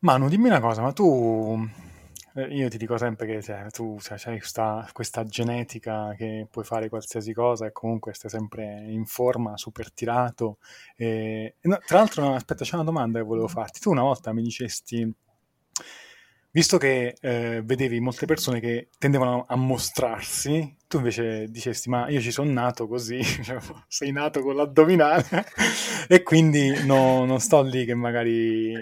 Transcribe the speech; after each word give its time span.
Manu, 0.00 0.28
dimmi 0.28 0.46
una 0.46 0.60
cosa, 0.60 0.80
ma 0.80 0.92
tu, 0.92 1.58
eh, 2.34 2.42
io 2.54 2.68
ti 2.68 2.78
dico 2.78 2.96
sempre 2.96 3.26
che 3.26 3.42
cioè, 3.42 3.66
tu 3.70 3.98
cioè, 4.00 4.16
hai 4.26 4.38
questa, 4.38 4.88
questa 4.92 5.24
genetica 5.24 6.14
che 6.16 6.46
puoi 6.48 6.64
fare 6.64 6.88
qualsiasi 6.88 7.32
cosa 7.32 7.66
e 7.66 7.72
comunque 7.72 8.14
stai 8.14 8.30
sempre 8.30 8.84
in 8.88 9.06
forma, 9.06 9.56
super 9.56 9.92
tirato. 9.92 10.58
E... 10.96 11.56
no, 11.62 11.78
tra 11.84 11.98
l'altro, 11.98 12.22
no, 12.22 12.34
aspetta, 12.36 12.64
c'è 12.64 12.76
una 12.76 12.84
domanda 12.84 13.18
che 13.18 13.24
volevo 13.24 13.48
farti. 13.48 13.80
Tu 13.80 13.90
una 13.90 14.02
volta 14.02 14.32
mi 14.32 14.42
dicesti, 14.42 15.12
visto 16.52 16.78
che 16.78 17.16
eh, 17.20 17.62
vedevi 17.64 17.98
molte 17.98 18.26
persone 18.26 18.60
che 18.60 18.90
tendevano 18.98 19.46
a 19.48 19.56
mostrarsi, 19.56 20.76
tu 20.86 20.98
invece 20.98 21.48
dicesti, 21.50 21.88
ma 21.88 22.08
io 22.08 22.20
ci 22.20 22.30
sono 22.30 22.50
nato 22.52 22.86
così, 22.86 23.20
cioè, 23.42 23.58
sei 23.88 24.12
nato 24.12 24.42
con 24.42 24.54
l'addominale 24.54 25.44
e 26.08 26.22
quindi 26.22 26.84
no, 26.84 27.24
non 27.24 27.40
sto 27.40 27.62
lì 27.62 27.84
che 27.84 27.94
magari 27.94 28.74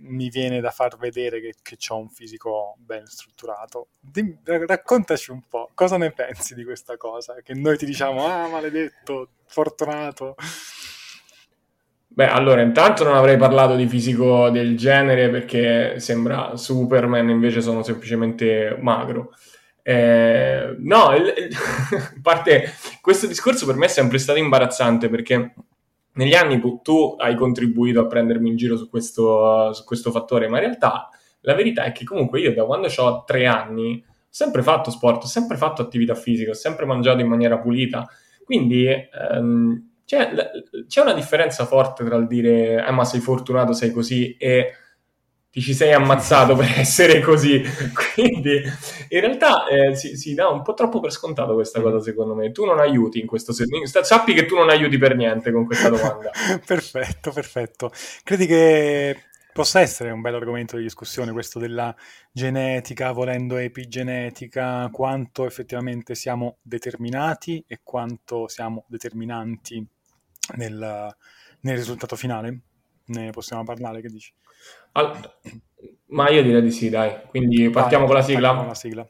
mi 0.00 0.28
viene 0.28 0.60
da 0.60 0.70
far 0.70 0.96
vedere 0.96 1.40
che, 1.40 1.54
che 1.62 1.76
ho 1.88 1.98
un 1.98 2.08
fisico 2.08 2.76
ben 2.78 3.06
strutturato. 3.06 3.88
Dimmi, 4.00 4.38
raccontaci 4.44 5.30
un 5.30 5.42
po', 5.48 5.70
cosa 5.74 5.96
ne 5.96 6.10
pensi 6.10 6.54
di 6.54 6.64
questa 6.64 6.96
cosa? 6.96 7.36
Che 7.42 7.54
noi 7.54 7.76
ti 7.76 7.86
diciamo, 7.86 8.26
ah, 8.26 8.48
maledetto, 8.48 9.30
fortunato. 9.46 10.36
Beh, 12.18 12.26
allora, 12.26 12.62
intanto 12.62 13.04
non 13.04 13.14
avrei 13.14 13.36
parlato 13.36 13.76
di 13.76 13.86
fisico 13.86 14.50
del 14.50 14.76
genere 14.76 15.30
perché 15.30 16.00
sembra 16.00 16.56
Superman, 16.56 17.28
invece 17.28 17.60
sono 17.60 17.82
semplicemente 17.82 18.76
magro. 18.80 19.34
Eh, 19.82 20.74
no, 20.80 21.08
a 21.14 21.16
parte 22.20 22.74
questo 23.00 23.26
discorso 23.26 23.66
per 23.66 23.76
me 23.76 23.86
è 23.86 23.88
sempre 23.88 24.18
stato 24.18 24.38
imbarazzante 24.38 25.08
perché 25.08 25.54
negli 26.18 26.34
anni 26.34 26.60
tu 26.82 27.14
hai 27.16 27.36
contribuito 27.36 28.00
a 28.00 28.06
prendermi 28.06 28.48
in 28.50 28.56
giro 28.56 28.76
su 28.76 28.90
questo, 28.90 29.72
su 29.72 29.84
questo 29.84 30.10
fattore, 30.10 30.48
ma 30.48 30.58
in 30.58 30.64
realtà 30.64 31.08
la 31.42 31.54
verità 31.54 31.84
è 31.84 31.92
che 31.92 32.04
comunque 32.04 32.40
io 32.40 32.52
da 32.52 32.64
quando 32.64 32.88
ho 32.94 33.22
tre 33.24 33.46
anni 33.46 34.02
ho 34.04 34.10
sempre 34.28 34.62
fatto 34.62 34.90
sport, 34.90 35.22
ho 35.22 35.28
sempre 35.28 35.56
fatto 35.56 35.80
attività 35.80 36.16
fisica, 36.16 36.50
ho 36.50 36.54
sempre 36.54 36.86
mangiato 36.86 37.20
in 37.20 37.28
maniera 37.28 37.58
pulita, 37.58 38.08
quindi 38.44 38.86
ehm, 38.86 39.90
c'è, 40.04 40.30
c'è, 40.88 41.00
una 41.02 41.14
differenza 41.14 41.64
forte 41.66 42.04
tra 42.04 42.16
il 42.16 42.26
dire 42.26 42.84
eh, 42.84 42.90
ma 42.90 43.04
sei 43.04 43.20
fortunato, 43.20 43.72
sei 43.72 43.92
così 43.92 44.36
e 44.36 44.72
ti 45.50 45.60
ci 45.60 45.74
sei 45.74 45.92
ammazzato 45.92 46.54
per 46.54 46.72
essere 46.78 47.20
così. 47.20 47.62
Quindi 48.14 48.60
in 49.08 49.20
realtà 49.20 49.66
eh, 49.66 49.94
si, 49.94 50.16
si, 50.16 50.34
dà 50.34 50.48
un 50.48 50.62
po' 50.62 50.74
troppo 50.74 51.00
per 51.00 51.12
scontato 51.12 51.54
questa 51.54 51.80
cosa, 51.80 52.00
secondo 52.00 52.34
me. 52.34 52.50
Tu 52.52 52.64
non 52.64 52.78
aiuti 52.78 53.20
in 53.20 53.26
questo 53.26 53.52
senso. 53.52 54.02
Sappi 54.02 54.34
che 54.34 54.46
tu 54.46 54.56
non 54.56 54.68
aiuti 54.68 54.98
per 54.98 55.16
niente 55.16 55.52
con 55.52 55.64
questa 55.64 55.88
domanda. 55.88 56.30
perfetto, 56.64 57.30
perfetto. 57.32 57.90
Credi 58.22 58.46
che 58.46 59.22
possa 59.52 59.80
essere 59.80 60.10
un 60.10 60.20
bel 60.20 60.34
argomento 60.34 60.76
di 60.76 60.84
discussione 60.84 61.32
questo 61.32 61.58
della 61.58 61.94
genetica, 62.30 63.10
volendo 63.10 63.56
epigenetica, 63.56 64.88
quanto 64.92 65.46
effettivamente 65.46 66.14
siamo 66.14 66.58
determinati 66.62 67.64
e 67.66 67.80
quanto 67.82 68.46
siamo 68.46 68.84
determinanti 68.86 69.84
nel, 70.56 71.16
nel 71.60 71.76
risultato 71.76 72.14
finale? 72.14 72.60
Ne 73.06 73.30
possiamo 73.30 73.64
parlare, 73.64 74.00
che 74.00 74.08
dici? 74.08 74.32
All... 74.98 75.20
Ma 76.08 76.28
io 76.30 76.42
direi 76.42 76.62
di 76.62 76.70
sì, 76.70 76.88
dai. 76.88 77.14
Quindi 77.28 77.70
partiamo 77.70 78.06
Vai, 78.06 78.14
con 78.14 78.16
la 78.16 78.22
sigla. 78.22 78.54
Con 78.54 78.66
la 78.66 78.74
sigla. 78.74 79.06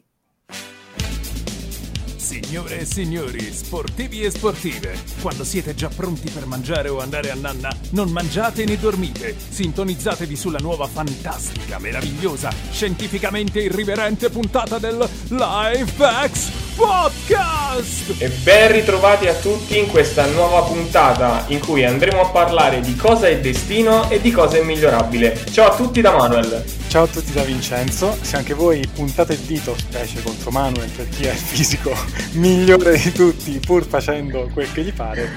Signore 2.28 2.80
e 2.80 2.84
signori, 2.84 3.40
sportivi 3.54 4.20
e 4.20 4.30
sportive, 4.30 4.94
quando 5.22 5.44
siete 5.44 5.74
già 5.74 5.88
pronti 5.88 6.28
per 6.28 6.44
mangiare 6.44 6.90
o 6.90 7.00
andare 7.00 7.30
a 7.30 7.34
nanna, 7.34 7.74
non 7.92 8.10
mangiate 8.10 8.66
né 8.66 8.76
dormite. 8.76 9.34
Sintonizzatevi 9.48 10.36
sulla 10.36 10.58
nuova 10.58 10.86
fantastica, 10.86 11.78
meravigliosa, 11.78 12.50
scientificamente 12.70 13.60
irriverente 13.60 14.28
puntata 14.28 14.78
del 14.78 15.08
Lifehacks 15.28 16.50
Podcast! 16.76 18.20
E 18.20 18.28
ben 18.28 18.72
ritrovati 18.72 19.26
a 19.26 19.34
tutti 19.34 19.78
in 19.78 19.86
questa 19.86 20.26
nuova 20.26 20.64
puntata 20.64 21.46
in 21.48 21.60
cui 21.60 21.82
andremo 21.86 22.20
a 22.20 22.28
parlare 22.28 22.80
di 22.80 22.94
cosa 22.94 23.26
è 23.26 23.40
destino 23.40 24.10
e 24.10 24.20
di 24.20 24.30
cosa 24.32 24.58
è 24.58 24.62
migliorabile. 24.62 25.46
Ciao 25.50 25.70
a 25.70 25.74
tutti 25.74 26.02
da 26.02 26.14
Manuel! 26.14 26.77
Ciao 26.88 27.02
a 27.02 27.06
tutti 27.06 27.32
da 27.32 27.42
Vincenzo, 27.42 28.12
se 28.12 28.36
anche 28.38 28.54
voi 28.54 28.82
puntate 28.88 29.34
il 29.34 29.40
dito, 29.40 29.76
specie 29.76 30.22
contro 30.22 30.50
Manuel 30.50 30.90
per 30.90 31.06
chi 31.10 31.26
è 31.26 31.32
il 31.32 31.36
fisico 31.36 31.92
migliore 32.40 32.96
di 32.96 33.12
tutti, 33.12 33.60
pur 33.60 33.84
facendo 33.84 34.48
quel 34.54 34.72
che 34.72 34.82
gli 34.82 34.92
pare, 34.94 35.28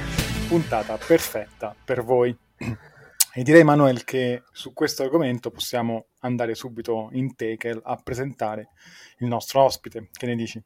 puntata 0.47 0.97
perfetta 0.97 1.75
per 1.83 2.05
voi. 2.05 2.33
E 3.33 3.43
direi 3.43 3.65
Manuel 3.65 4.05
che 4.05 4.43
su 4.53 4.71
questo 4.71 5.03
argomento 5.03 5.51
possiamo 5.51 6.05
andare 6.19 6.55
subito 6.55 7.09
in 7.11 7.35
tackle 7.35 7.81
a 7.83 7.97
presentare 7.97 8.69
il 9.17 9.27
nostro 9.27 9.61
ospite. 9.61 10.07
Che 10.09 10.25
ne 10.25 10.35
dici? 10.35 10.63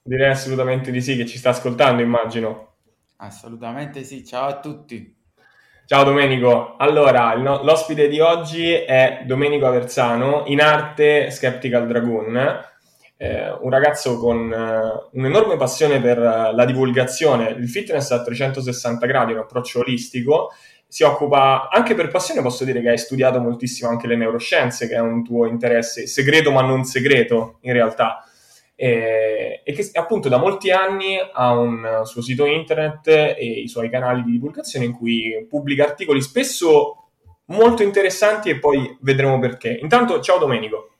Direi 0.00 0.30
assolutamente 0.30 0.92
di 0.92 1.02
sì, 1.02 1.16
che 1.16 1.26
ci 1.26 1.38
sta 1.38 1.50
ascoltando, 1.50 2.02
immagino. 2.02 2.76
Assolutamente 3.16 4.04
sì, 4.04 4.24
ciao 4.24 4.46
a 4.46 4.60
tutti. 4.60 5.13
Ciao 5.86 6.02
Domenico, 6.02 6.76
allora 6.78 7.34
no- 7.34 7.62
l'ospite 7.62 8.08
di 8.08 8.18
oggi 8.18 8.72
è 8.72 9.24
Domenico 9.26 9.66
Aversano, 9.66 10.44
in 10.46 10.62
arte 10.62 11.30
Skeptical 11.30 11.86
Dragoon, 11.86 12.64
eh, 13.18 13.50
un 13.60 13.68
ragazzo 13.68 14.16
con 14.18 14.50
eh, 14.50 15.08
un'enorme 15.12 15.58
passione 15.58 16.00
per 16.00 16.16
la 16.16 16.64
divulgazione, 16.64 17.50
il 17.50 17.68
fitness 17.68 18.12
a 18.12 18.22
360 18.22 19.04
gradi, 19.04 19.32
un 19.32 19.40
approccio 19.40 19.80
olistico, 19.80 20.52
si 20.88 21.02
occupa 21.02 21.68
anche 21.70 21.94
per 21.94 22.08
passione, 22.08 22.40
posso 22.40 22.64
dire 22.64 22.80
che 22.80 22.88
hai 22.88 22.98
studiato 22.98 23.38
moltissimo 23.38 23.90
anche 23.90 24.06
le 24.06 24.16
neuroscienze, 24.16 24.88
che 24.88 24.94
è 24.94 25.00
un 25.00 25.22
tuo 25.22 25.44
interesse 25.44 26.06
segreto 26.06 26.50
ma 26.50 26.62
non 26.62 26.84
segreto 26.84 27.58
in 27.60 27.74
realtà 27.74 28.24
e, 28.76 29.62
e 29.64 29.72
che 29.72 29.90
appunto 29.94 30.28
da 30.28 30.38
molti 30.38 30.70
anni 30.70 31.16
ha 31.32 31.52
un 31.52 32.02
suo 32.04 32.22
sito 32.22 32.44
internet 32.46 33.06
e 33.06 33.60
i 33.62 33.68
suoi 33.68 33.88
canali 33.88 34.22
di 34.22 34.32
divulgazione 34.32 34.86
in 34.86 34.92
cui 34.92 35.46
pubblica 35.48 35.84
articoli 35.84 36.20
spesso 36.20 37.10
molto 37.46 37.82
interessanti 37.82 38.50
e 38.50 38.58
poi 38.58 38.96
vedremo 39.00 39.38
perché. 39.38 39.70
Intanto, 39.70 40.20
ciao 40.20 40.38
Domenico. 40.38 40.90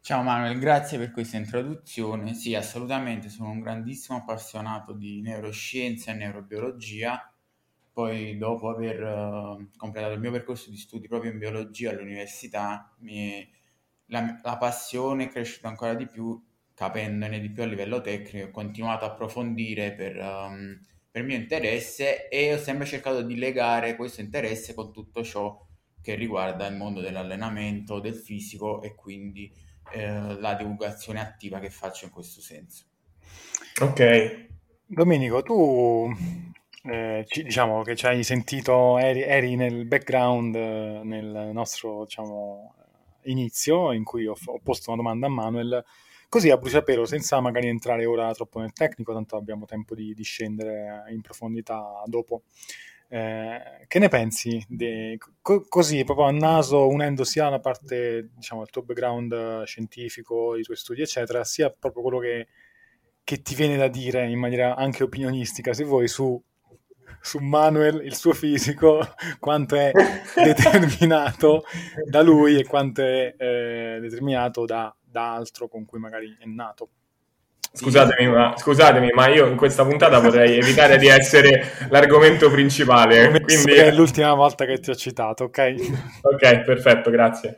Ciao 0.00 0.22
Manuel, 0.22 0.58
grazie 0.58 0.98
per 0.98 1.10
questa 1.10 1.36
introduzione. 1.36 2.34
Sì, 2.34 2.54
assolutamente, 2.54 3.28
sono 3.28 3.50
un 3.50 3.60
grandissimo 3.60 4.18
appassionato 4.18 4.92
di 4.92 5.20
neuroscienze 5.20 6.12
e 6.12 6.14
neurobiologia. 6.14 7.32
Poi, 7.92 8.36
dopo 8.36 8.68
aver 8.68 9.02
uh, 9.02 9.68
completato 9.76 10.12
il 10.12 10.20
mio 10.20 10.30
percorso 10.30 10.70
di 10.70 10.76
studi 10.76 11.08
proprio 11.08 11.32
in 11.32 11.38
biologia 11.38 11.90
all'università, 11.90 12.94
mi, 12.98 13.48
la, 14.06 14.38
la 14.44 14.56
passione 14.58 15.24
è 15.24 15.28
cresciuta 15.28 15.66
ancora 15.66 15.94
di 15.94 16.06
più 16.06 16.40
capendone 16.76 17.40
di 17.40 17.48
più 17.48 17.62
a 17.62 17.66
livello 17.66 18.02
tecnico, 18.02 18.48
ho 18.48 18.50
continuato 18.50 19.06
a 19.06 19.08
approfondire 19.08 19.92
per, 19.94 20.18
um, 20.18 20.78
per 21.10 21.22
mio 21.22 21.34
interesse 21.34 22.28
e 22.28 22.52
ho 22.52 22.58
sempre 22.58 22.84
cercato 22.84 23.22
di 23.22 23.38
legare 23.38 23.96
questo 23.96 24.20
interesse 24.20 24.74
con 24.74 24.92
tutto 24.92 25.24
ciò 25.24 25.58
che 26.02 26.14
riguarda 26.14 26.66
il 26.66 26.76
mondo 26.76 27.00
dell'allenamento, 27.00 27.98
del 27.98 28.14
fisico 28.14 28.82
e 28.82 28.94
quindi 28.94 29.50
eh, 29.92 30.38
la 30.38 30.52
divulgazione 30.52 31.18
attiva 31.18 31.60
che 31.60 31.70
faccio 31.70 32.04
in 32.04 32.10
questo 32.10 32.42
senso. 32.42 32.84
Ok. 33.80 34.48
Domenico, 34.84 35.42
tu 35.42 36.14
eh, 36.82 37.24
ci, 37.26 37.42
diciamo 37.42 37.82
che 37.84 37.96
ci 37.96 38.04
hai 38.04 38.22
sentito, 38.22 38.98
eri, 38.98 39.22
eri 39.22 39.56
nel 39.56 39.86
background 39.86 40.54
eh, 40.54 41.00
nel 41.04 41.50
nostro 41.54 42.04
diciamo, 42.04 42.74
inizio 43.22 43.92
in 43.92 44.04
cui 44.04 44.26
ho, 44.26 44.36
ho 44.44 44.60
posto 44.62 44.92
una 44.92 45.02
domanda 45.02 45.26
a 45.26 45.30
Manuel 45.30 45.82
Così 46.36 46.50
a 46.50 46.58
bruciapelo, 46.58 47.06
senza 47.06 47.40
magari 47.40 47.66
entrare 47.66 48.04
ora 48.04 48.30
troppo 48.34 48.60
nel 48.60 48.74
tecnico, 48.74 49.14
tanto 49.14 49.36
abbiamo 49.36 49.64
tempo 49.64 49.94
di, 49.94 50.12
di 50.12 50.22
scendere 50.22 51.04
in 51.08 51.22
profondità 51.22 52.02
dopo. 52.04 52.42
Eh, 53.08 53.86
che 53.86 53.98
ne 53.98 54.08
pensi? 54.08 54.62
De, 54.68 55.16
co- 55.40 55.64
così, 55.66 56.04
proprio 56.04 56.26
a 56.26 56.32
naso, 56.32 56.88
unendo 56.88 57.24
sia 57.24 57.48
la 57.48 57.58
parte, 57.58 58.32
diciamo, 58.34 58.60
il 58.60 58.68
tuo 58.68 58.82
background 58.82 59.62
scientifico, 59.62 60.58
i 60.58 60.62
tuoi 60.62 60.76
studi, 60.76 61.00
eccetera, 61.00 61.42
sia 61.42 61.70
proprio 61.70 62.02
quello 62.02 62.18
che, 62.18 62.48
che 63.24 63.40
ti 63.40 63.54
viene 63.54 63.78
da 63.78 63.88
dire 63.88 64.28
in 64.28 64.38
maniera 64.38 64.76
anche 64.76 65.04
opinionistica, 65.04 65.72
se 65.72 65.84
vuoi, 65.84 66.06
su, 66.06 66.38
su 67.18 67.38
Manuel, 67.38 68.04
il 68.04 68.14
suo 68.14 68.34
fisico, 68.34 69.00
quanto 69.40 69.74
è 69.76 69.90
determinato 70.36 71.64
da 72.04 72.20
lui 72.20 72.58
e 72.58 72.66
quanto 72.66 73.00
è 73.00 73.34
eh, 73.38 73.98
determinato 74.02 74.66
da 74.66 74.94
da 75.16 75.32
altro 75.32 75.66
con 75.66 75.86
cui 75.86 75.98
magari 75.98 76.36
è 76.38 76.44
nato. 76.44 76.90
Scusatemi 77.72 78.30
ma, 78.30 78.54
scusatemi, 78.56 79.10
ma 79.12 79.28
io 79.28 79.46
in 79.46 79.56
questa 79.56 79.84
puntata 79.84 80.20
potrei 80.20 80.56
evitare 80.60 80.98
di 80.98 81.08
essere 81.08 81.88
l'argomento 81.88 82.50
principale. 82.50 83.28
Quindi... 83.40 83.72
È 83.72 83.90
l'ultima 83.92 84.34
volta 84.34 84.66
che 84.66 84.78
ti 84.78 84.90
ho 84.90 84.94
citato, 84.94 85.44
ok? 85.44 85.74
ok, 86.20 86.60
perfetto, 86.64 87.10
grazie. 87.10 87.56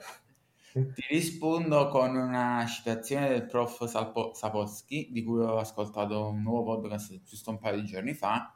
Ti 0.72 1.05
rispondo 1.08 1.88
con 1.88 2.14
una 2.14 2.64
citazione 2.69 3.28
del 3.28 3.46
prof 3.46 3.87
Salpo- 3.87 4.32
Sapolsky, 4.34 5.11
di 5.11 5.25
cui 5.25 5.40
ho 5.40 5.58
ascoltato 5.58 6.28
un 6.28 6.43
nuovo 6.43 6.75
podcast 6.75 7.20
giusto 7.25 7.50
un 7.50 7.58
paio 7.58 7.81
di 7.81 7.87
giorni 7.87 8.14
fa, 8.14 8.54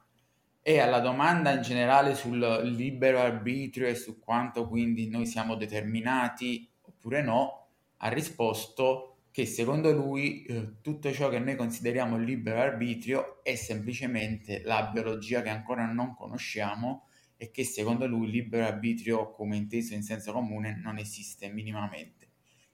E 0.61 0.79
alla 0.79 1.01
domanda 1.01 1.51
in 1.51 1.63
generale 1.63 2.15
sul 2.15 2.39
libero 2.39 3.19
arbitrio 3.19 3.89
e 3.89 3.97
su 3.97 4.21
quanto 4.21 4.69
quindi 4.69 5.09
noi 5.09 5.27
siamo 5.27 5.57
determinati 5.57 6.69
oppure 6.83 7.23
no, 7.23 7.62
ha 8.05 8.09
risposto 8.09 9.13
che 9.31 9.47
secondo 9.47 9.93
lui 9.93 10.45
eh, 10.45 10.81
tutto 10.83 11.11
ciò 11.13 11.29
che 11.29 11.39
noi 11.39 11.57
consideriamo 11.57 12.19
libero 12.19 12.61
arbitrio 12.61 13.43
è 13.43 13.55
semplicemente 13.55 14.63
la 14.65 14.91
biologia 14.93 15.41
che 15.41 15.49
ancora 15.49 15.87
non 15.87 16.15
conosciamo 16.15 17.07
e 17.37 17.51
che 17.51 17.65
secondo 17.65 18.07
lui 18.07 18.31
libero 18.31 18.67
arbitrio 18.67 19.31
come 19.33 19.57
inteso 19.57 19.95
in 19.95 20.03
senso 20.03 20.33
comune 20.33 20.79
non 20.81 20.99
esiste 20.99 21.49
minimamente. 21.49 22.29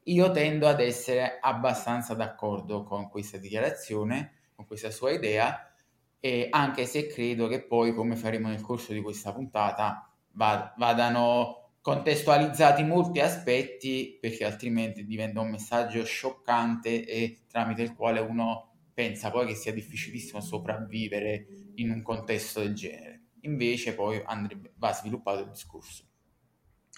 Io 0.05 0.31
tendo 0.31 0.67
ad 0.67 0.81
essere 0.81 1.39
abbastanza 1.41 2.15
d'accordo 2.15 2.83
con 2.83 3.09
questa 3.09 3.37
dichiarazione, 3.37 4.33
con 4.55 4.67
questa 4.67 4.91
sua 4.91 5.13
idea, 5.13 5.71
e 6.19 6.49
anche 6.51 6.87
se 6.87 7.07
credo 7.07 7.47
che 7.47 7.63
poi, 7.63 7.95
come 7.95 8.17
faremo 8.17 8.49
nel 8.49 8.61
corso 8.61 8.93
di 8.93 9.01
questa 9.01 9.33
puntata, 9.33 10.11
va- 10.33 10.75
vadano 10.77 11.58
contestualizzati 11.89 12.85
molti 12.85 13.19
aspetti 13.19 14.19
perché 14.21 14.45
altrimenti 14.45 15.07
diventa 15.07 15.41
un 15.41 15.49
messaggio 15.49 16.05
scioccante 16.05 17.07
e 17.07 17.45
tramite 17.49 17.81
il 17.81 17.95
quale 17.95 18.21
uno 18.21 18.73
pensa 18.93 19.31
poi 19.31 19.47
che 19.47 19.55
sia 19.55 19.73
difficilissimo 19.73 20.43
sopravvivere 20.43 21.47
in 21.77 21.91
un 21.91 22.03
contesto 22.03 22.61
del 22.61 22.75
genere. 22.75 23.23
Invece 23.43 23.95
poi 23.95 24.23
andrebbe, 24.23 24.73
va 24.77 24.93
sviluppato 24.93 25.41
il 25.41 25.49
discorso. 25.49 26.05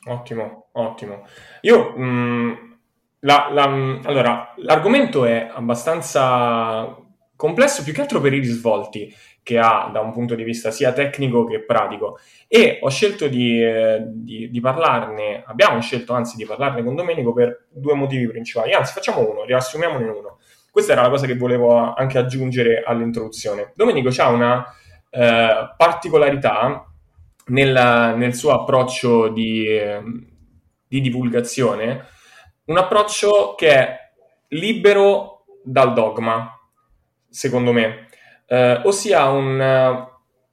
Ottimo, 0.07 0.71
ottimo. 0.73 1.25
Io 1.61 1.97
mh, 1.97 2.79
la, 3.21 3.49
la, 3.53 3.65
allora, 4.03 4.55
l'argomento 4.57 5.25
è 5.25 5.53
abbastanza 5.55 6.97
complesso 7.37 7.85
più 7.85 7.93
che 7.93 8.01
altro 8.01 8.21
per 8.21 8.33
i 8.33 8.41
risvolti 8.41 9.15
che 9.43 9.59
ha 9.59 9.91
da 9.93 10.01
un 10.01 10.13
punto 10.13 10.35
di 10.35 10.43
vista 10.43 10.71
sia 10.71 10.93
tecnico 10.93 11.45
che 11.45 11.65
pratico 11.65 12.19
e 12.47 12.79
ho 12.81 12.89
scelto 12.89 13.27
di, 13.27 13.63
eh, 13.63 14.03
di, 14.07 14.51
di, 14.51 14.61
parlarne, 14.61 15.43
abbiamo 15.47 15.81
scelto 15.81 16.13
anzi 16.13 16.37
di 16.37 16.45
parlarne 16.45 16.85
con 16.85 16.95
Domenico 16.95 17.33
per 17.33 17.67
due 17.71 17.95
motivi 17.95 18.29
principali, 18.29 18.73
anzi 18.73 18.93
facciamo 18.93 19.29
uno, 19.29 19.45
riassumiamone 19.45 20.09
uno. 20.09 20.39
Questa 20.71 20.93
era 20.93 21.03
la 21.03 21.09
cosa 21.09 21.27
che 21.27 21.37
volevo 21.37 21.95
anche 21.95 22.19
aggiungere 22.19 22.83
all'introduzione. 22.87 23.73
Domenico 23.75 24.11
ha 24.21 24.29
una 24.29 24.65
eh, 25.11 25.75
particolarità 25.77 26.87
nel, 27.47 28.15
nel, 28.17 28.35
suo 28.35 28.53
approccio 28.53 29.29
di, 29.29 29.67
di 30.87 31.01
divulgazione, 31.01 32.07
un 32.67 32.79
approccio 32.79 33.55
che 33.57 33.69
è 33.69 33.99
libero 34.49 35.45
dal 35.65 35.93
dogma, 35.93 36.57
secondo 37.29 37.73
me, 37.73 38.09
eh, 38.53 38.81
ossia 38.83 39.29
un, 39.29 39.61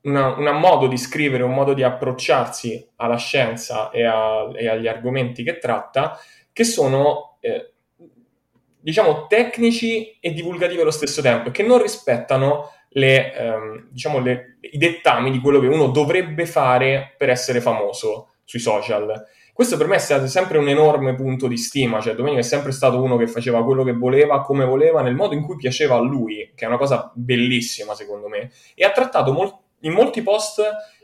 una, 0.01 0.27
un, 0.35 0.59
modo 0.59 0.85
di 0.85 0.97
scrivere, 0.97 1.41
un 1.41 1.53
modo 1.53 1.73
di 1.73 1.81
approcciarsi 1.81 2.91
alla 2.97 3.17
scienza 3.17 3.89
e, 3.89 4.03
a, 4.03 4.51
e 4.53 4.69
agli 4.69 4.87
argomenti 4.87 5.41
che 5.41 5.57
tratta, 5.57 6.19
che 6.53 6.63
sono, 6.63 7.37
eh, 7.39 7.73
diciamo, 8.79 9.25
tecnici 9.25 10.15
e 10.19 10.31
divulgativi 10.31 10.81
allo 10.81 10.91
stesso 10.91 11.23
tempo, 11.23 11.49
che 11.49 11.63
non 11.63 11.81
rispettano 11.81 12.71
le, 12.89 13.33
ehm, 13.33 13.87
diciamo 13.89 14.19
le, 14.19 14.57
i 14.61 14.77
dettami 14.77 15.31
di 15.31 15.39
quello 15.39 15.59
che 15.59 15.67
uno 15.67 15.87
dovrebbe 15.87 16.45
fare 16.45 17.15
per 17.17 17.31
essere 17.31 17.61
famoso 17.61 18.33
sui 18.43 18.59
social. 18.59 19.25
Questo 19.57 19.75
per 19.75 19.87
me 19.87 19.95
è 19.95 19.97
stato 19.97 20.27
sempre 20.27 20.59
un 20.59 20.69
enorme 20.69 21.15
punto 21.15 21.47
di 21.47 21.57
stima, 21.57 21.99
cioè 21.99 22.13
Domenico 22.13 22.41
è 22.41 22.43
sempre 22.43 22.71
stato 22.71 23.01
uno 23.01 23.17
che 23.17 23.25
faceva 23.25 23.63
quello 23.63 23.83
che 23.83 23.93
voleva, 23.93 24.41
come 24.41 24.65
voleva, 24.65 25.01
nel 25.01 25.15
modo 25.15 25.33
in 25.33 25.41
cui 25.41 25.55
piaceva 25.55 25.95
a 25.95 25.99
lui, 25.99 26.51
che 26.53 26.65
è 26.65 26.67
una 26.67 26.77
cosa 26.77 27.11
bellissima 27.15 27.95
secondo 27.95 28.27
me, 28.27 28.51
e 28.75 28.85
ha 28.85 28.91
trattato 28.91 29.33
mol- 29.33 29.57
in 29.79 29.93
molti 29.93 30.21
post 30.21 30.61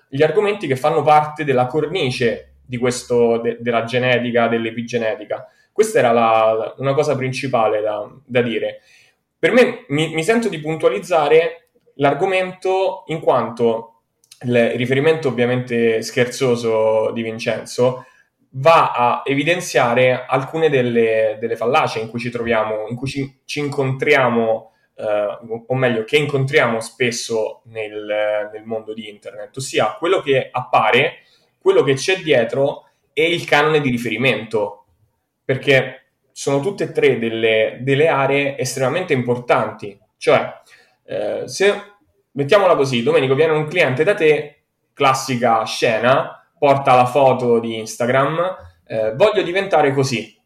gli 0.07 0.21
argomenti 0.21 0.67
che 0.67 0.75
fanno 0.75 1.01
parte 1.01 1.43
della 1.43 1.65
cornice 1.65 2.57
di 2.63 2.77
questo, 2.77 3.39
de- 3.39 3.57
della 3.59 3.85
genetica, 3.85 4.47
dell'epigenetica. 4.47 5.47
Questa 5.71 5.97
era 5.97 6.11
la, 6.11 6.75
una 6.77 6.93
cosa 6.93 7.15
principale 7.15 7.81
da, 7.81 8.07
da 8.23 8.43
dire. 8.43 8.81
Per 9.39 9.51
me 9.51 9.85
mi, 9.87 10.13
mi 10.13 10.23
sento 10.23 10.47
di 10.47 10.59
puntualizzare 10.59 11.69
l'argomento 11.95 13.03
in 13.07 13.19
quanto 13.19 14.01
il 14.43 14.73
riferimento 14.75 15.29
ovviamente 15.29 16.03
scherzoso 16.03 17.09
di 17.13 17.23
Vincenzo 17.23 18.05
va 18.55 18.91
a 18.91 19.21
evidenziare 19.25 20.25
alcune 20.27 20.69
delle, 20.69 21.37
delle 21.39 21.55
fallacie 21.55 21.99
in 21.99 22.09
cui 22.09 22.19
ci 22.19 22.29
troviamo, 22.29 22.87
in 22.87 22.95
cui 22.95 23.07
ci, 23.07 23.41
ci 23.45 23.59
incontriamo, 23.59 24.71
eh, 24.95 25.37
o 25.67 25.75
meglio, 25.75 26.03
che 26.03 26.17
incontriamo 26.17 26.79
spesso 26.79 27.61
nel, 27.65 28.49
nel, 28.51 28.63
mondo 28.63 28.93
di 28.93 29.09
internet, 29.09 29.55
ossia 29.57 29.95
quello 29.97 30.21
che 30.21 30.49
appare, 30.51 31.19
quello 31.57 31.83
che 31.83 31.95
c'è 31.95 32.17
dietro 32.17 32.89
e 33.13 33.25
il 33.31 33.45
canone 33.45 33.81
di 33.81 33.89
riferimento, 33.89 34.85
perché 35.43 36.01
sono 36.31 36.59
tutte 36.59 36.85
e 36.85 36.91
tre 36.91 37.17
delle, 37.17 37.79
delle 37.81 38.07
aree 38.07 38.57
estremamente 38.57 39.13
importanti, 39.13 39.99
cioè 40.17 40.61
eh, 41.05 41.43
se 41.47 41.73
mettiamola 42.31 42.75
così, 42.75 43.01
Domenico 43.01 43.33
viene 43.35 43.53
un 43.53 43.67
cliente 43.67 44.03
da 44.03 44.13
te, 44.13 44.57
classica 44.93 45.63
scena, 45.63 46.42
porta 46.63 46.95
la 46.95 47.05
foto 47.05 47.59
di 47.59 47.77
Instagram, 47.77 48.55
eh, 48.85 49.13
voglio 49.15 49.43
diventare 49.43 49.93
così. 49.93 50.41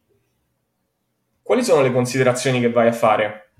Quali 1.40 1.62
sono 1.62 1.80
le 1.80 1.92
considerazioni 1.92 2.58
che 2.58 2.72
vai 2.72 2.88
a 2.88 2.92
fare? 2.92 3.52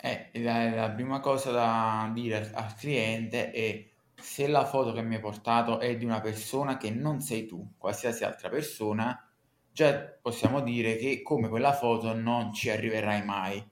Eh, 0.00 0.30
la, 0.42 0.70
la 0.70 0.90
prima 0.90 1.20
cosa 1.20 1.52
da 1.52 2.10
dire 2.12 2.50
al 2.52 2.74
cliente 2.74 3.52
è 3.52 3.88
se 4.16 4.48
la 4.48 4.64
foto 4.64 4.92
che 4.92 5.02
mi 5.02 5.14
hai 5.14 5.20
portato 5.20 5.78
è 5.78 5.96
di 5.96 6.04
una 6.04 6.20
persona 6.20 6.78
che 6.78 6.90
non 6.90 7.20
sei 7.20 7.46
tu, 7.46 7.74
qualsiasi 7.78 8.24
altra 8.24 8.48
persona, 8.48 9.30
già 9.70 9.94
possiamo 10.20 10.62
dire 10.62 10.96
che 10.96 11.22
come 11.22 11.48
quella 11.48 11.74
foto 11.74 12.12
non 12.12 12.52
ci 12.52 12.70
arriverai 12.70 13.24
mai. 13.24 13.64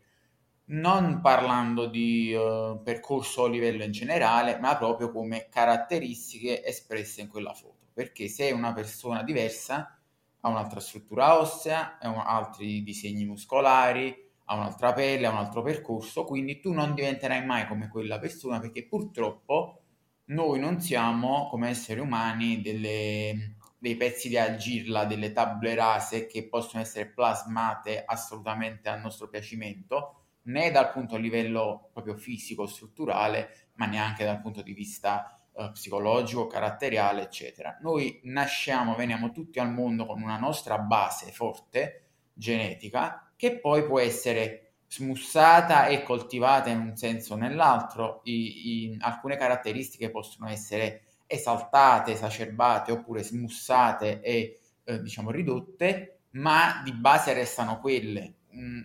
Non 0.66 1.20
parlando 1.20 1.86
di 1.86 2.32
uh, 2.32 2.80
percorso 2.84 3.46
a 3.46 3.48
livello 3.48 3.82
in 3.82 3.90
generale, 3.90 4.60
ma 4.60 4.76
proprio 4.76 5.10
come 5.10 5.48
caratteristiche 5.50 6.64
espresse 6.64 7.20
in 7.20 7.26
quella 7.26 7.52
foto 7.52 7.80
perché 7.92 8.28
se 8.28 8.50
una 8.50 8.72
persona 8.72 9.22
diversa 9.22 9.98
ha 10.40 10.48
un'altra 10.48 10.80
struttura 10.80 11.38
ossea, 11.38 11.98
ha 11.98 12.24
altri 12.24 12.82
disegni 12.82 13.24
muscolari, 13.24 14.14
ha 14.46 14.54
un'altra 14.56 14.92
pelle, 14.92 15.26
ha 15.26 15.30
un 15.30 15.38
altro 15.38 15.62
percorso, 15.62 16.24
quindi 16.24 16.60
tu 16.60 16.72
non 16.72 16.94
diventerai 16.94 17.44
mai 17.44 17.66
come 17.66 17.88
quella 17.88 18.18
persona 18.18 18.58
perché 18.58 18.86
purtroppo 18.86 19.82
noi 20.26 20.58
non 20.58 20.80
siamo 20.80 21.48
come 21.48 21.68
esseri 21.68 22.00
umani 22.00 22.60
delle, 22.60 23.56
dei 23.78 23.96
pezzi 23.96 24.28
di 24.28 24.38
argilla, 24.38 25.04
delle 25.04 25.32
table 25.32 25.74
rase 25.74 26.26
che 26.26 26.48
possono 26.48 26.82
essere 26.82 27.08
plasmate 27.08 28.02
assolutamente 28.04 28.88
a 28.88 28.96
nostro 28.96 29.28
piacimento, 29.28 30.18
né 30.44 30.70
dal 30.70 30.90
punto 30.90 31.16
di 31.16 31.22
livello 31.22 31.90
proprio 31.92 32.16
fisico, 32.16 32.66
strutturale, 32.66 33.70
ma 33.74 33.86
neanche 33.86 34.24
dal 34.24 34.40
punto 34.40 34.62
di 34.62 34.72
vista 34.72 35.41
eh, 35.54 35.70
psicologico, 35.72 36.46
caratteriale, 36.46 37.22
eccetera. 37.22 37.78
Noi 37.80 38.20
nasciamo, 38.24 38.94
veniamo 38.94 39.32
tutti 39.32 39.58
al 39.58 39.72
mondo 39.72 40.06
con 40.06 40.22
una 40.22 40.38
nostra 40.38 40.78
base 40.78 41.30
forte, 41.30 42.04
genetica, 42.32 43.30
che 43.36 43.58
poi 43.58 43.84
può 43.84 43.98
essere 44.00 44.72
smussata 44.88 45.86
e 45.86 46.02
coltivata 46.02 46.70
in 46.70 46.80
un 46.80 46.96
senso 46.96 47.34
o 47.34 47.36
nell'altro. 47.36 48.20
I, 48.24 48.68
i, 48.68 48.96
alcune 49.00 49.36
caratteristiche 49.36 50.10
possono 50.10 50.48
essere 50.48 51.02
esaltate, 51.26 52.12
esacerbate 52.12 52.92
oppure 52.92 53.22
smussate 53.22 54.20
e 54.20 54.60
eh, 54.84 55.00
diciamo 55.00 55.30
ridotte, 55.30 56.20
ma 56.32 56.82
di 56.84 56.92
base 56.92 57.32
restano 57.32 57.78
quelle. 57.78 58.34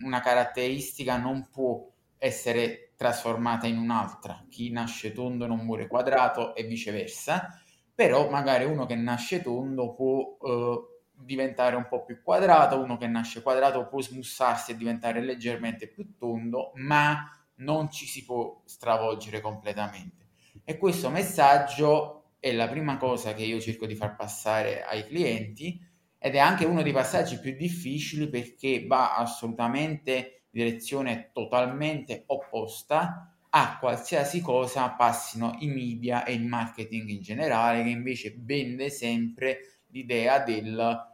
una 0.02 0.20
caratteristica 0.20 1.18
non 1.18 1.48
può 1.50 1.86
essere 2.16 2.87
trasformata 2.98 3.68
in 3.68 3.78
un'altra. 3.78 4.44
Chi 4.50 4.70
nasce 4.70 5.12
tondo 5.12 5.46
non 5.46 5.60
muore 5.60 5.86
quadrato 5.86 6.56
e 6.56 6.64
viceversa, 6.64 7.48
però 7.94 8.28
magari 8.28 8.64
uno 8.64 8.86
che 8.86 8.96
nasce 8.96 9.40
tondo 9.40 9.94
può 9.94 10.36
eh, 10.42 10.98
diventare 11.12 11.76
un 11.76 11.86
po' 11.88 12.02
più 12.02 12.20
quadrato, 12.20 12.82
uno 12.82 12.96
che 12.96 13.06
nasce 13.06 13.40
quadrato 13.40 13.86
può 13.86 14.00
smussarsi 14.00 14.72
e 14.72 14.76
diventare 14.76 15.22
leggermente 15.22 15.86
più 15.86 16.16
tondo, 16.18 16.72
ma 16.74 17.30
non 17.58 17.88
ci 17.88 18.04
si 18.04 18.24
può 18.24 18.62
stravolgere 18.64 19.40
completamente. 19.40 20.26
E 20.64 20.76
questo 20.76 21.08
messaggio 21.08 22.32
è 22.40 22.50
la 22.50 22.66
prima 22.66 22.96
cosa 22.96 23.32
che 23.32 23.44
io 23.44 23.60
cerco 23.60 23.86
di 23.86 23.94
far 23.94 24.16
passare 24.16 24.82
ai 24.82 25.06
clienti 25.06 25.80
ed 26.18 26.34
è 26.34 26.38
anche 26.38 26.64
uno 26.64 26.82
dei 26.82 26.92
passaggi 26.92 27.38
più 27.38 27.54
difficili 27.54 28.28
perché 28.28 28.84
va 28.88 29.14
assolutamente 29.14 30.37
direzione 30.64 31.30
totalmente 31.32 32.24
opposta 32.26 33.32
a 33.50 33.78
qualsiasi 33.78 34.40
cosa 34.40 34.90
passino 34.90 35.56
i 35.60 35.68
media 35.68 36.24
e 36.24 36.34
il 36.34 36.44
marketing 36.44 37.08
in 37.08 37.22
generale, 37.22 37.82
che 37.82 37.88
invece 37.88 38.34
vende 38.36 38.90
sempre 38.90 39.82
l'idea 39.88 40.40
del 40.40 41.06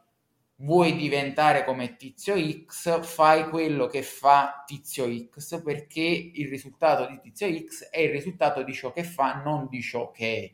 vuoi 0.57 0.97
diventare 0.97 1.65
come 1.65 1.97
Tizio 1.97 2.37
X, 2.37 3.03
fai 3.03 3.49
quello 3.49 3.87
che 3.87 4.03
fa 4.03 4.63
Tizio 4.67 5.07
X, 5.31 5.63
perché 5.63 6.01
il 6.01 6.49
risultato 6.49 7.07
di 7.07 7.21
Tizio 7.21 7.49
X 7.67 7.89
è 7.91 8.01
il 8.01 8.11
risultato 8.11 8.63
di 8.63 8.73
ciò 8.73 8.93
che 8.93 9.05
fa, 9.05 9.43
non 9.43 9.69
di 9.69 9.83
ciò 9.83 10.11
che 10.11 10.37
è. 10.37 10.53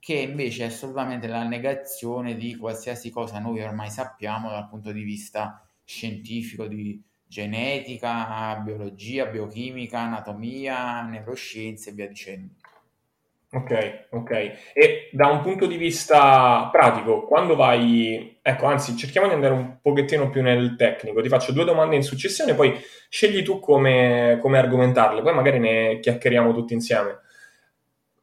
che 0.00 0.14
invece 0.14 0.64
è 0.64 0.66
assolutamente 0.68 1.26
la 1.26 1.44
negazione 1.44 2.36
di 2.36 2.56
qualsiasi 2.56 3.10
cosa 3.10 3.38
noi 3.40 3.60
ormai 3.62 3.90
sappiamo 3.90 4.48
dal 4.48 4.68
punto 4.68 4.92
di 4.92 5.02
vista 5.02 5.68
scientifico, 5.84 6.66
di 6.66 7.02
genetica, 7.28 8.60
biologia, 8.64 9.26
biochimica, 9.26 10.00
anatomia, 10.00 11.02
neuroscienze 11.02 11.90
e 11.90 11.92
via 11.92 12.08
dicendo. 12.08 12.54
Ok, 13.50 14.08
ok. 14.10 14.30
E 14.74 15.08
da 15.12 15.28
un 15.28 15.40
punto 15.40 15.66
di 15.66 15.76
vista 15.76 16.68
pratico, 16.70 17.24
quando 17.26 17.56
vai... 17.56 18.38
Ecco, 18.42 18.66
anzi, 18.66 18.94
cerchiamo 18.96 19.26
di 19.26 19.32
andare 19.34 19.54
un 19.54 19.78
pochettino 19.80 20.28
più 20.28 20.42
nel 20.42 20.74
tecnico. 20.76 21.22
Ti 21.22 21.28
faccio 21.28 21.52
due 21.52 21.64
domande 21.64 21.96
in 21.96 22.02
successione, 22.02 22.54
poi 22.54 22.74
scegli 23.08 23.42
tu 23.42 23.58
come, 23.58 24.38
come 24.42 24.58
argomentarle, 24.58 25.22
poi 25.22 25.34
magari 25.34 25.58
ne 25.58 25.98
chiacchieriamo 26.00 26.52
tutti 26.52 26.74
insieme. 26.74 27.20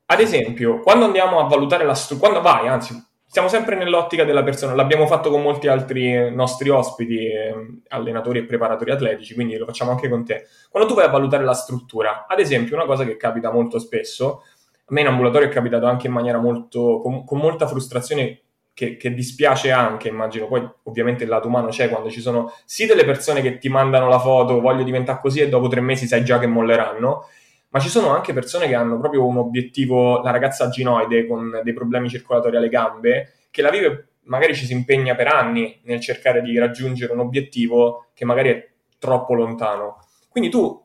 Ad 0.08 0.20
esempio, 0.20 0.80
quando 0.82 1.06
andiamo 1.06 1.40
a 1.40 1.48
valutare 1.48 1.86
la 1.86 1.96
struttura... 1.96 2.30
Quando 2.30 2.48
vai, 2.48 2.68
anzi, 2.68 2.94
siamo 3.36 3.50
sempre 3.50 3.76
nell'ottica 3.76 4.24
della 4.24 4.44
persona. 4.44 4.74
L'abbiamo 4.74 5.08
fatto 5.08 5.30
con 5.30 5.42
molti 5.42 5.68
altri 5.68 6.34
nostri 6.34 6.70
ospiti, 6.70 7.18
eh, 7.18 7.82
allenatori 7.90 8.40
e 8.40 8.46
preparatori 8.46 8.92
atletici, 8.92 9.34
quindi 9.34 9.58
lo 9.58 9.66
facciamo 9.66 9.92
anche 9.92 10.08
con 10.08 10.24
te. 10.24 10.46
Quando 10.70 10.88
tu 10.88 10.96
vai 10.96 11.04
a 11.04 11.10
valutare 11.10 11.44
la 11.44 11.54
struttura, 11.54 12.28
ad 12.30 12.40
esempio, 12.40 12.78
una 12.78 12.86
cosa 12.86 13.04
che 13.04 13.18
capita 13.18 13.52
molto 13.52 13.78
spesso 13.78 14.44
a 14.72 14.94
me 14.94 15.02
in 15.02 15.08
ambulatorio 15.08 15.50
è 15.50 15.52
capitato 15.52 15.86
anche 15.86 16.08
in 16.08 16.14
maniera 16.14 16.38
molto, 16.38 17.02
con, 17.02 17.26
con 17.26 17.40
molta 17.40 17.68
frustrazione 17.68 18.40
che, 18.74 18.96
che, 18.96 19.14
dispiace 19.14 19.70
anche, 19.70 20.08
immagino. 20.08 20.48
Poi 20.48 20.66
ovviamente 20.84 21.26
il 21.26 21.30
lato 21.30 21.50
umano 21.50 21.68
c'è 21.68 21.90
quando 21.90 22.10
ci 22.10 22.22
sono 22.22 22.54
sì 22.64 22.86
delle 22.86 23.04
persone 23.04 23.42
che 23.42 23.58
ti 23.58 23.68
mandano 23.68 24.08
la 24.08 24.20
foto, 24.20 24.62
voglio 24.62 24.84
diventare 24.84 25.20
così 25.20 25.42
e 25.42 25.50
dopo 25.50 25.68
tre 25.68 25.82
mesi 25.82 26.08
sai 26.08 26.24
già 26.24 26.40
che 26.40 26.48
molleranno, 26.48 27.28
ma 27.76 27.82
ci 27.82 27.90
sono 27.90 28.16
anche 28.16 28.32
persone 28.32 28.68
che 28.68 28.74
hanno 28.74 28.98
proprio 28.98 29.26
un 29.26 29.36
obiettivo, 29.36 30.22
la 30.22 30.32
ragazza 30.32 30.70
ginoide 30.70 31.28
con 31.28 31.60
dei 31.62 31.74
problemi 31.74 32.08
circolatori 32.08 32.56
alle 32.56 32.70
gambe, 32.70 33.34
che 33.52 33.62
la 33.62 33.70
vive, 33.70 34.12
magari 34.28 34.56
ci 34.56 34.66
si 34.66 34.72
impegna 34.72 35.14
per 35.14 35.28
anni 35.28 35.82
nel 35.84 36.00
cercare 36.00 36.42
di 36.42 36.58
raggiungere 36.58 37.12
un 37.12 37.20
obiettivo 37.20 38.06
che 38.14 38.24
magari 38.24 38.50
è 38.50 38.70
troppo 38.98 39.34
lontano. 39.34 39.98
Quindi 40.30 40.50
tu 40.50 40.82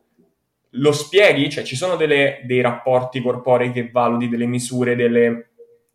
lo 0.69 0.91
spieghi, 0.91 1.49
cioè 1.49 1.63
ci 1.63 1.77
sono 1.77 1.95
delle, 1.95 2.41
dei 2.43 2.61
rapporti 2.61 3.23
corporei 3.23 3.71
che 3.71 3.89
valuti, 3.89 4.29
delle 4.29 4.47
misure, 4.47 4.97
delle, 4.97 5.51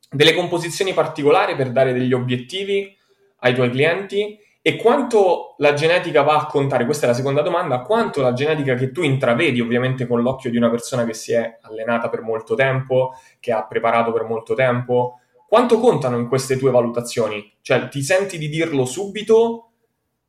delle 0.10 0.34
composizioni 0.34 0.94
particolari 0.94 1.58
per 1.58 1.74
dare 1.74 1.92
degli 1.92 2.14
obiettivi 2.14 2.96
ai 3.40 3.54
tuoi 3.54 3.70
clienti 3.70 4.40
e 4.67 4.77
quanto 4.77 5.53
la 5.60 5.74
genetica 5.74 6.24
va 6.24 6.38
a 6.38 6.45
contare, 6.48 6.86
questa 6.86 7.05
è 7.05 7.10
la 7.10 7.13
seconda 7.13 7.43
domanda, 7.43 7.81
quanto 7.81 8.24
la 8.24 8.34
genetica 8.34 8.74
che 8.74 8.91
tu 8.91 9.03
intravedi 9.03 9.62
ovviamente 9.62 10.07
con 10.07 10.24
l'occhio 10.24 10.50
di 10.50 10.57
una 10.57 10.72
persona 10.72 11.05
che 11.05 11.13
si 11.13 11.34
è 11.34 11.60
allenata 11.62 12.10
per 12.10 12.22
molto 12.22 12.55
tempo, 12.55 13.13
che 13.39 13.51
ha 13.51 13.67
preparato 13.67 14.12
per 14.12 14.24
molto 14.24 14.55
tempo, 14.55 15.19
quanto 15.48 15.77
contano 15.77 16.17
in 16.17 16.27
queste 16.27 16.57
tue 16.57 16.72
valutazioni? 16.72 17.57
Cioè 17.62 17.89
ti 17.89 18.01
senti 18.01 18.39
di 18.39 18.50
dirlo 18.50 18.86
subito, 18.86 19.69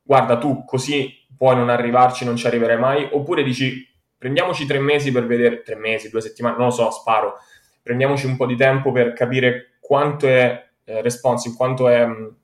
guarda 0.03 0.37
tu 0.37 0.63
così 0.65 1.25
puoi 1.35 1.55
non 1.55 1.69
arrivarci, 1.69 2.23
non 2.23 2.35
ci 2.35 2.45
arriverai 2.45 2.77
mai, 2.77 3.09
oppure 3.11 3.41
dici 3.41 3.91
prendiamoci 4.15 4.67
tre 4.67 4.77
mesi 4.77 5.11
per 5.11 5.25
vedere, 5.25 5.63
tre 5.63 5.77
mesi, 5.77 6.11
due 6.11 6.21
settimane, 6.21 6.57
non 6.57 6.67
lo 6.67 6.71
so, 6.71 6.91
sparo, 6.91 7.37
prendiamoci 7.81 8.27
un 8.27 8.37
po' 8.37 8.45
di 8.45 8.55
tempo 8.55 8.91
per 8.91 9.13
capire 9.13 9.77
quanto 9.79 10.27
è 10.27 10.69
eh, 10.83 11.01
responsive, 11.01 11.55
quanto 11.55 11.87
è 11.87 12.05
mh, 12.05 12.35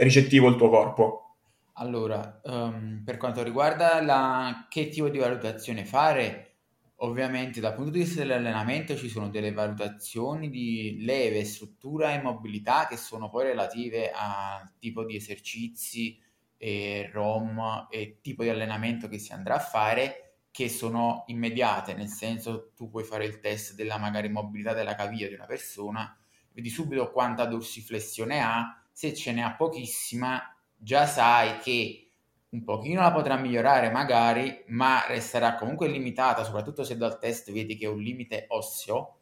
ricettivo 0.00 0.48
il 0.48 0.56
tuo 0.56 0.68
corpo. 0.68 1.36
Allora, 1.74 2.40
um, 2.44 3.02
per 3.04 3.16
quanto 3.16 3.42
riguarda 3.42 4.02
la... 4.02 4.66
che 4.68 4.88
tipo 4.88 5.08
di 5.08 5.18
valutazione 5.18 5.84
fare, 5.84 6.56
ovviamente 6.96 7.60
dal 7.60 7.74
punto 7.74 7.90
di 7.90 8.00
vista 8.00 8.20
dell'allenamento 8.20 8.96
ci 8.96 9.08
sono 9.08 9.30
delle 9.30 9.52
valutazioni 9.52 10.50
di 10.50 10.98
leve, 11.00 11.44
struttura 11.44 12.12
e 12.12 12.20
mobilità 12.20 12.86
che 12.86 12.96
sono 12.96 13.30
poi 13.30 13.44
relative 13.44 14.10
al 14.10 14.72
tipo 14.78 15.04
di 15.04 15.16
esercizi 15.16 16.20
e 16.58 17.08
ROM 17.10 17.86
e 17.90 18.18
tipo 18.20 18.42
di 18.42 18.50
allenamento 18.50 19.08
che 19.08 19.18
si 19.18 19.32
andrà 19.32 19.54
a 19.54 19.60
fare 19.60 20.24
che 20.50 20.68
sono 20.68 21.24
immediate, 21.28 21.94
nel 21.94 22.08
senso 22.08 22.72
tu 22.74 22.90
puoi 22.90 23.04
fare 23.04 23.24
il 23.24 23.38
test 23.38 23.74
della 23.74 23.96
magari 23.98 24.28
mobilità 24.28 24.74
della 24.74 24.94
caviglia 24.94 25.28
di 25.28 25.34
una 25.34 25.46
persona, 25.46 26.14
vedi 26.52 26.68
subito 26.68 27.10
quanta 27.12 27.46
dorsiflessione 27.46 28.42
ha, 28.42 28.79
se 29.00 29.14
ce 29.14 29.32
n'è 29.32 29.54
pochissima 29.56 30.54
già 30.76 31.06
sai 31.06 31.58
che 31.60 32.10
un 32.50 32.64
pochino 32.64 33.00
la 33.00 33.12
potrà 33.12 33.36
migliorare 33.36 33.90
magari, 33.90 34.62
ma 34.66 35.06
resterà 35.06 35.54
comunque 35.54 35.88
limitata, 35.88 36.44
soprattutto 36.44 36.84
se 36.84 36.98
dal 36.98 37.18
test 37.18 37.50
vedi 37.50 37.76
che 37.76 37.86
è 37.86 37.88
un 37.88 37.98
limite 38.02 38.44
osseo 38.48 39.16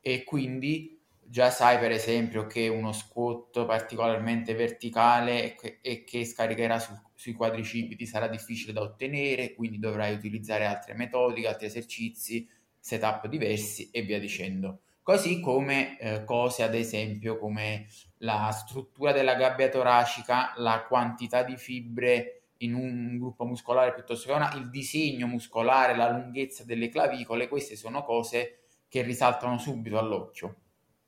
e 0.00 0.24
quindi 0.24 1.00
già 1.22 1.48
sai 1.50 1.78
per 1.78 1.92
esempio 1.92 2.46
che 2.48 2.66
uno 2.66 2.90
squat 2.90 3.64
particolarmente 3.66 4.54
verticale 4.54 5.54
e 5.80 6.02
che 6.02 6.24
scaricherà 6.24 6.80
sul 6.80 7.00
sui 7.14 7.34
quadricipiti 7.34 8.06
sarà 8.06 8.26
difficile 8.28 8.72
da 8.72 8.80
ottenere, 8.80 9.52
quindi 9.52 9.78
dovrai 9.78 10.14
utilizzare 10.14 10.64
altre 10.64 10.94
metodiche, 10.94 11.48
altri 11.48 11.66
esercizi, 11.66 12.48
setup 12.78 13.26
diversi 13.28 13.90
e 13.92 14.00
via 14.00 14.18
dicendo. 14.18 14.80
Così 15.10 15.40
come 15.40 15.98
eh, 15.98 16.22
cose 16.22 16.62
ad 16.62 16.72
esempio 16.72 17.36
come 17.36 17.88
la 18.18 18.48
struttura 18.52 19.10
della 19.10 19.34
gabbia 19.34 19.68
toracica, 19.68 20.52
la 20.58 20.84
quantità 20.86 21.42
di 21.42 21.56
fibre 21.56 22.52
in 22.58 22.74
un 22.74 23.18
gruppo 23.18 23.44
muscolare 23.44 23.92
piuttosto 23.92 24.28
che 24.28 24.34
una, 24.34 24.54
il 24.54 24.70
disegno 24.70 25.26
muscolare, 25.26 25.96
la 25.96 26.12
lunghezza 26.12 26.62
delle 26.62 26.88
clavicole, 26.90 27.48
queste 27.48 27.74
sono 27.74 28.04
cose 28.04 28.66
che 28.86 29.02
risaltano 29.02 29.58
subito 29.58 29.98
all'occhio. 29.98 30.54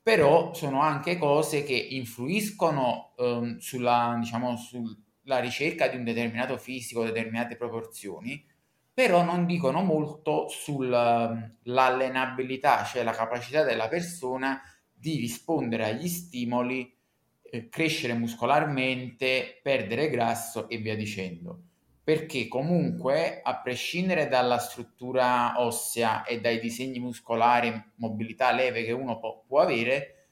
Però 0.01 0.53
sono 0.53 0.81
anche 0.81 1.17
cose 1.17 1.63
che 1.63 1.77
influiscono 1.91 3.13
ehm, 3.17 3.59
sulla, 3.59 4.17
diciamo, 4.19 4.57
sul, 4.57 4.93
la 5.21 5.39
ricerca 5.39 5.87
di 5.87 5.95
un 5.95 6.03
determinato 6.03 6.57
fisico, 6.57 7.05
determinate 7.05 7.55
proporzioni, 7.55 8.45
però 8.93 9.23
non 9.23 9.47
dicono 9.47 9.81
molto 9.81 10.47
sull'allenabilità, 10.47 12.83
cioè 12.83 13.01
la 13.03 13.11
capacità 13.11 13.63
della 13.63 13.87
persona 13.87 14.61
di 14.93 15.15
rispondere 15.17 15.85
agli 15.85 16.07
stimoli, 16.07 16.95
eh, 17.41 17.69
crescere 17.69 18.13
muscolarmente, 18.13 19.59
perdere 19.63 20.09
grasso 20.09 20.69
e 20.69 20.77
via 20.77 20.95
dicendo. 20.95 21.61
Perché 22.03 22.47
comunque, 22.47 23.41
a 23.41 23.61
prescindere 23.61 24.27
dalla 24.27 24.59
struttura 24.59 25.59
ossea 25.61 26.23
e 26.23 26.39
dai 26.39 26.59
disegni 26.59 26.99
muscolari, 26.99 27.73
mobilità 27.95 28.51
leve 28.51 28.83
che 28.83 28.91
uno 28.91 29.17
può, 29.19 29.43
può 29.47 29.61
avere, 29.61 30.27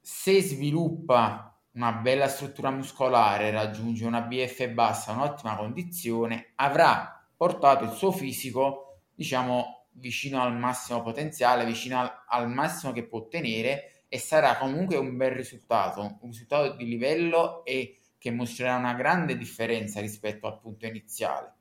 se 0.00 0.40
sviluppa 0.40 1.60
una 1.72 1.92
bella 1.92 2.28
struttura 2.28 2.70
muscolare, 2.70 3.50
raggiunge 3.50 4.06
una 4.06 4.22
BF 4.22 4.68
bassa, 4.68 5.12
un'ottima 5.12 5.56
condizione, 5.56 6.52
avrà 6.56 7.21
portato 7.42 7.82
il 7.82 7.90
suo 7.90 8.12
fisico, 8.12 9.00
diciamo, 9.12 9.86
vicino 9.94 10.40
al 10.40 10.56
massimo 10.56 11.02
potenziale, 11.02 11.64
vicino 11.64 11.98
al, 11.98 12.12
al 12.28 12.48
massimo 12.48 12.92
che 12.92 13.02
può 13.02 13.18
ottenere 13.18 14.04
e 14.06 14.20
sarà 14.20 14.56
comunque 14.58 14.96
un 14.96 15.16
bel 15.16 15.32
risultato, 15.32 16.18
un 16.20 16.30
risultato 16.30 16.76
di 16.76 16.84
livello 16.84 17.64
e 17.64 17.98
che 18.16 18.30
mostrerà 18.30 18.76
una 18.76 18.94
grande 18.94 19.36
differenza 19.36 20.00
rispetto 20.00 20.46
al 20.46 20.60
punto 20.60 20.86
iniziale. 20.86 21.52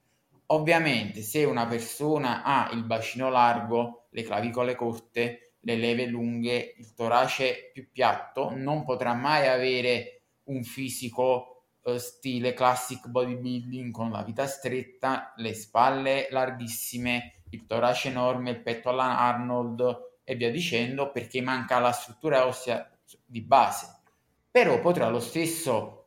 Ovviamente, 0.48 1.24
se 1.24 1.46
una 1.46 1.66
persona 1.66 2.44
ha 2.44 2.70
il 2.74 2.84
bacino 2.84 3.32
largo, 3.32 4.06
le 4.12 4.22
clavicole 4.22 4.76
corte, 4.76 5.54
le 5.62 5.78
leve 5.78 6.06
lunghe, 6.06 6.76
il 6.78 6.94
torace 6.94 7.72
più 7.74 7.90
piatto, 7.92 8.52
non 8.56 8.86
potrà 8.86 9.16
mai 9.16 9.48
avere 9.48 10.26
un 10.44 10.62
fisico 10.62 11.51
eh, 11.84 12.00
stile 12.00 12.54
classic 12.54 13.08
bodybuilding 13.08 13.92
con 13.92 14.12
la 14.12 14.24
vita 14.24 14.48
stretta, 14.48 15.34
le 15.38 15.54
spalle 15.54 16.28
larghissime, 16.30 17.44
il 17.50 17.66
torace 17.66 18.10
enorme, 18.10 18.52
il 18.52 18.62
petto 18.62 18.90
alla 18.90 19.18
Arnold 19.18 20.10
e 20.24 20.36
via 20.36 20.52
dicendo, 20.52 21.12
perché 21.12 21.42
manca 21.42 21.80
la 21.80 21.92
struttura 21.92 22.46
ossea 22.46 22.90
di 23.26 23.42
base. 23.42 24.00
Però 24.50 24.80
potrà 24.80 25.10
lo 25.10 25.20
stesso 25.20 26.02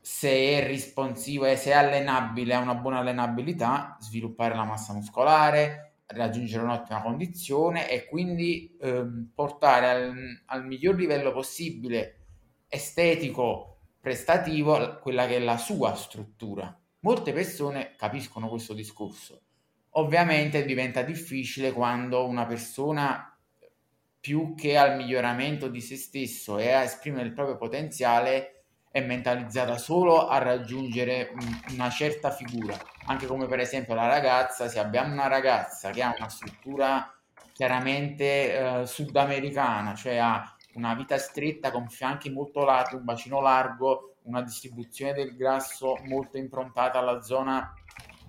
se 0.00 0.30
è 0.30 0.66
responsivo 0.66 1.46
e 1.46 1.56
se 1.56 1.70
è 1.70 1.74
allenabile, 1.74 2.54
ha 2.54 2.60
una 2.60 2.76
buona 2.76 2.98
allenabilità, 2.98 3.96
sviluppare 4.00 4.54
la 4.54 4.62
massa 4.62 4.92
muscolare, 4.92 5.86
raggiungere 6.06 6.62
un'ottima 6.62 7.02
condizione 7.02 7.90
e 7.90 8.06
quindi 8.06 8.76
ehm, 8.80 9.30
portare 9.34 9.90
al, 9.90 10.42
al, 10.46 10.64
miglior 10.64 10.94
livello 10.94 11.32
possibile 11.32 12.26
estetico, 12.68 13.75
prestativo, 14.06 15.00
quella 15.00 15.26
che 15.26 15.34
è 15.34 15.40
la 15.40 15.56
sua 15.56 15.96
struttura. 15.96 16.72
Molte 17.00 17.32
persone 17.32 17.94
capiscono 17.96 18.46
questo 18.48 18.72
discorso. 18.72 19.40
Ovviamente 19.96 20.64
diventa 20.64 21.02
difficile 21.02 21.72
quando 21.72 22.24
una 22.24 22.46
persona 22.46 23.36
più 24.20 24.54
che 24.54 24.76
al 24.76 24.94
miglioramento 24.94 25.66
di 25.66 25.80
se 25.80 25.96
stesso 25.96 26.56
e 26.58 26.70
a 26.70 26.84
esprimere 26.84 27.26
il 27.26 27.32
proprio 27.32 27.56
potenziale 27.56 28.62
è 28.92 29.00
mentalizzata 29.00 29.76
solo 29.76 30.28
a 30.28 30.38
raggiungere 30.38 31.32
una 31.70 31.90
certa 31.90 32.30
figura, 32.30 32.78
anche 33.06 33.26
come 33.26 33.48
per 33.48 33.58
esempio 33.58 33.94
la 33.94 34.06
ragazza, 34.06 34.68
se 34.68 34.78
abbiamo 34.78 35.12
una 35.12 35.26
ragazza 35.26 35.90
che 35.90 36.02
ha 36.02 36.14
una 36.16 36.28
struttura 36.28 37.12
chiaramente 37.52 38.82
eh, 38.82 38.86
sudamericana, 38.86 39.96
cioè 39.96 40.18
ha 40.18 40.55
una 40.76 40.94
vita 40.94 41.18
stretta 41.18 41.70
con 41.70 41.88
fianchi 41.88 42.30
molto 42.30 42.64
larghi, 42.64 42.94
un 42.94 43.04
bacino 43.04 43.40
largo, 43.40 44.16
una 44.22 44.42
distribuzione 44.42 45.12
del 45.12 45.34
grasso 45.34 45.98
molto 46.04 46.36
improntata 46.36 46.98
alla 46.98 47.22
zona 47.22 47.74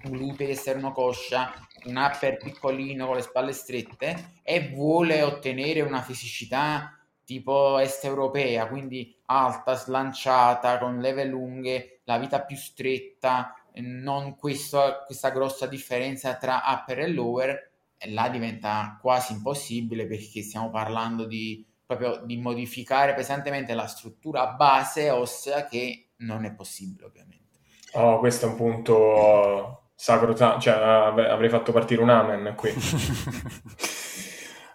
glutei 0.03 0.51
esterno 0.51 0.91
coscia, 0.91 1.53
un 1.85 1.97
upper 1.97 2.37
piccolino 2.37 3.05
con 3.05 3.15
le 3.15 3.21
spalle 3.21 3.51
strette 3.51 4.39
e 4.43 4.69
vuole 4.73 5.21
ottenere 5.23 5.81
una 5.81 6.01
fisicità 6.01 6.97
tipo 7.23 7.77
est 7.77 8.05
europea, 8.05 8.67
quindi 8.67 9.13
alta, 9.25 9.75
slanciata, 9.75 10.77
con 10.77 10.99
leve 10.99 11.25
lunghe, 11.25 11.99
la 12.05 12.17
vita 12.17 12.41
più 12.41 12.55
stretta, 12.55 13.53
non 13.79 14.37
questo, 14.37 15.03
questa 15.05 15.29
grossa 15.31 15.67
differenza 15.67 16.37
tra 16.37 16.63
upper 16.65 16.99
e 16.99 17.07
lower, 17.09 17.71
e 17.97 18.11
là 18.11 18.29
diventa 18.29 18.97
quasi 19.01 19.33
impossibile 19.33 20.05
perché 20.05 20.41
stiamo 20.41 20.69
parlando 20.69 21.25
di 21.25 21.65
proprio 21.88 22.22
di 22.24 22.38
modificare 22.38 23.15
pesantemente 23.15 23.74
la 23.74 23.88
struttura 23.88 24.48
base 24.48 25.10
ossea 25.10 25.65
che 25.65 26.10
non 26.17 26.46
è 26.46 26.53
possibile 26.53 27.06
ovviamente. 27.06 27.46
Oh, 27.94 28.20
questo 28.20 28.46
è 28.46 28.50
un 28.50 28.56
punto 28.56 29.91
sacro, 29.96 30.36
cioè 30.36 30.74
avrei 30.74 31.50
fatto 31.50 31.72
partire 31.72 32.01
un 32.01 32.10
amen 32.10 32.53
qui. 32.56 32.72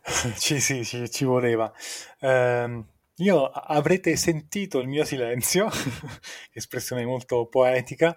sì, 0.02 0.58
sì, 0.58 0.84
ci, 0.84 1.10
ci 1.10 1.24
voleva. 1.24 1.70
Eh, 2.18 2.84
io 3.16 3.44
avrete 3.46 4.16
sentito 4.16 4.78
il 4.80 4.88
mio 4.88 5.04
silenzio, 5.04 5.68
espressione 6.52 7.04
molto 7.04 7.46
poetica, 7.46 8.16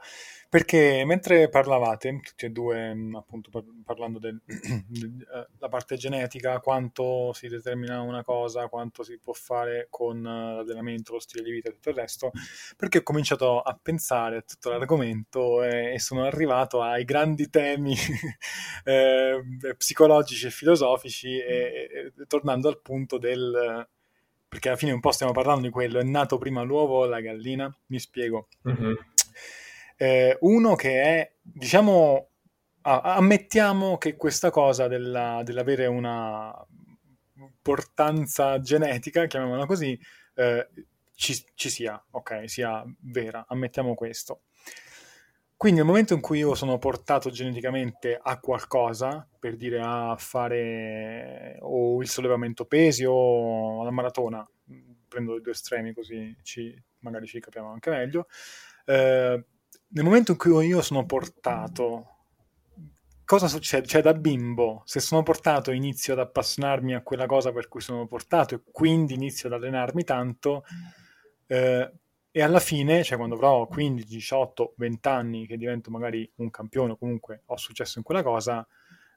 perché 0.56 1.04
mentre 1.04 1.50
parlavate, 1.50 2.22
tutti 2.24 2.46
e 2.46 2.50
due, 2.50 2.96
mm, 2.96 3.16
appunto 3.16 3.50
parlando 3.84 4.20
della 4.20 4.40
eh, 4.48 5.70
parte 5.70 5.98
genetica, 5.98 6.62
quanto 6.62 7.34
si 7.34 7.50
determina 7.50 8.00
una 8.00 8.24
cosa, 8.24 8.70
quanto 8.70 9.04
si 9.04 9.20
può 9.20 9.34
fare 9.34 9.88
con 9.90 10.26
eh, 10.26 10.56
l'allenamento, 10.56 11.12
lo 11.12 11.20
stile 11.20 11.44
di 11.44 11.52
vita 11.52 11.68
e 11.68 11.74
tutto 11.74 11.90
il 11.90 11.96
resto, 11.96 12.32
perché 12.78 13.00
ho 13.00 13.04
cominciato 13.04 13.60
a 13.60 13.78
pensare 13.82 14.38
a 14.38 14.42
tutto 14.44 14.70
l'argomento 14.70 15.62
e, 15.62 15.96
e 15.96 16.00
sono 16.00 16.24
arrivato 16.24 16.82
ai 16.82 17.04
grandi 17.04 17.50
temi 17.50 17.94
eh, 18.86 19.44
psicologici 19.76 20.48
e 20.48 20.52
filosofici, 20.52 21.38
e, 21.38 22.14
e, 22.18 22.26
tornando 22.28 22.70
al 22.70 22.80
punto 22.80 23.18
del 23.18 23.86
perché 24.48 24.70
alla 24.70 24.78
fine 24.78 24.94
un 24.94 25.02
po' 25.02 25.12
stiamo 25.12 25.34
parlando 25.34 25.64
di 25.64 25.70
quello, 25.70 26.00
è 26.00 26.04
nato 26.04 26.38
prima 26.38 26.62
l'uovo 26.62 27.00
o 27.00 27.06
la 27.08 27.20
gallina? 27.20 27.70
Mi 27.88 28.00
spiego. 28.00 28.48
Mm-hmm. 28.66 28.94
Eh, 29.98 30.38
uno 30.42 30.76
che 30.76 31.02
è, 31.02 31.34
diciamo, 31.42 32.30
ah, 32.82 33.16
ammettiamo 33.16 33.98
che 33.98 34.16
questa 34.16 34.50
cosa 34.50 34.88
della, 34.88 35.42
dell'avere 35.44 35.86
una 35.86 36.54
importanza 37.38 38.60
genetica, 38.60 39.26
chiamiamola 39.26 39.66
così, 39.66 40.00
eh, 40.36 40.68
ci, 41.16 41.44
ci, 41.56 41.70
sia, 41.70 42.04
ok, 42.12 42.50
sia 42.50 42.84
vera, 43.00 43.46
ammettiamo 43.48 43.94
questo. 43.96 44.42
Quindi 45.58 45.80
nel 45.80 45.88
momento 45.88 46.14
in 46.14 46.20
cui 46.22 46.40
io 46.40 46.54
sono 46.54 46.78
portato 46.78 47.30
geneticamente 47.30 48.20
a 48.22 48.40
qualcosa, 48.40 49.28
per 49.40 49.56
dire 49.56 49.80
a 49.82 50.16
fare 50.18 51.58
o 51.62 52.02
il 52.02 52.10
sollevamento 52.10 52.66
pesi 52.66 53.06
o 53.08 53.84
la 53.84 53.92
maratona, 53.92 54.48
prendo 55.08 55.38
i 55.38 55.42
due 55.42 55.54
estremi 55.54 55.94
così 55.94 56.36
ci, 56.44 56.78
magari 57.00 57.26
ci 57.26 57.40
capiamo 57.40 57.72
anche 57.72 57.90
meglio, 57.90 58.28
eh, 58.86 59.44
nel 59.96 60.04
momento 60.04 60.32
in 60.32 60.38
cui 60.38 60.68
io 60.68 60.82
sono 60.82 61.06
portato, 61.06 62.08
cosa 63.24 63.48
succede? 63.48 63.88
Cioè, 63.88 64.02
da 64.02 64.14
bimbo, 64.14 64.82
se 64.84 65.00
sono 65.00 65.24
portato, 65.24 65.72
inizio 65.72 66.12
ad 66.14 66.20
appassionarmi 66.20 66.94
a 66.94 67.02
quella 67.02 67.26
cosa 67.26 67.54
per 67.54 67.70
cui 67.70 67.80
sono 67.80 68.06
portato 68.06 68.56
e 68.56 68.62
quindi 68.72 69.14
inizio 69.14 69.48
ad 69.48 69.54
allenarmi 69.54 70.04
tanto. 70.04 70.66
Eh, 71.48 71.92
e 72.30 72.42
alla 72.42 72.60
fine, 72.60 73.06
cioè 73.06 73.18
quando 73.18 73.36
avrò 73.36 73.66
15, 73.68 74.06
18, 74.06 74.74
20 74.76 75.08
anni 75.08 75.48
che 75.48 75.56
divento 75.56 75.90
magari 75.90 76.30
un 76.36 76.50
campione 76.50 76.92
o 76.92 76.98
comunque 76.98 77.44
ho 77.46 77.56
successo 77.56 77.98
in 77.98 78.04
quella 78.04 78.22
cosa, 78.22 78.68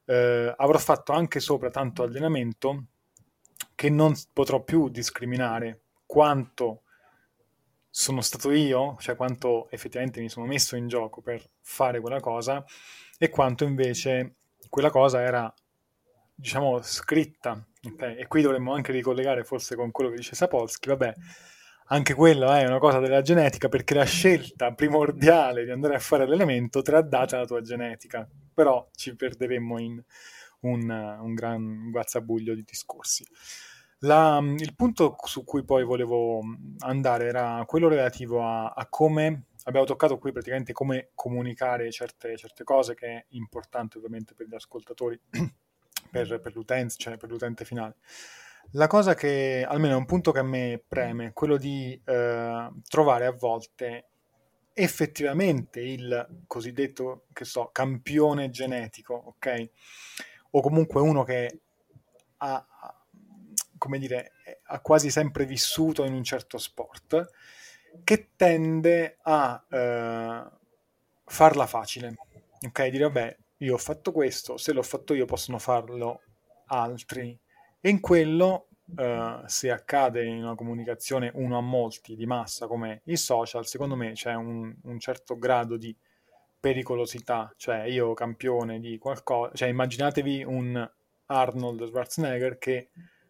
eh, 0.05 0.53
avrò 0.55 0.77
fatto 0.77 1.11
anche 1.11 1.41
sopra 1.41 1.69
tanto 1.69 2.03
allenamento 2.03 2.85
che 3.75 3.89
non 3.89 4.13
potrò 4.31 4.63
più 4.63 4.87
discriminare 4.87 5.81
quanto 6.05 6.83
sono 7.99 8.21
stato 8.21 8.51
io, 8.51 8.95
cioè 9.01 9.17
quanto 9.17 9.69
effettivamente 9.71 10.21
mi 10.21 10.29
sono 10.29 10.45
messo 10.45 10.77
in 10.77 10.87
gioco 10.87 11.19
per 11.19 11.43
fare 11.59 11.99
quella 11.99 12.21
cosa 12.21 12.63
e 13.17 13.27
quanto 13.27 13.65
invece 13.65 14.35
quella 14.69 14.89
cosa 14.89 15.21
era, 15.21 15.53
diciamo, 16.33 16.81
scritta. 16.81 17.61
Okay? 17.83 18.15
E 18.15 18.27
qui 18.27 18.41
dovremmo 18.41 18.73
anche 18.73 18.93
ricollegare 18.93 19.43
forse 19.43 19.75
con 19.75 19.91
quello 19.91 20.11
che 20.11 20.15
dice 20.15 20.33
Sapolsky, 20.33 20.87
vabbè, 20.87 21.13
anche 21.87 22.13
quella 22.13 22.61
è 22.61 22.65
una 22.65 22.77
cosa 22.77 22.99
della 22.99 23.21
genetica 23.21 23.67
perché 23.67 23.93
la 23.95 24.05
scelta 24.05 24.73
primordiale 24.73 25.65
di 25.65 25.71
andare 25.71 25.95
a 25.95 25.99
fare 25.99 26.25
l'elemento 26.25 26.81
te 26.81 26.91
l'ha 26.91 27.01
data 27.01 27.37
la 27.37 27.45
tua 27.45 27.59
genetica, 27.59 28.25
però 28.53 28.87
ci 28.95 29.13
perderemmo 29.13 29.77
in 29.77 30.01
un, 30.61 30.89
un 30.89 31.33
gran 31.33 31.91
guazzabuglio 31.91 32.55
di 32.55 32.63
discorsi. 32.63 33.27
La, 33.99 34.39
il 34.41 34.75
punto 34.75 35.17
su 35.23 35.43
cui 35.43 35.63
poi 35.65 35.83
volevo 35.83 36.41
andare 36.79 37.27
era 37.27 37.63
quello 37.65 37.89
relativo 37.89 38.41
a, 38.41 38.69
a, 38.69 38.87
come 38.87 39.47
abbiamo 39.63 39.85
toccato 39.85 40.17
qui 40.17 40.31
praticamente 40.31 40.71
come 40.71 41.09
comunicare 41.13 41.91
certe, 41.91 42.37
certe, 42.37 42.63
cose 42.63 42.95
che 42.95 43.07
è 43.07 43.25
importante 43.29 43.97
ovviamente 43.97 44.33
per 44.33 44.47
gli 44.47 44.55
ascoltatori, 44.55 45.19
per, 46.11 46.39
per, 46.39 46.55
l'utenza, 46.55 46.95
cioè 46.97 47.17
per 47.17 47.29
l'utente 47.29 47.65
finale. 47.65 47.97
La 48.73 48.87
cosa 48.87 49.15
che 49.15 49.65
almeno 49.67 49.95
è 49.95 49.97
un 49.97 50.05
punto 50.05 50.31
che 50.31 50.39
a 50.39 50.43
me 50.43 50.81
preme 50.87 51.27
è 51.27 51.33
quello 51.33 51.57
di 51.57 51.99
eh, 52.05 52.69
trovare 52.87 53.25
a 53.25 53.31
volte 53.31 54.05
effettivamente 54.73 55.81
il 55.81 56.43
cosiddetto, 56.47 57.25
che 57.33 57.43
so, 57.43 57.69
campione 57.71 58.49
genetico, 58.49 59.13
ok? 59.13 59.69
O 60.51 60.61
comunque 60.61 61.01
uno 61.01 61.23
che 61.23 61.61
ha, 62.37 62.65
come 63.79 63.97
dire, 63.97 64.33
ha 64.65 64.79
quasi 64.81 65.09
sempre 65.09 65.45
vissuto 65.45 66.03
in 66.03 66.13
un 66.13 66.23
certo 66.23 66.59
sport, 66.59 67.25
che 68.03 68.29
tende 68.35 69.17
a 69.23 69.65
eh, 69.67 70.43
farla 71.25 71.65
facile. 71.65 72.15
Ok, 72.61 72.87
dire 72.87 73.05
vabbè, 73.05 73.37
io 73.57 73.73
ho 73.73 73.77
fatto 73.77 74.11
questo, 74.11 74.57
se 74.57 74.73
l'ho 74.73 74.83
fatto 74.83 75.15
io 75.15 75.25
possono 75.25 75.57
farlo 75.57 76.21
altri. 76.67 77.37
E 77.81 77.89
in 77.89 77.99
quello, 77.99 78.67
eh, 78.95 79.41
se 79.45 79.71
accade 79.71 80.25
in 80.25 80.43
una 80.43 80.55
comunicazione 80.55 81.31
uno 81.33 81.57
a 81.57 81.61
molti 81.61 82.15
di 82.15 82.25
massa 82.25 82.67
come 82.67 83.01
i 83.05 83.17
social, 83.17 83.65
secondo 83.65 83.95
me 83.95 84.11
c'è 84.11 84.33
un, 84.35 84.75
un 84.83 84.99
certo 84.99 85.37
grado 85.37 85.77
di 85.77 85.95
pericolosità, 86.59 87.53
cioè 87.55 87.83
io 87.83 88.13
campione 88.13 88.79
di 88.79 88.97
qualcosa, 88.97 89.53
cioè 89.55 89.69
immaginatevi 89.69 90.43
un 90.43 90.89
Arnold 91.27 91.85
Schwarzenegger 91.85 92.57
che 92.57 92.89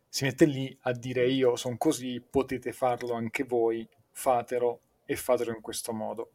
si 0.10 0.24
mette 0.24 0.45
lì 0.45 0.76
a 0.82 0.91
dire 0.91 1.30
io 1.30 1.56
sono 1.56 1.78
così, 1.78 2.19
potete 2.28 2.74
farlo 2.74 3.13
anche 3.13 3.43
voi, 3.43 3.88
fatelo 4.12 4.82
e 5.06 5.15
fatelo 5.15 5.52
in 5.52 5.62
questo 5.62 5.93
modo. 5.93 6.32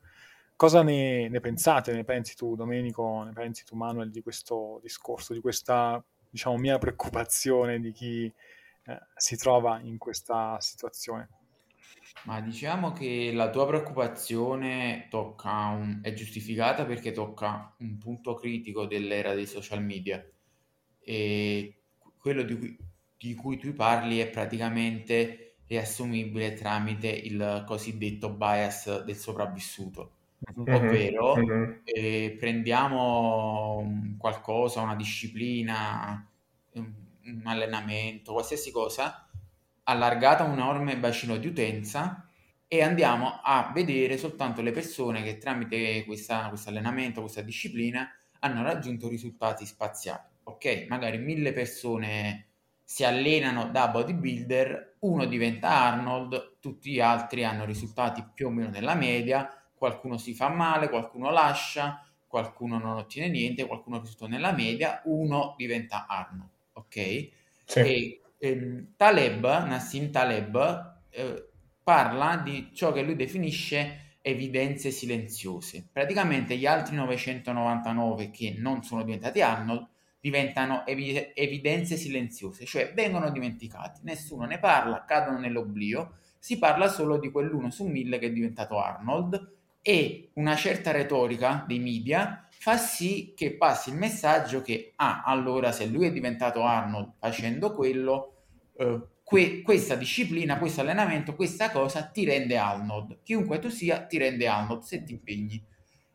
Cosa 0.56 0.82
ne, 0.82 1.28
ne, 1.28 1.40
pensate? 1.40 1.92
Ne 1.92 2.04
pensi 2.04 2.36
tu, 2.36 2.54
Domenico? 2.54 3.24
Ne 3.24 3.32
pensi 3.32 3.64
tu, 3.64 3.74
Manuel, 3.74 4.10
di 4.10 4.22
questo 4.22 4.78
discorso, 4.80 5.34
di 5.34 5.40
questa, 5.40 6.02
diciamo, 6.30 6.56
mia 6.56 6.78
preoccupazione 6.78 7.80
di 7.80 7.90
chi 7.90 8.32
eh, 8.86 9.00
si 9.16 9.36
trova 9.36 9.80
in 9.80 9.98
questa 9.98 10.56
situazione? 10.60 11.28
Ma 12.24 12.40
diciamo 12.40 12.92
che 12.92 13.32
la 13.34 13.50
tua 13.50 13.66
preoccupazione 13.66 15.08
un, 15.10 15.98
è 16.02 16.12
giustificata 16.12 16.84
perché 16.84 17.10
tocca 17.10 17.74
un 17.78 17.98
punto 17.98 18.34
critico 18.34 18.86
dell'era 18.86 19.34
dei 19.34 19.46
social 19.46 19.82
media 19.82 20.24
e 21.00 21.74
quello 22.16 22.42
di 22.42 22.56
cui 22.56 22.78
di 23.24 23.34
cui 23.34 23.56
tu 23.56 23.72
parli 23.72 24.18
è 24.18 24.28
praticamente 24.28 25.56
riassumibile 25.66 26.52
tramite 26.52 27.08
il 27.08 27.64
cosiddetto 27.66 28.28
bias 28.28 29.02
del 29.02 29.16
sopravvissuto. 29.16 30.12
Mm-hmm. 30.60 30.74
Ovvero 30.74 31.36
mm-hmm. 31.36 31.72
Eh, 31.84 32.36
prendiamo 32.38 34.14
qualcosa, 34.18 34.82
una 34.82 34.94
disciplina, 34.94 36.30
un, 36.72 36.92
allenamento, 37.44 38.32
qualsiasi 38.32 38.70
cosa, 38.70 39.26
allargata 39.84 40.44
un 40.44 40.52
enorme 40.52 40.98
bacino 40.98 41.38
di 41.38 41.46
utenza 41.46 42.28
e 42.68 42.82
andiamo 42.82 43.40
a 43.42 43.70
vedere 43.72 44.18
soltanto 44.18 44.60
le 44.60 44.72
persone 44.72 45.22
che 45.22 45.38
tramite 45.38 46.04
questo 46.04 46.34
allenamento, 46.66 47.22
questa 47.22 47.40
disciplina, 47.40 48.06
hanno 48.40 48.62
raggiunto 48.62 49.08
risultati 49.08 49.64
spaziali. 49.64 50.28
Ok, 50.42 50.84
magari 50.90 51.16
mille 51.16 51.54
persone 51.54 52.48
si 52.84 53.04
allenano 53.04 53.70
da 53.70 53.88
bodybuilder, 53.88 54.96
uno 55.00 55.24
diventa 55.24 55.68
Arnold, 55.70 56.58
tutti 56.60 56.92
gli 56.92 57.00
altri 57.00 57.44
hanno 57.44 57.64
risultati 57.64 58.24
più 58.34 58.46
o 58.46 58.50
meno 58.50 58.68
nella 58.68 58.94
media, 58.94 59.48
qualcuno 59.74 60.18
si 60.18 60.34
fa 60.34 60.48
male, 60.48 60.88
qualcuno 60.88 61.30
lascia, 61.30 62.06
qualcuno 62.26 62.78
non 62.78 62.96
ottiene 62.96 63.28
niente, 63.28 63.66
qualcuno 63.66 64.00
risulta 64.00 64.26
nella 64.26 64.52
media, 64.52 65.00
uno 65.04 65.54
diventa 65.56 66.06
Arnold, 66.06 66.50
ok? 66.74 67.28
Sì. 67.64 67.80
E 67.80 68.20
eh, 68.38 68.86
Taleb, 68.96 69.42
Nassim 69.66 70.10
Taleb, 70.10 71.00
eh, 71.10 71.48
parla 71.82 72.36
di 72.36 72.70
ciò 72.74 72.92
che 72.92 73.02
lui 73.02 73.16
definisce 73.16 74.16
evidenze 74.20 74.90
silenziose. 74.90 75.86
Praticamente 75.92 76.56
gli 76.56 76.66
altri 76.66 76.96
999 76.96 78.30
che 78.30 78.54
non 78.56 78.82
sono 78.82 79.02
diventati 79.04 79.42
Arnold 79.42 79.86
diventano 80.24 80.86
evi- 80.86 81.32
evidenze 81.34 81.96
silenziose, 81.96 82.64
cioè 82.64 82.94
vengono 82.94 83.30
dimenticati, 83.30 84.00
nessuno 84.04 84.46
ne 84.46 84.58
parla, 84.58 85.04
cadono 85.04 85.38
nell'oblio, 85.38 86.14
si 86.38 86.56
parla 86.56 86.88
solo 86.88 87.18
di 87.18 87.30
quell'uno 87.30 87.70
su 87.70 87.84
mille 87.84 88.18
che 88.18 88.28
è 88.28 88.32
diventato 88.32 88.80
Arnold 88.80 89.52
e 89.82 90.30
una 90.34 90.56
certa 90.56 90.92
retorica 90.92 91.66
dei 91.68 91.78
media 91.78 92.48
fa 92.48 92.78
sì 92.78 93.34
che 93.36 93.52
passi 93.52 93.90
il 93.90 93.96
messaggio 93.96 94.62
che, 94.62 94.94
ah, 94.96 95.24
allora 95.26 95.72
se 95.72 95.84
lui 95.84 96.06
è 96.06 96.10
diventato 96.12 96.62
Arnold 96.62 97.12
facendo 97.18 97.74
quello, 97.74 98.44
eh, 98.78 99.00
que- 99.22 99.60
questa 99.60 99.94
disciplina, 99.94 100.56
questo 100.56 100.80
allenamento, 100.80 101.34
questa 101.34 101.70
cosa 101.70 102.02
ti 102.06 102.24
rende 102.24 102.56
Arnold. 102.56 103.18
Chiunque 103.22 103.58
tu 103.58 103.68
sia 103.68 104.06
ti 104.06 104.16
rende 104.16 104.46
Arnold 104.46 104.80
se 104.84 105.04
ti 105.04 105.12
impegni. 105.12 105.62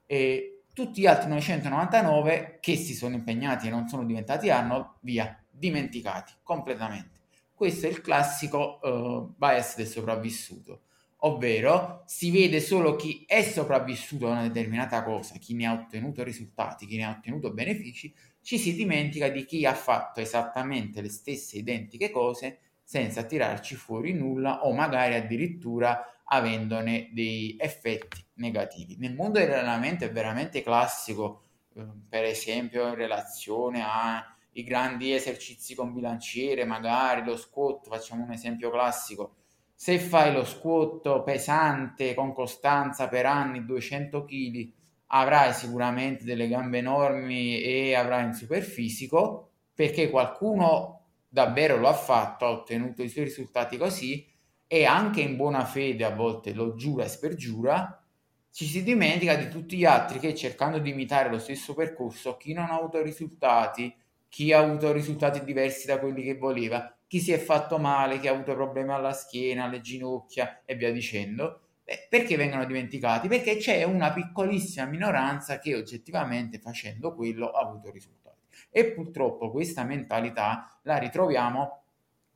E 0.07 0.58
tutti 0.85 1.01
gli 1.01 1.07
altri 1.07 1.29
999 1.29 2.59
che 2.61 2.77
si 2.77 2.93
sono 2.93 3.15
impegnati 3.15 3.67
e 3.67 3.69
non 3.69 3.87
sono 3.87 4.05
diventati 4.05 4.49
Arnold, 4.49 4.95
via, 5.01 5.37
dimenticati 5.49 6.33
completamente. 6.41 7.19
Questo 7.53 7.87
è 7.87 7.89
il 7.89 7.99
classico 7.99 8.79
uh, 8.81 9.33
bias 9.37 9.75
del 9.75 9.87
sopravvissuto 9.87 10.83
ovvero 11.23 12.03
si 12.05 12.31
vede 12.31 12.61
solo 12.61 12.95
chi 12.95 13.25
è 13.27 13.41
sopravvissuto 13.41 14.27
a 14.27 14.31
una 14.31 14.47
determinata 14.47 15.03
cosa, 15.03 15.35
chi 15.37 15.53
ne 15.53 15.65
ha 15.65 15.73
ottenuto 15.73 16.23
risultati, 16.23 16.85
chi 16.85 16.95
ne 16.95 17.03
ha 17.03 17.09
ottenuto 17.09 17.51
benefici, 17.51 18.13
ci 18.41 18.57
si 18.57 18.73
dimentica 18.73 19.27
di 19.27 19.43
chi 19.43 19.65
ha 19.65 19.73
fatto 19.73 20.21
esattamente 20.21 21.01
le 21.01 21.09
stesse 21.09 21.57
identiche 21.57 22.09
cose 22.09 22.59
senza 22.81 23.23
tirarci 23.23 23.75
fuori 23.75 24.13
nulla 24.13 24.65
o 24.65 24.73
magari 24.73 25.15
addirittura 25.15 26.01
avendone 26.31 27.09
dei 27.11 27.55
effetti 27.59 28.23
negativi. 28.35 28.95
Nel 28.97 29.15
mondo 29.15 29.39
dell'allenamento 29.39 30.05
è 30.05 30.11
veramente 30.11 30.61
classico, 30.61 31.43
eh, 31.75 31.85
per 32.07 32.23
esempio 32.23 32.87
in 32.87 32.95
relazione 32.95 33.83
ai 33.83 34.63
grandi 34.63 35.13
esercizi 35.13 35.75
con 35.75 35.93
bilanciere, 35.93 36.65
magari 36.65 37.23
lo 37.23 37.35
squat, 37.35 37.87
facciamo 37.87 38.23
un 38.23 38.31
esempio 38.31 38.69
classico, 38.69 39.35
se 39.73 39.97
fai 39.97 40.33
lo 40.33 40.43
squat 40.43 41.23
pesante 41.23 42.13
con 42.13 42.33
costanza 42.33 43.07
per 43.07 43.25
anni, 43.25 43.65
200 43.65 44.25
kg, 44.25 44.71
avrai 45.07 45.53
sicuramente 45.53 46.23
delle 46.25 46.47
gambe 46.47 46.79
enormi 46.79 47.61
e 47.61 47.95
avrai 47.95 48.25
un 48.25 48.33
super 48.33 48.61
fisico 48.61 49.51
perché 49.73 50.09
qualcuno 50.09 51.05
davvero 51.27 51.77
lo 51.77 51.87
ha 51.87 51.93
fatto, 51.93 52.45
ha 52.45 52.49
ottenuto 52.51 53.01
i 53.01 53.09
suoi 53.09 53.23
risultati 53.23 53.77
così 53.77 54.28
e 54.71 54.85
anche 54.85 55.21
in 55.21 55.35
buona 55.35 55.65
fede 55.65 56.05
a 56.05 56.13
volte 56.13 56.53
lo 56.53 56.75
giura 56.75 57.03
e 57.03 57.07
spergiura, 57.07 58.03
ci 58.51 58.65
si 58.65 58.83
dimentica 58.83 59.33
di 59.33 59.49
tutti 59.49 59.75
gli 59.75 59.83
altri 59.83 60.19
che 60.19 60.35
cercando 60.35 60.77
di 60.77 60.91
imitare 60.91 61.27
lo 61.27 61.39
stesso 61.39 61.73
percorso, 61.73 62.37
chi 62.37 62.53
non 62.53 62.65
ha 62.65 62.75
avuto 62.75 63.01
risultati, 63.01 63.91
chi 64.27 64.53
ha 64.53 64.59
avuto 64.59 64.91
risultati 64.91 65.43
diversi 65.43 65.87
da 65.87 65.97
quelli 65.97 66.21
che 66.21 66.35
voleva, 66.35 66.95
chi 67.07 67.19
si 67.19 67.31
è 67.31 67.39
fatto 67.39 67.79
male, 67.79 68.19
chi 68.19 68.27
ha 68.27 68.31
avuto 68.31 68.53
problemi 68.53 68.91
alla 68.91 69.11
schiena, 69.11 69.63
alle 69.63 69.81
ginocchia 69.81 70.61
e 70.65 70.75
via 70.75 70.91
dicendo. 70.91 71.61
Eh, 71.83 72.05
perché 72.07 72.37
vengono 72.37 72.65
dimenticati? 72.65 73.27
Perché 73.27 73.57
c'è 73.57 73.81
una 73.81 74.13
piccolissima 74.13 74.85
minoranza 74.85 75.57
che 75.57 75.75
oggettivamente 75.75 76.59
facendo 76.59 77.15
quello 77.15 77.49
ha 77.49 77.61
avuto 77.61 77.89
risultati. 77.89 78.37
E 78.69 78.91
purtroppo 78.91 79.49
questa 79.49 79.83
mentalità 79.83 80.79
la 80.83 80.97
ritroviamo 80.97 81.78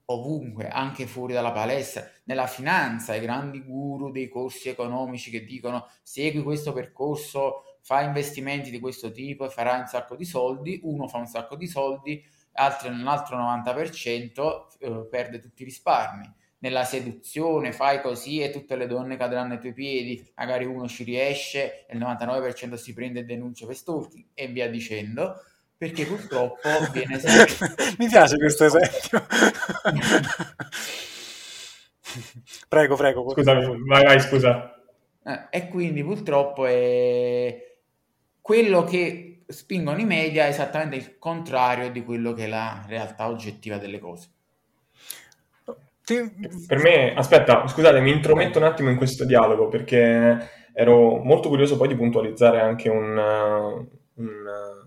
ovunque, 0.06 0.68
anche 0.68 1.08
fuori 1.08 1.34
dalla 1.34 1.52
palestra, 1.52 2.08
nella 2.26 2.48
finanza, 2.48 3.16
i 3.16 3.22
grandi 3.22 3.64
guru 3.64 4.12
dei 4.12 4.28
corsi 4.28 4.70
economici 4.70 5.30
che 5.30 5.46
dicono 5.46 5.88
segui 6.02 6.44
questo 6.44 6.74
percorso, 6.74 7.78
fai 7.82 8.06
investimenti 8.06 8.70
di 8.70 8.80
questo 8.80 9.12
tipo 9.12 9.46
e 9.46 9.50
farai 9.50 9.82
un 9.82 9.88
sacco 9.88 10.16
di 10.16 10.26
soldi, 10.26 10.80
uno 10.84 11.08
fa 11.08 11.18
un 11.18 11.28
sacco 11.28 11.56
di 11.56 11.68
soldi, 11.68 12.24
altro, 12.54 12.90
un 12.90 13.08
altro 13.08 13.38
90% 13.38 14.68
eh, 14.80 15.08
perde 15.10 15.40
tutti 15.40 15.62
i 15.62 15.66
risparmi. 15.66 16.32
Nella 16.60 16.86
seduzione 16.86 17.74
fai 17.74 18.00
così 18.00 18.40
e 18.40 18.50
tutte 18.50 18.78
le 18.78 18.88
donne 18.88 19.18
cadranno 19.18 19.54
ai 19.54 19.60
tuoi 19.60 19.74
piedi, 19.74 20.26
magari 20.36 20.64
uno 20.64 20.88
ci 20.88 21.04
riesce 21.04 21.86
e 21.86 21.96
il 21.96 22.02
99% 22.02 22.76
si 22.76 22.94
prende 22.94 23.20
e 23.20 23.24
denuncia 23.26 23.66
per 23.66 23.76
stalking 23.76 24.28
e 24.34 24.48
via 24.48 24.70
dicendo, 24.70 25.36
perché 25.78 26.06
purtroppo 26.06 26.70
viene 26.92 27.20
sempre... 27.20 27.76
Mi 28.00 28.08
piace 28.08 28.38
questo 28.38 28.66
esempio. 28.66 29.26
prego, 32.68 32.96
prego. 32.96 33.30
Scusami, 33.32 33.84
vai, 33.86 34.04
vai, 34.04 34.20
scusa. 34.20 34.76
Eh, 35.26 35.48
e 35.50 35.68
quindi 35.68 36.04
purtroppo 36.04 36.66
è 36.66 37.72
quello 38.42 38.84
che 38.84 39.44
spingono 39.48 40.00
i 40.00 40.06
media 40.06 40.48
esattamente 40.48 40.96
il 40.96 41.18
contrario 41.18 41.92
di 41.92 42.04
quello 42.04 42.34
che 42.34 42.46
è 42.46 42.48
la 42.48 42.84
realtà 42.88 43.28
oggettiva 43.28 43.78
delle 43.78 44.00
cose. 44.00 44.30
Per 46.06 46.80
me, 46.80 47.14
aspetta, 47.14 47.66
scusate, 47.66 48.02
mi 48.02 48.12
intrometto 48.12 48.58
un 48.58 48.66
attimo 48.66 48.90
in 48.90 48.98
questo 48.98 49.24
dialogo 49.24 49.70
perché 49.70 50.50
ero 50.74 51.18
molto 51.24 51.48
curioso 51.48 51.78
poi 51.78 51.88
di 51.88 51.96
puntualizzare 51.96 52.60
anche 52.60 52.90
un, 52.90 53.18
un 54.16 54.83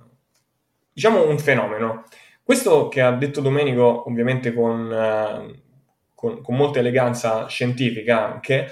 diciamo 0.97 1.29
un 1.29 1.39
fenomeno. 1.39 2.05
Questo 2.43 2.89
che 2.89 3.03
ha 3.03 3.13
detto 3.13 3.43
Domenico, 3.43 4.09
ovviamente 4.09 4.55
con, 4.55 5.61
con, 6.15 6.41
con 6.41 6.57
molta 6.57 6.79
eleganza 6.79 7.47
scientifica 7.49 8.33
anche, 8.33 8.69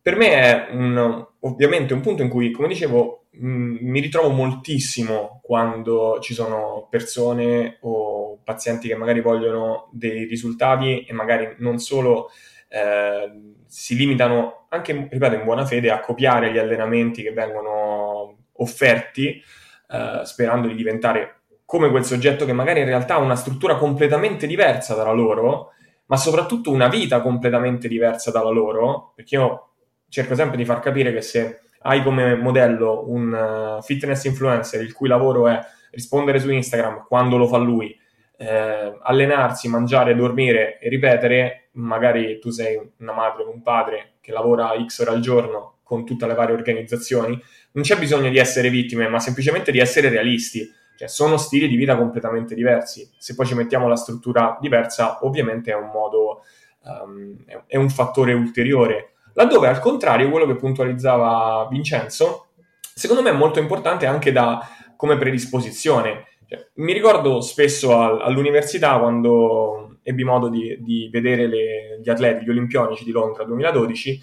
per 0.00 0.16
me 0.16 0.30
è 0.30 0.68
un, 0.70 1.26
ovviamente 1.40 1.92
un 1.92 2.00
punto 2.00 2.22
in 2.22 2.30
cui, 2.30 2.52
come 2.52 2.68
dicevo, 2.68 3.22
Mm, 3.38 3.78
mi 3.80 4.00
ritrovo 4.00 4.28
moltissimo 4.28 5.40
quando 5.42 6.18
ci 6.20 6.34
sono 6.34 6.86
persone 6.90 7.78
o 7.80 8.38
pazienti 8.44 8.88
che 8.88 8.94
magari 8.94 9.22
vogliono 9.22 9.88
dei 9.92 10.24
risultati 10.24 11.04
e 11.04 11.14
magari 11.14 11.54
non 11.58 11.78
solo 11.78 12.28
eh, 12.68 13.54
si 13.66 13.96
limitano, 13.96 14.66
anche 14.68 15.08
ripeto, 15.10 15.34
in 15.34 15.44
buona 15.44 15.64
fede, 15.64 15.90
a 15.90 16.00
copiare 16.00 16.52
gli 16.52 16.58
allenamenti 16.58 17.22
che 17.22 17.32
vengono 17.32 18.36
offerti, 18.52 19.42
eh, 19.88 20.20
sperando 20.24 20.68
di 20.68 20.74
diventare 20.74 21.41
come 21.72 21.88
quel 21.88 22.04
soggetto 22.04 22.44
che 22.44 22.52
magari 22.52 22.80
in 22.80 22.84
realtà 22.84 23.14
ha 23.14 23.18
una 23.18 23.34
struttura 23.34 23.76
completamente 23.76 24.46
diversa 24.46 24.94
dalla 24.94 25.12
loro, 25.12 25.70
ma 26.04 26.18
soprattutto 26.18 26.70
una 26.70 26.86
vita 26.86 27.22
completamente 27.22 27.88
diversa 27.88 28.30
dalla 28.30 28.50
loro, 28.50 29.14
perché 29.16 29.36
io 29.36 29.68
cerco 30.10 30.34
sempre 30.34 30.58
di 30.58 30.66
far 30.66 30.80
capire 30.80 31.14
che 31.14 31.22
se 31.22 31.60
hai 31.80 32.02
come 32.02 32.34
modello 32.34 33.04
un 33.06 33.78
uh, 33.78 33.82
fitness 33.82 34.24
influencer 34.24 34.82
il 34.82 34.92
cui 34.92 35.08
lavoro 35.08 35.48
è 35.48 35.58
rispondere 35.92 36.40
su 36.40 36.50
Instagram 36.50 37.06
quando 37.08 37.38
lo 37.38 37.46
fa 37.46 37.56
lui, 37.56 37.98
eh, 38.36 38.98
allenarsi, 39.00 39.66
mangiare, 39.70 40.14
dormire 40.14 40.78
e 40.78 40.90
ripetere, 40.90 41.70
magari 41.72 42.38
tu 42.38 42.50
sei 42.50 42.78
una 42.98 43.14
madre 43.14 43.44
o 43.44 43.50
un 43.50 43.62
padre 43.62 44.16
che 44.20 44.30
lavora 44.30 44.74
X 44.84 44.98
ore 44.98 45.12
al 45.12 45.20
giorno 45.20 45.76
con 45.82 46.04
tutte 46.04 46.26
le 46.26 46.34
varie 46.34 46.54
organizzazioni, 46.54 47.42
non 47.72 47.82
c'è 47.82 47.96
bisogno 47.96 48.28
di 48.28 48.36
essere 48.36 48.68
vittime, 48.68 49.08
ma 49.08 49.20
semplicemente 49.20 49.72
di 49.72 49.78
essere 49.78 50.10
realisti. 50.10 50.80
Cioè, 50.96 51.08
sono 51.08 51.36
stili 51.36 51.68
di 51.68 51.76
vita 51.76 51.96
completamente 51.96 52.54
diversi. 52.54 53.08
Se 53.18 53.34
poi 53.34 53.46
ci 53.46 53.54
mettiamo 53.54 53.88
la 53.88 53.96
struttura 53.96 54.56
diversa, 54.60 55.18
ovviamente 55.22 55.72
è 55.72 55.74
un 55.74 55.90
modo, 55.92 56.42
um, 56.84 57.36
è 57.66 57.76
un 57.76 57.88
fattore 57.90 58.32
ulteriore 58.32 59.12
Laddove 59.34 59.68
al 59.68 59.78
contrario, 59.78 60.30
quello 60.30 60.46
che 60.46 60.56
puntualizzava 60.56 61.66
Vincenzo, 61.70 62.48
secondo 62.94 63.22
me 63.22 63.30
è 63.30 63.34
molto 63.34 63.60
importante 63.60 64.06
anche 64.06 64.32
da, 64.32 64.60
come 64.96 65.16
predisposizione. 65.16 66.26
Cioè, 66.46 66.68
mi 66.74 66.92
ricordo 66.92 67.40
spesso 67.40 67.98
al, 67.98 68.20
all'università 68.20 68.98
quando 68.98 69.98
ebbi 70.02 70.24
modo 70.24 70.48
di, 70.48 70.76
di 70.80 71.08
vedere 71.10 71.46
le, 71.46 72.00
gli 72.02 72.10
atleti, 72.10 72.44
gli 72.44 72.50
olimpionici 72.50 73.04
di 73.04 73.10
Londra 73.12 73.44
2012, 73.44 74.22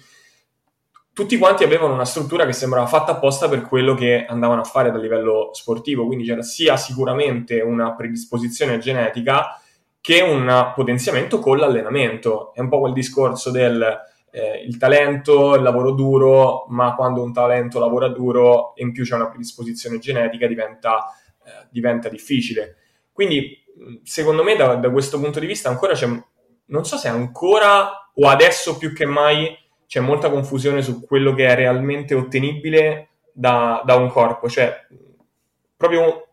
tutti 1.20 1.36
quanti 1.36 1.64
avevano 1.64 1.92
una 1.92 2.06
struttura 2.06 2.46
che 2.46 2.54
sembrava 2.54 2.86
fatta 2.86 3.12
apposta 3.12 3.46
per 3.46 3.60
quello 3.60 3.94
che 3.94 4.24
andavano 4.26 4.62
a 4.62 4.64
fare 4.64 4.90
dal 4.90 5.02
livello 5.02 5.50
sportivo, 5.52 6.06
quindi 6.06 6.24
c'era 6.24 6.40
sia 6.40 6.78
sicuramente 6.78 7.60
una 7.60 7.94
predisposizione 7.94 8.78
genetica 8.78 9.60
che 10.00 10.22
un 10.22 10.72
potenziamento 10.74 11.38
con 11.38 11.58
l'allenamento. 11.58 12.54
È 12.54 12.60
un 12.60 12.70
po' 12.70 12.78
quel 12.80 12.94
discorso 12.94 13.50
del 13.50 13.86
eh, 14.30 14.64
il 14.66 14.78
talento, 14.78 15.56
il 15.56 15.62
lavoro 15.62 15.90
duro, 15.90 16.64
ma 16.70 16.94
quando 16.94 17.22
un 17.22 17.34
talento 17.34 17.78
lavora 17.78 18.08
duro 18.08 18.74
e 18.74 18.82
in 18.82 18.92
più 18.92 19.04
c'è 19.04 19.16
una 19.16 19.28
predisposizione 19.28 19.98
genetica 19.98 20.46
diventa, 20.46 21.04
eh, 21.44 21.66
diventa 21.68 22.08
difficile. 22.08 22.76
Quindi 23.12 23.62
secondo 24.04 24.42
me 24.42 24.56
da, 24.56 24.76
da, 24.76 24.90
questo 24.90 25.20
punto 25.20 25.38
di 25.38 25.44
vista 25.44 25.68
ancora 25.68 25.92
c'è, 25.92 26.08
non 26.64 26.86
so 26.86 26.96
se 26.96 27.08
ancora 27.08 28.10
o 28.14 28.26
adesso 28.26 28.78
più 28.78 28.94
che 28.94 29.04
mai 29.04 29.54
c'è 29.90 29.98
molta 29.98 30.30
confusione 30.30 30.82
su 30.82 31.04
quello 31.04 31.34
che 31.34 31.48
è 31.48 31.56
realmente 31.56 32.14
ottenibile 32.14 33.08
da, 33.32 33.82
da 33.84 33.96
un 33.96 34.08
corpo, 34.08 34.48
cioè 34.48 34.86
proprio 35.76 36.28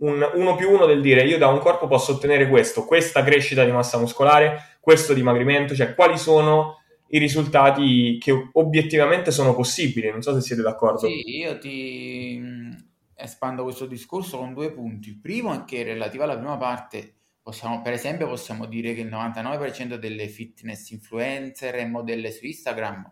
un 0.00 0.30
uno 0.34 0.54
più 0.56 0.70
uno 0.70 0.84
del 0.84 1.00
dire 1.00 1.22
io 1.22 1.38
da 1.38 1.48
un 1.48 1.58
corpo 1.58 1.86
posso 1.86 2.12
ottenere 2.12 2.50
questo, 2.50 2.84
questa 2.84 3.24
crescita 3.24 3.64
di 3.64 3.70
massa 3.70 3.96
muscolare, 3.96 4.76
questo 4.78 5.14
dimagrimento, 5.14 5.74
cioè 5.74 5.94
quali 5.94 6.18
sono 6.18 6.82
i 7.06 7.18
risultati 7.18 8.18
che 8.20 8.50
obiettivamente 8.52 9.30
sono 9.30 9.54
possibili. 9.54 10.10
Non 10.10 10.20
so 10.20 10.34
se 10.34 10.42
siete 10.42 10.60
d'accordo. 10.60 11.06
Sì, 11.06 11.38
io 11.38 11.58
ti 11.58 12.38
mm, 12.38 12.72
espando 13.14 13.62
questo 13.62 13.86
discorso 13.86 14.36
con 14.36 14.52
due 14.52 14.70
punti. 14.70 15.08
Il 15.08 15.18
primo 15.18 15.54
è 15.54 15.64
che 15.64 15.82
relativo 15.82 16.24
alla 16.24 16.36
prima 16.36 16.58
parte, 16.58 17.17
possiamo, 17.48 17.80
per 17.80 17.94
esempio, 17.94 18.28
possiamo 18.28 18.66
dire 18.66 18.92
che 18.92 19.00
il 19.00 19.08
99% 19.08 19.94
delle 19.94 20.28
fitness 20.28 20.90
influencer 20.90 21.76
e 21.76 21.86
modelle 21.86 22.30
su 22.30 22.44
Instagram 22.44 23.10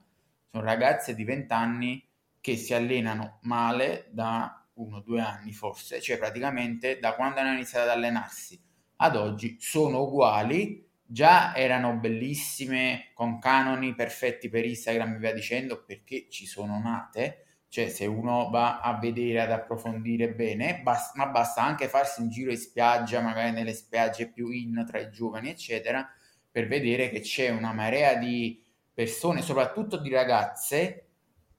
sono 0.51 0.63
ragazze 0.63 1.15
di 1.15 1.25
20 1.25 1.53
anni 1.55 2.07
che 2.43 2.55
si 2.57 2.75
allenano 2.75 3.39
male 3.43 4.09
da 4.11 4.63
uno 4.75 4.99
o 4.99 5.01
due 5.01 5.23
anni 5.23 5.53
forse, 5.53 6.03
cioè 6.03 6.19
praticamente 6.19 6.99
da 6.99 7.15
quando 7.15 7.41
hanno 7.41 7.55
iniziato 7.55 7.89
ad 7.89 7.97
allenarsi 7.97 8.63
ad 8.97 9.17
oggi 9.17 9.57
sono 9.59 10.03
uguali 10.03 10.87
già 11.03 11.55
erano 11.55 11.97
bellissime 11.97 13.13
con 13.15 13.39
canoni 13.39 13.95
perfetti 13.95 14.51
per 14.51 14.67
Instagram 14.67 15.15
e 15.15 15.19
via 15.19 15.33
dicendo 15.33 15.83
perché 15.83 16.27
ci 16.29 16.45
sono 16.45 16.79
nate 16.79 17.46
cioè 17.69 17.89
se 17.89 18.07
uno 18.07 18.49
va 18.51 18.81
a 18.81 18.99
vedere 18.99 19.41
ad 19.41 19.51
approfondire 19.51 20.33
bene 20.33 20.81
basta, 20.83 21.13
ma 21.17 21.27
basta 21.27 21.63
anche 21.63 21.89
farsi 21.89 22.21
un 22.21 22.29
giro 22.31 22.51
in 22.51 22.59
spiaggia 22.59 23.21
magari 23.21 23.51
nelle 23.53 23.75
spiagge 23.75 24.29
più 24.29 24.51
in 24.51 24.85
tra 24.87 24.99
i 25.01 25.11
giovani 25.11 25.51
eccetera 25.51 26.09
per 26.51 26.69
vedere 26.69 27.11
che 27.11 27.21
c'è 27.21 27.51
una 27.51 27.73
marea 27.73 28.15
di 28.15 28.63
persone 28.95 29.43
soprattutto 29.43 29.99
di 29.99 30.11
ragazze 30.11 31.07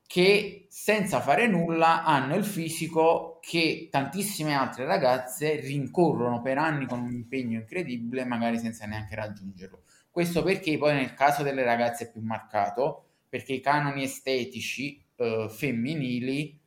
che 0.08 0.68
senza 0.70 1.20
fare 1.20 1.48
nulla 1.48 2.06
hanno 2.06 2.36
il 2.36 2.46
fisico 2.46 3.40
che 3.42 3.90
tantissime 3.92 4.54
altre 4.54 4.86
ragazze 4.86 5.60
rincorrono 5.60 6.42
per 6.42 6.58
anni 6.58 6.88
con 6.88 7.02
un 7.02 7.12
impegno 7.12 7.60
incredibile, 7.60 8.24
magari 8.24 8.58
senza 8.58 8.86
neanche 8.86 9.16
raggiungerlo. 9.16 9.84
Questo 10.10 10.44
perché 10.44 10.78
poi 10.78 10.96
nel 10.96 11.14
caso 11.14 11.44
delle 11.44 11.64
ragazze 11.64 12.06
è 12.06 12.12
più 12.12 12.22
marcato, 12.22 13.04
perché 13.28 13.54
i 13.54 13.60
canoni 13.60 14.04
estetici 14.04 15.04
eh, 15.18 15.48
femminili 15.50 16.60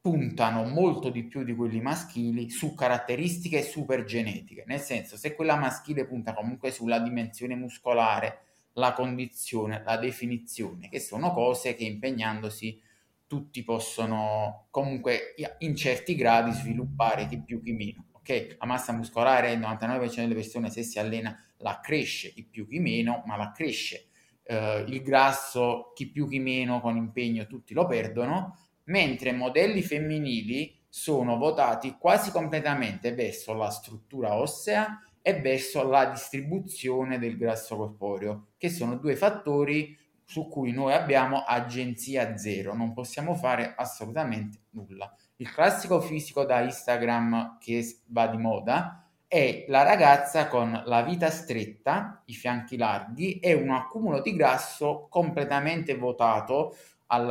puntano 0.00 0.64
molto 0.64 1.08
di 1.08 1.24
più 1.24 1.44
di 1.44 1.54
quelli 1.54 1.80
maschili 1.80 2.50
su 2.50 2.74
caratteristiche 2.74 3.62
super 3.62 4.04
genetiche, 4.04 4.64
nel 4.66 4.80
senso 4.80 5.16
se 5.16 5.34
quella 5.34 5.56
maschile 5.56 6.06
punta 6.06 6.34
comunque 6.34 6.70
sulla 6.70 6.98
dimensione 6.98 7.54
muscolare, 7.54 8.42
la 8.74 8.92
condizione, 8.92 9.82
la 9.84 9.96
definizione, 9.96 10.88
che 10.88 11.00
sono 11.00 11.32
cose 11.32 11.74
che 11.74 11.84
impegnandosi 11.84 12.80
tutti 13.26 13.62
possono 13.62 14.66
comunque 14.70 15.34
in 15.60 15.74
certi 15.74 16.14
gradi 16.14 16.52
sviluppare 16.52 17.26
chi 17.26 17.40
più 17.40 17.62
chi 17.62 17.72
meno. 17.72 18.04
Ok, 18.12 18.56
la 18.58 18.66
massa 18.66 18.92
muscolare 18.92 19.52
il 19.52 19.60
99% 19.60 20.16
delle 20.16 20.34
persone 20.34 20.70
se 20.70 20.82
si 20.82 20.98
allena 20.98 21.36
la 21.58 21.80
cresce 21.80 22.32
chi 22.32 22.44
più 22.44 22.68
chi 22.68 22.78
meno, 22.78 23.22
ma 23.26 23.36
la 23.36 23.52
cresce. 23.52 24.08
Uh, 24.46 24.88
il 24.90 25.00
grasso 25.02 25.92
chi 25.94 26.10
più 26.10 26.28
chi 26.28 26.38
meno 26.38 26.80
con 26.80 26.96
impegno 26.96 27.46
tutti 27.46 27.72
lo 27.72 27.86
perdono, 27.86 28.58
mentre 28.84 29.32
modelli 29.32 29.80
femminili 29.82 30.82
sono 30.88 31.36
votati 31.38 31.96
quasi 31.98 32.30
completamente 32.30 33.14
verso 33.14 33.54
la 33.54 33.70
struttura 33.70 34.36
ossea 34.36 35.00
e 35.22 35.40
verso 35.40 35.82
la 35.88 36.04
distribuzione 36.04 37.18
del 37.18 37.36
grasso 37.38 37.76
corporeo, 37.76 38.48
che 38.58 38.68
sono 38.68 38.96
due 38.96 39.16
fattori 39.16 39.96
su 40.26 40.48
cui 40.48 40.72
noi 40.72 40.92
abbiamo 40.92 41.44
agenzia 41.44 42.36
zero, 42.36 42.74
non 42.74 42.92
possiamo 42.92 43.34
fare 43.34 43.74
assolutamente 43.76 44.64
nulla. 44.70 45.14
Il 45.36 45.50
classico 45.50 46.00
fisico 46.00 46.44
da 46.44 46.60
Instagram 46.60 47.58
che 47.58 47.84
va 48.06 48.26
di 48.26 48.36
moda 48.36 49.03
è 49.34 49.64
la 49.66 49.82
ragazza 49.82 50.46
con 50.46 50.80
la 50.86 51.02
vita 51.02 51.28
stretta, 51.28 52.22
i 52.26 52.34
fianchi 52.34 52.76
larghi 52.76 53.40
e 53.40 53.52
un 53.52 53.70
accumulo 53.70 54.20
di 54.20 54.36
grasso 54.36 55.08
completamente 55.10 55.96
votato 55.96 56.76
al, 57.06 57.28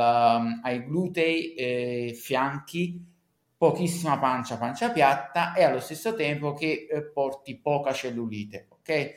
ai 0.62 0.84
glutei, 0.84 1.54
eh, 1.54 2.12
fianchi 2.14 3.02
pochissima 3.56 4.18
pancia, 4.18 4.58
pancia 4.58 4.90
piatta 4.90 5.54
e 5.54 5.64
allo 5.64 5.80
stesso 5.80 6.14
tempo 6.14 6.52
che 6.52 6.86
eh, 6.90 7.04
porti 7.04 7.56
poca 7.56 7.94
cellulite, 7.94 8.66
ok? 8.68 9.14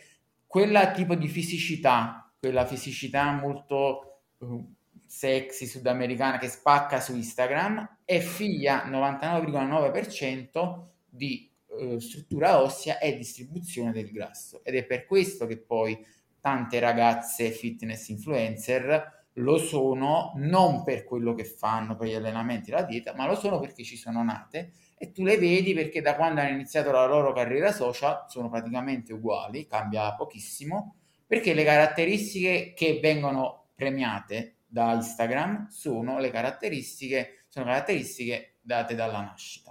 Quella 0.47 0.91
tipo 0.91 1.15
di 1.15 1.27
fisicità, 1.27 2.31
quella 2.39 2.65
fisicità 2.65 3.33
molto 3.33 4.21
uh, 4.37 4.75
sexy 5.05 5.65
sudamericana 5.65 6.37
che 6.37 6.47
spacca 6.47 7.01
su 7.01 7.13
Instagram 7.13 7.97
è 8.05 8.19
figlia 8.19 8.85
99,9% 8.85 10.83
di 11.03 11.51
uh, 11.79 11.99
struttura 11.99 12.61
ossea 12.61 12.99
e 12.99 13.15
distribuzione 13.15 13.91
del 13.91 14.11
grasso 14.11 14.63
ed 14.63 14.75
è 14.75 14.83
per 14.83 15.05
questo 15.05 15.45
che 15.45 15.57
poi 15.57 15.97
tante 16.39 16.79
ragazze 16.79 17.51
fitness 17.51 18.07
influencer 18.09 19.15
lo 19.37 19.57
sono 19.57 20.33
non 20.35 20.83
per 20.83 21.03
quello 21.03 21.33
che 21.33 21.43
fanno, 21.43 21.95
per 21.95 22.07
gli 22.07 22.13
allenamenti, 22.13 22.71
la 22.71 22.83
dieta, 22.83 23.13
ma 23.13 23.27
lo 23.27 23.35
sono 23.35 23.59
perché 23.59 23.83
ci 23.83 23.97
sono 23.97 24.23
nate 24.23 24.71
e 24.97 25.11
tu 25.11 25.23
le 25.23 25.37
vedi 25.37 25.73
perché 25.73 26.01
da 26.01 26.15
quando 26.15 26.41
hanno 26.41 26.55
iniziato 26.55 26.91
la 26.91 27.05
loro 27.05 27.33
carriera 27.33 27.71
social 27.71 28.25
sono 28.27 28.49
praticamente 28.49 29.13
uguali, 29.13 29.67
cambia 29.67 30.15
pochissimo, 30.15 30.95
perché 31.25 31.53
le 31.53 31.63
caratteristiche 31.63 32.73
che 32.75 32.99
vengono 33.01 33.69
premiate 33.75 34.57
da 34.65 34.93
Instagram 34.93 35.67
sono 35.67 36.19
le 36.19 36.31
caratteristiche, 36.31 37.45
sono 37.47 37.65
caratteristiche 37.65 38.57
date 38.61 38.95
dalla 38.95 39.21
nascita. 39.21 39.66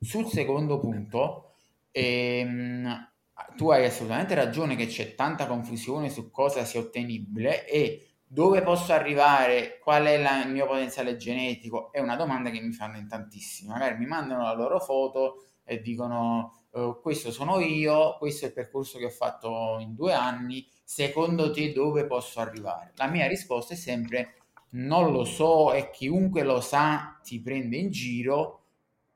Sul 0.00 0.26
secondo 0.26 0.78
punto, 0.78 1.54
ehm, 1.90 3.10
tu 3.56 3.70
hai 3.70 3.84
assolutamente 3.84 4.34
ragione 4.34 4.76
che 4.76 4.86
c'è 4.86 5.14
tanta 5.14 5.46
confusione 5.46 6.08
su 6.08 6.30
cosa 6.30 6.64
sia 6.64 6.80
ottenibile 6.80 7.66
e 7.66 8.08
dove 8.24 8.62
posso 8.62 8.92
arrivare, 8.92 9.78
qual 9.82 10.04
è 10.04 10.20
la, 10.20 10.44
il 10.44 10.52
mio 10.52 10.66
potenziale 10.66 11.16
genetico, 11.16 11.90
è 11.90 11.98
una 11.98 12.14
domanda 12.14 12.50
che 12.50 12.60
mi 12.60 12.72
fanno 12.72 12.98
in 12.98 13.08
tantissimi. 13.08 13.70
Magari 13.70 13.96
mi 13.98 14.06
mandano 14.06 14.42
la 14.42 14.54
loro 14.54 14.78
foto 14.78 15.44
e 15.64 15.80
dicono 15.80 16.66
uh, 16.70 17.00
questo 17.00 17.32
sono 17.32 17.58
io, 17.58 18.16
questo 18.18 18.44
è 18.44 18.48
il 18.48 18.54
percorso 18.54 18.98
che 18.98 19.06
ho 19.06 19.10
fatto 19.10 19.78
in 19.80 19.94
due 19.94 20.12
anni, 20.12 20.66
secondo 20.84 21.50
te 21.50 21.72
dove 21.72 22.06
posso 22.06 22.40
arrivare? 22.40 22.92
La 22.96 23.08
mia 23.08 23.26
risposta 23.26 23.74
è 23.74 23.76
sempre 23.76 24.34
non 24.70 25.10
lo 25.10 25.24
so 25.24 25.72
e 25.72 25.90
chiunque 25.90 26.42
lo 26.42 26.60
sa 26.60 27.18
ti 27.22 27.40
prende 27.40 27.78
in 27.78 27.90
giro 27.90 28.67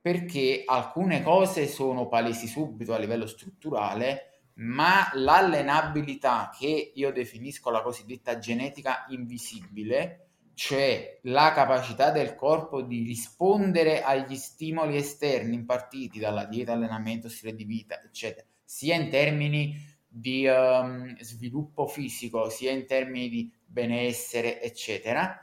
perché 0.03 0.65
alcune 0.67 1.23
cose 1.23 1.67
sono 1.67 2.09
palesi 2.09 2.47
subito 2.47 2.93
a 2.93 2.99
livello 2.99 3.27
strutturale 3.27 4.33
ma 4.55 5.11
l'allenabilità 5.15 6.51
che 6.57 6.93
io 6.95 7.13
definisco 7.13 7.71
la 7.71 7.81
cosiddetta 7.81 8.39
genetica 8.39 9.07
invisibile, 9.09 10.27
cioè 10.55 11.21
la 11.23 11.53
capacità 11.53 12.11
del 12.11 12.35
corpo 12.35 12.83
di 12.83 13.03
rispondere 13.03 14.03
agli 14.03 14.37
stimoli 14.37 14.97
esterni 14.97 15.55
impartiti 15.55 16.19
dalla 16.19 16.45
dieta, 16.45 16.73
allenamento, 16.73 17.29
stile 17.29 17.55
di 17.55 17.65
vita, 17.65 18.03
eccetera, 18.03 18.47
sia 18.63 18.95
in 18.95 19.09
termini 19.09 19.75
di 20.07 20.47
um, 20.47 21.17
sviluppo 21.21 21.87
fisico, 21.87 22.51
sia 22.51 22.71
in 22.71 22.87
termini 22.87 23.31
di 23.31 23.51
benessere, 23.65 24.61
eccetera, 24.61 25.39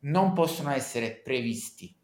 non 0.00 0.32
possono 0.32 0.70
essere 0.70 1.12
previsti. 1.12 1.94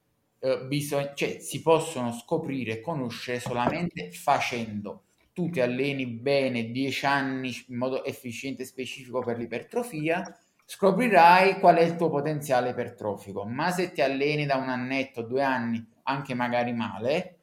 Uh, 0.40 0.66
bisog- 0.66 1.14
cioè, 1.14 1.38
si 1.38 1.60
possono 1.60 2.12
scoprire 2.12 2.72
e 2.72 2.80
conoscere 2.80 3.40
solamente 3.40 4.10
facendo 4.10 5.04
tu 5.32 5.48
ti 5.48 5.60
alleni 5.60 6.06
bene 6.06 6.70
10 6.70 7.06
anni 7.06 7.64
in 7.68 7.76
modo 7.76 8.04
efficiente 8.04 8.62
e 8.62 8.66
specifico 8.66 9.20
per 9.20 9.38
l'ipertrofia, 9.38 10.36
scoprirai 10.64 11.58
qual 11.60 11.76
è 11.76 11.82
il 11.82 11.96
tuo 11.96 12.10
potenziale 12.10 12.70
ipertrofico. 12.70 13.44
Ma 13.44 13.70
se 13.70 13.92
ti 13.92 14.02
alleni 14.02 14.44
da 14.44 14.56
un 14.56 14.68
annetto, 14.68 15.22
due 15.22 15.42
anni, 15.42 15.84
anche 16.04 16.34
magari 16.34 16.72
male, 16.72 17.36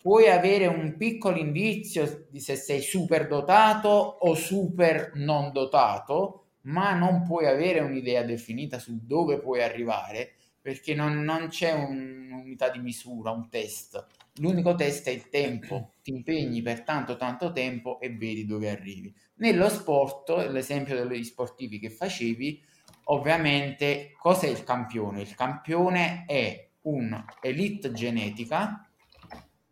puoi 0.00 0.28
avere 0.28 0.66
un 0.66 0.96
piccolo 0.96 1.38
indizio 1.38 2.26
di 2.28 2.40
se 2.40 2.56
sei 2.56 2.80
super 2.80 3.28
dotato 3.28 3.88
o 3.88 4.34
super 4.34 5.12
non 5.14 5.52
dotato, 5.52 6.38
ma 6.62 6.92
non 6.92 7.22
puoi 7.22 7.46
avere 7.46 7.80
un'idea 7.80 8.22
definita 8.22 8.78
su 8.78 8.98
dove 9.02 9.38
puoi 9.38 9.62
arrivare 9.62 10.34
perché 10.62 10.94
non, 10.94 11.20
non 11.22 11.48
c'è 11.48 11.72
un, 11.72 12.22
un'unità 12.30 12.70
di 12.70 12.78
misura, 12.78 13.30
un 13.30 13.48
test. 13.48 14.04
L'unico 14.36 14.74
test 14.74 15.08
è 15.08 15.10
il 15.10 15.28
tempo, 15.28 15.92
ti 16.02 16.10
impegni 16.10 16.62
per 16.62 16.82
tanto 16.82 17.16
tanto 17.16 17.52
tempo 17.52 18.00
e 18.00 18.10
vedi 18.10 18.46
dove 18.46 18.70
arrivi. 18.70 19.14
Nello 19.36 19.68
sport, 19.68 20.48
l'esempio 20.50 21.04
degli 21.04 21.24
sportivi 21.24 21.78
che 21.78 21.90
facevi, 21.90 22.62
ovviamente 23.04 24.14
cos'è 24.18 24.48
il 24.48 24.64
campione? 24.64 25.22
Il 25.22 25.34
campione 25.34 26.24
è 26.26 26.68
un 26.82 27.24
elite 27.40 27.92
genetica 27.92 28.86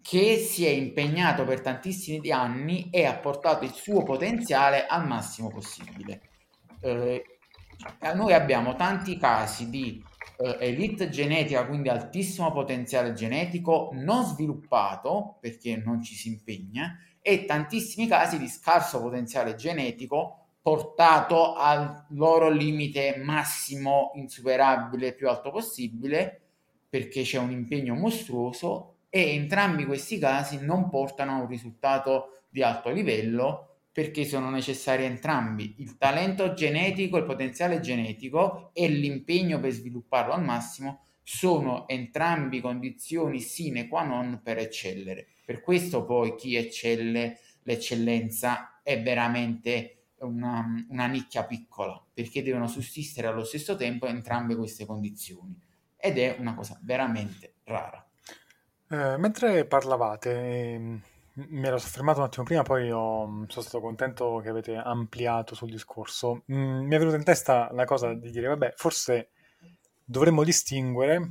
che 0.03 0.39
si 0.39 0.65
è 0.65 0.71
impegnato 0.71 1.45
per 1.45 1.61
tantissimi 1.61 2.31
anni 2.31 2.89
e 2.91 3.05
ha 3.05 3.15
portato 3.15 3.65
il 3.65 3.73
suo 3.73 4.03
potenziale 4.03 4.87
al 4.87 5.07
massimo 5.07 5.49
possibile. 5.49 6.21
Eh, 6.81 7.23
noi 8.15 8.33
abbiamo 8.33 8.75
tanti 8.75 9.17
casi 9.19 9.71
di 9.71 10.03
eh, 10.41 10.57
elite 10.61 11.11
genetica, 11.11 11.67
quindi 11.67 11.89
altissimo 11.89 12.51
potenziale 12.51 13.13
genetico, 13.13 13.91
non 13.93 14.25
sviluppato 14.25 15.37
perché 15.41 15.77
non 15.77 16.03
ci 16.03 16.15
si 16.15 16.29
impegna, 16.29 16.99
e 17.21 17.45
tantissimi 17.45 18.07
casi 18.07 18.39
di 18.39 18.49
scarso 18.49 19.01
potenziale 19.01 19.55
genetico 19.55 20.37
portato 20.63 21.55
al 21.55 22.07
loro 22.11 22.49
limite 22.51 23.17
massimo 23.23 24.13
insuperabile 24.15 25.15
più 25.15 25.29
alto 25.29 25.51
possibile 25.51 26.41
perché 26.89 27.23
c'è 27.23 27.39
un 27.39 27.51
impegno 27.51 27.95
mostruoso 27.95 28.97
e 29.09 29.35
entrambi 29.35 29.85
questi 29.85 30.19
casi 30.19 30.59
non 30.61 30.89
portano 30.89 31.33
a 31.33 31.41
un 31.41 31.47
risultato 31.47 32.43
di 32.49 32.63
alto 32.63 32.91
livello 32.91 33.70
perché 33.93 34.25
sono 34.25 34.51
necessari 34.51 35.05
entrambi 35.05 35.77
il 35.79 35.97
talento 35.97 36.55
genetico, 36.55 37.17
il 37.17 37.25
potenziale 37.25 37.81
genetico 37.81 38.71
e 38.73 38.89
l'impegno 38.89 39.59
per 39.59 39.73
svilupparlo 39.73 40.33
al 40.33 40.45
massimo 40.45 41.05
sono 41.23 41.87
entrambi 41.89 42.61
condizioni 42.61 43.41
sine 43.41 43.89
qua 43.89 44.03
non 44.05 44.41
per 44.43 44.59
eccellere. 44.59 45.27
Per 45.45 45.61
questo 45.61 46.05
poi 46.05 46.35
chi 46.37 46.57
eccelle, 46.57 47.39
l'eccellenza 47.63 48.81
è 48.83 49.01
veramente 49.03 49.97
una, 50.21 50.65
una 50.89 51.07
nicchia 51.07 51.45
piccola, 51.45 52.01
perché 52.13 52.43
devono 52.43 52.67
sussistere 52.67 53.27
allo 53.27 53.45
stesso 53.45 53.77
tempo 53.77 54.07
entrambe 54.07 54.57
queste 54.57 54.87
condizioni 54.87 55.59
ed 55.97 56.19
è 56.19 56.37
una 56.39 56.55
cosa 56.55 56.79
veramente 56.83 57.55
rara. 57.65 58.05
Eh, 58.89 59.17
mentre 59.19 59.65
parlavate, 59.67 60.73
ehm, 60.73 61.03
mi 61.49 61.67
ero 61.67 61.79
soffermato 61.79 62.21
un 62.21 62.27
attimo 62.27 62.45
prima, 62.45 62.63
poi 62.63 62.91
ho, 62.91 63.45
sono 63.49 63.65
stato 63.65 63.81
contento 63.81 64.41
che 64.43 64.49
avete 64.49 64.75
ampliato 64.77 65.55
sul 65.55 65.71
discorso. 65.71 66.45
Mm, 66.53 66.87
mi 66.87 66.95
è 66.95 66.99
venuta 66.99 67.17
in 67.17 67.25
testa 67.25 67.71
la 67.73 67.85
cosa 67.85 68.15
di 68.15 68.31
dire, 68.31 68.49
vabbè, 68.49 68.75
forse 68.77 69.31
dovremmo 70.05 70.45
distinguere, 70.45 71.31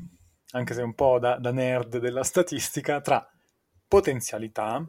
anche 0.52 0.74
se 0.74 0.82
un 0.82 0.94
po' 0.94 1.20
da, 1.20 1.38
da 1.38 1.52
nerd 1.52 1.98
della 1.98 2.24
statistica, 2.24 3.02
tra 3.02 3.28
potenzialità 3.88 4.84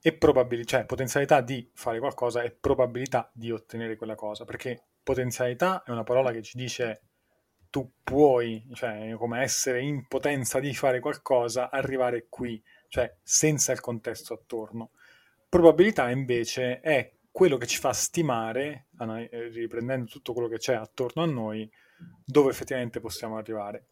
e 0.00 0.12
probabilità, 0.14 0.78
cioè 0.78 0.86
potenzialità 0.86 1.40
di 1.40 1.68
fare 1.74 1.98
qualcosa 1.98 2.42
e 2.42 2.52
probabilità 2.52 3.30
di 3.32 3.50
ottenere 3.50 3.96
quella 3.96 4.14
cosa, 4.14 4.44
perché 4.44 4.84
potenzialità 5.02 5.82
è 5.82 5.90
una 5.90 6.04
parola 6.04 6.30
che 6.30 6.42
ci 6.42 6.56
dice 6.56 7.02
tu 7.70 7.92
puoi, 8.02 8.66
cioè 8.72 9.14
come 9.18 9.42
essere 9.42 9.82
in 9.82 10.06
potenza 10.06 10.60
di 10.60 10.72
fare 10.74 11.00
qualcosa, 11.00 11.70
arrivare 11.70 12.26
qui, 12.28 12.62
cioè 12.88 13.14
senza 13.22 13.72
il 13.72 13.80
contesto 13.80 14.34
attorno. 14.34 14.90
Probabilità 15.48 16.10
invece 16.10 16.80
è 16.80 17.12
quello 17.30 17.56
che 17.56 17.66
ci 17.66 17.78
fa 17.78 17.92
stimare, 17.92 18.86
riprendendo 19.52 20.06
tutto 20.06 20.32
quello 20.32 20.48
che 20.48 20.58
c'è 20.58 20.74
attorno 20.74 21.22
a 21.22 21.26
noi, 21.26 21.70
dove 22.24 22.50
effettivamente 22.50 23.00
possiamo 23.00 23.36
arrivare. 23.36 23.88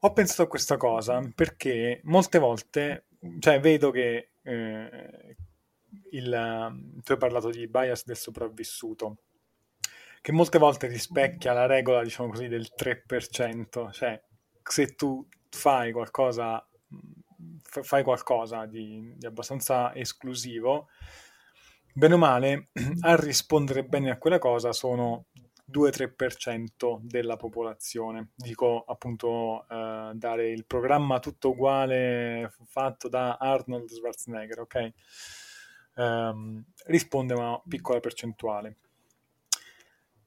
Ho 0.00 0.12
pensato 0.12 0.42
a 0.42 0.46
questa 0.46 0.76
cosa 0.76 1.20
perché 1.34 2.00
molte 2.04 2.38
volte, 2.38 3.06
cioè 3.38 3.60
vedo 3.60 3.90
che 3.90 4.30
eh, 4.42 5.36
il, 6.10 7.00
tu 7.02 7.12
hai 7.12 7.18
parlato 7.18 7.50
di 7.50 7.66
bias 7.68 8.04
del 8.04 8.16
sopravvissuto, 8.16 9.18
che 10.20 10.32
molte 10.32 10.58
volte 10.58 10.86
rispecchia 10.86 11.52
la 11.52 11.66
regola, 11.66 12.02
diciamo 12.02 12.30
così, 12.30 12.48
del 12.48 12.68
3%, 12.76 13.92
cioè 13.92 14.22
se 14.62 14.94
tu 14.94 15.26
fai 15.50 15.92
qualcosa, 15.92 16.66
fai 17.62 18.02
qualcosa 18.02 18.66
di, 18.66 19.14
di 19.16 19.26
abbastanza 19.26 19.94
esclusivo, 19.94 20.88
bene 21.92 22.14
o 22.14 22.18
male, 22.18 22.68
a 23.02 23.16
rispondere 23.16 23.84
bene 23.84 24.10
a 24.10 24.18
quella 24.18 24.38
cosa 24.38 24.72
sono 24.72 25.26
2-3% 25.70 26.98
della 27.00 27.36
popolazione. 27.36 28.30
Dico 28.34 28.84
appunto 28.86 29.66
eh, 29.68 30.12
dare 30.14 30.50
il 30.50 30.66
programma 30.66 31.18
tutto 31.18 31.50
uguale 31.50 32.52
fatto 32.66 33.08
da 33.08 33.36
Arnold 33.36 33.88
Schwarzenegger, 33.88 34.60
ok? 34.60 34.92
Um, 35.96 36.64
risponde 36.86 37.34
una 37.34 37.60
piccola 37.66 38.00
percentuale. 38.00 38.76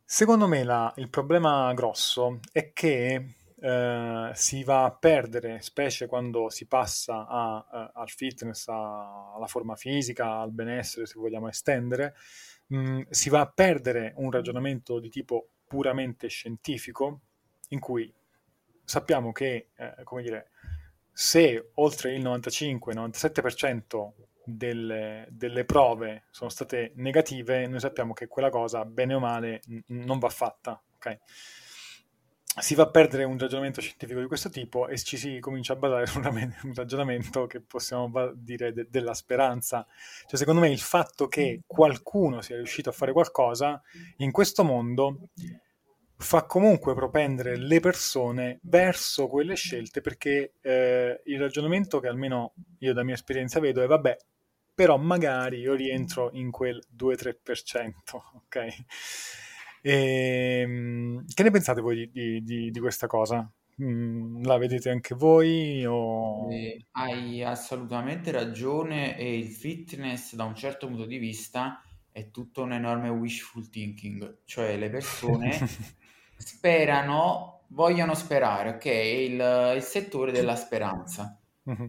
Secondo 0.09 0.47
me 0.47 0.63
la, 0.63 0.93
il 0.95 1.09
problema 1.09 1.73
grosso 1.73 2.39
è 2.53 2.71
che 2.71 3.35
eh, 3.59 4.31
si 4.33 4.63
va 4.63 4.83
a 4.83 4.91
perdere, 4.91 5.61
specie 5.61 6.05
quando 6.07 6.49
si 6.49 6.67
passa 6.67 7.25
a, 7.27 7.65
a, 7.69 7.91
al 7.95 8.09
fitness, 8.09 8.67
a, 8.67 9.33
alla 9.33 9.47
forma 9.47 9.75
fisica, 9.75 10.39
al 10.39 10.51
benessere, 10.51 11.05
se 11.05 11.17
vogliamo 11.17 11.47
estendere, 11.47 12.15
mh, 12.67 12.77
mm, 12.77 13.01
si 13.09 13.29
va 13.29 13.41
a 13.41 13.51
perdere 13.51 14.13
un 14.17 14.31
ragionamento 14.31 14.99
di 14.99 15.09
tipo 15.09 15.49
puramente 15.67 16.27
scientifico, 16.27 17.21
in 17.69 17.79
cui 17.79 18.13
sappiamo 18.83 19.31
che, 19.31 19.69
eh, 19.75 19.95
come 20.03 20.21
dire, 20.21 20.51
se 21.11 21.71
oltre 21.75 22.13
il 22.13 22.23
95-97% 22.23 24.11
delle, 24.45 25.27
delle, 25.29 25.65
prove 25.65 26.25
sono 26.29 26.49
state 26.49 26.91
negative, 26.95 27.67
noi 27.67 27.79
sappiamo 27.79 28.13
che 28.13 28.27
quella 28.27 28.49
cosa, 28.49 28.85
bene 28.85 29.15
o 29.15 29.19
male, 29.19 29.61
n- 29.67 29.81
non 29.87 30.19
va 30.19 30.29
fatta. 30.29 30.81
Okay? 30.95 31.19
Si 32.59 32.75
va 32.75 32.83
a 32.83 32.89
perdere 32.89 33.23
un 33.23 33.37
ragionamento 33.37 33.81
scientifico 33.81 34.19
di 34.19 34.27
questo 34.27 34.49
tipo 34.49 34.87
e 34.87 34.97
ci 34.97 35.17
si 35.17 35.39
comincia 35.39 35.73
a 35.73 35.75
basare 35.75 36.05
su 36.07 36.19
un 36.19 36.73
ragionamento 36.73 37.45
che 37.45 37.61
possiamo 37.61 38.11
dire 38.33 38.73
de- 38.73 38.87
della 38.89 39.13
speranza. 39.13 39.85
Cioè, 40.25 40.37
secondo 40.37 40.61
me 40.61 40.69
il 40.69 40.79
fatto 40.79 41.27
che 41.27 41.61
qualcuno 41.65 42.41
sia 42.41 42.55
riuscito 42.55 42.89
a 42.89 42.93
fare 42.93 43.11
qualcosa 43.11 43.81
in 44.17 44.31
questo 44.31 44.63
mondo 44.63 45.29
fa 46.19 46.45
comunque 46.45 46.95
propendere 46.95 47.57
le 47.57 47.79
persone 47.79 48.59
verso 48.63 49.27
quelle 49.27 49.55
scelte 49.55 50.01
perché 50.01 50.53
eh, 50.61 51.21
il 51.25 51.39
ragionamento 51.39 51.99
che 51.99 52.07
almeno 52.07 52.53
io 52.79 52.93
da 52.93 53.03
mia 53.03 53.13
esperienza 53.13 53.59
vedo 53.59 53.83
è 53.83 53.87
vabbè, 53.87 54.17
però 54.73 54.97
magari 54.97 55.59
io 55.59 55.75
rientro 55.75 56.31
in 56.33 56.49
quel 56.49 56.81
2-3%, 56.95 57.91
ok? 58.35 58.67
E, 59.87 60.59
ehm, 60.63 61.25
che 61.33 61.43
ne 61.43 61.51
pensate 61.51 61.79
voi 61.79 62.09
di, 62.11 62.43
di, 62.43 62.71
di 62.71 62.79
questa 62.81 63.07
cosa? 63.07 63.49
Mm, 63.81 64.43
la 64.43 64.57
vedete 64.57 64.89
anche 64.89 65.15
voi? 65.15 65.85
O... 65.85 66.51
Eh, 66.51 66.87
hai 66.91 67.41
assolutamente 67.41 68.31
ragione 68.31 69.17
e 69.17 69.37
il 69.37 69.47
fitness 69.47 70.35
da 70.35 70.43
un 70.43 70.55
certo 70.55 70.87
punto 70.87 71.05
di 71.05 71.17
vista 71.17 71.81
è 72.11 72.31
tutto 72.31 72.63
un 72.63 72.73
enorme 72.73 73.07
wishful 73.07 73.69
thinking, 73.69 74.39
cioè 74.43 74.75
le 74.75 74.89
persone 74.89 75.57
sperano, 76.35 77.61
vogliono 77.67 78.13
sperare, 78.13 78.71
ok? 78.71 78.85
Il, 78.85 79.73
il 79.77 79.83
settore 79.83 80.33
della 80.33 80.57
speranza. 80.57 81.39
Mm-hmm. 81.69 81.87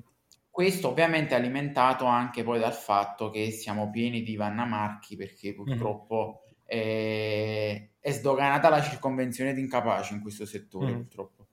Questo 0.48 0.90
ovviamente 0.90 1.34
è 1.34 1.38
alimentato 1.38 2.04
anche 2.04 2.44
poi 2.44 2.61
dal 2.61 2.74
fatto 2.74 3.30
che 3.30 3.50
siamo 3.50 3.90
pieni 3.90 4.22
di 4.22 4.37
Vanna 4.37 4.66
Marchi 4.66 5.16
perché 5.16 5.52
purtroppo 5.52 6.16
mm-hmm 6.16 6.46
è, 6.68 7.88
è 7.98 8.11
sdoganata 8.11 8.68
la 8.68 8.83
circonvenzione 8.83 9.54
di 9.54 9.61
incapaci 9.62 10.12
in 10.12 10.20
questo 10.20 10.44
settore, 10.44 10.92
mm. 10.92 10.96
purtroppo. 10.96 11.46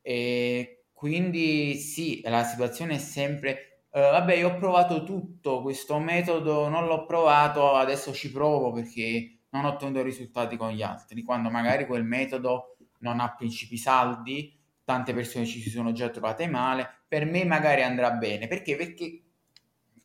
E 0.00 0.84
quindi 0.92 1.74
sì, 1.74 2.20
la 2.24 2.44
situazione 2.44 2.94
è 2.94 2.98
sempre 2.98 3.84
uh, 3.90 3.98
vabbè, 3.98 4.34
io 4.34 4.50
ho 4.50 4.56
provato 4.56 5.02
tutto, 5.02 5.60
questo 5.62 5.98
metodo 5.98 6.68
non 6.68 6.86
l'ho 6.86 7.04
provato, 7.04 7.74
adesso 7.74 8.12
ci 8.12 8.30
provo 8.30 8.70
perché 8.72 9.38
non 9.50 9.64
ho 9.64 9.70
ottenuto 9.70 10.02
risultati 10.02 10.56
con 10.56 10.70
gli 10.70 10.82
altri, 10.82 11.22
quando 11.24 11.50
magari 11.50 11.86
quel 11.86 12.04
metodo 12.04 12.76
non 12.98 13.18
ha 13.18 13.34
principi 13.34 13.76
saldi, 13.76 14.56
tante 14.84 15.12
persone 15.12 15.46
ci 15.46 15.60
si 15.60 15.70
sono 15.70 15.92
già 15.92 16.08
trovate 16.10 16.46
male, 16.46 17.02
per 17.08 17.24
me 17.24 17.44
magari 17.44 17.82
andrà 17.82 18.12
bene, 18.12 18.46
perché? 18.46 18.76
Perché 18.76 19.22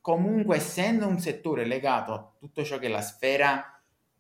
comunque 0.02 0.58
essendo 0.58 1.08
un 1.08 1.20
settore 1.20 1.66
legato 1.66 2.14
a 2.14 2.32
tutto 2.40 2.64
ciò 2.64 2.80
che 2.80 2.88
è 2.88 2.90
la 2.90 3.02
sfera 3.02 3.75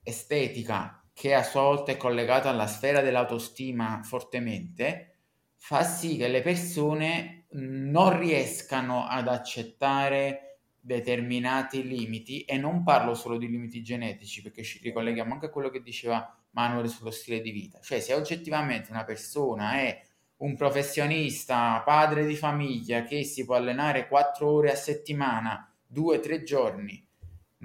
estetica 0.05 1.03
che 1.11 1.33
a 1.33 1.43
sua 1.43 1.61
volta 1.61 1.91
è 1.91 1.97
collegata 1.97 2.49
alla 2.49 2.67
sfera 2.67 3.01
dell'autostima 3.01 4.01
fortemente, 4.03 5.15
fa 5.55 5.83
sì 5.83 6.17
che 6.17 6.27
le 6.27 6.41
persone 6.41 7.45
non 7.51 8.19
riescano 8.19 9.05
ad 9.07 9.27
accettare 9.27 10.59
determinati 10.79 11.87
limiti 11.87 12.41
e 12.43 12.57
non 12.57 12.83
parlo 12.83 13.15
solo 13.15 13.37
di 13.37 13.49
limiti 13.49 13.81
genetici 13.81 14.41
perché 14.41 14.62
ci 14.62 14.79
ricolleghiamo 14.83 15.33
anche 15.33 15.47
a 15.47 15.49
quello 15.49 15.69
che 15.69 15.81
diceva 15.81 16.37
Manuel 16.51 16.89
sullo 16.89 17.12
stile 17.12 17.41
di 17.41 17.51
vita, 17.51 17.79
cioè 17.81 17.99
se 17.99 18.13
oggettivamente 18.13 18.91
una 18.91 19.03
persona 19.03 19.79
è 19.79 19.99
un 20.37 20.56
professionista, 20.56 21.81
padre 21.83 22.25
di 22.25 22.35
famiglia 22.35 23.03
che 23.03 23.23
si 23.23 23.45
può 23.45 23.56
allenare 23.56 24.08
quattro 24.08 24.51
ore 24.51 24.71
a 24.71 24.75
settimana, 24.75 25.73
due 25.87 26.17
o 26.17 26.19
tre 26.19 26.43
giorni 26.43 27.04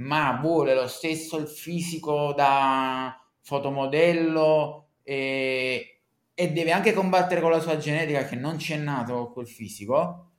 ma 0.00 0.38
vuole 0.40 0.74
lo 0.74 0.88
stesso 0.88 1.36
il 1.38 1.46
fisico 1.46 2.32
da 2.32 3.18
fotomodello 3.40 4.88
e, 5.02 6.02
e 6.34 6.52
deve 6.52 6.72
anche 6.72 6.92
combattere 6.92 7.40
con 7.40 7.50
la 7.50 7.60
sua 7.60 7.76
genetica 7.76 8.24
che 8.24 8.36
non 8.36 8.58
ci 8.58 8.72
è 8.72 8.76
nato 8.76 9.30
quel 9.30 9.46
fisico, 9.46 10.30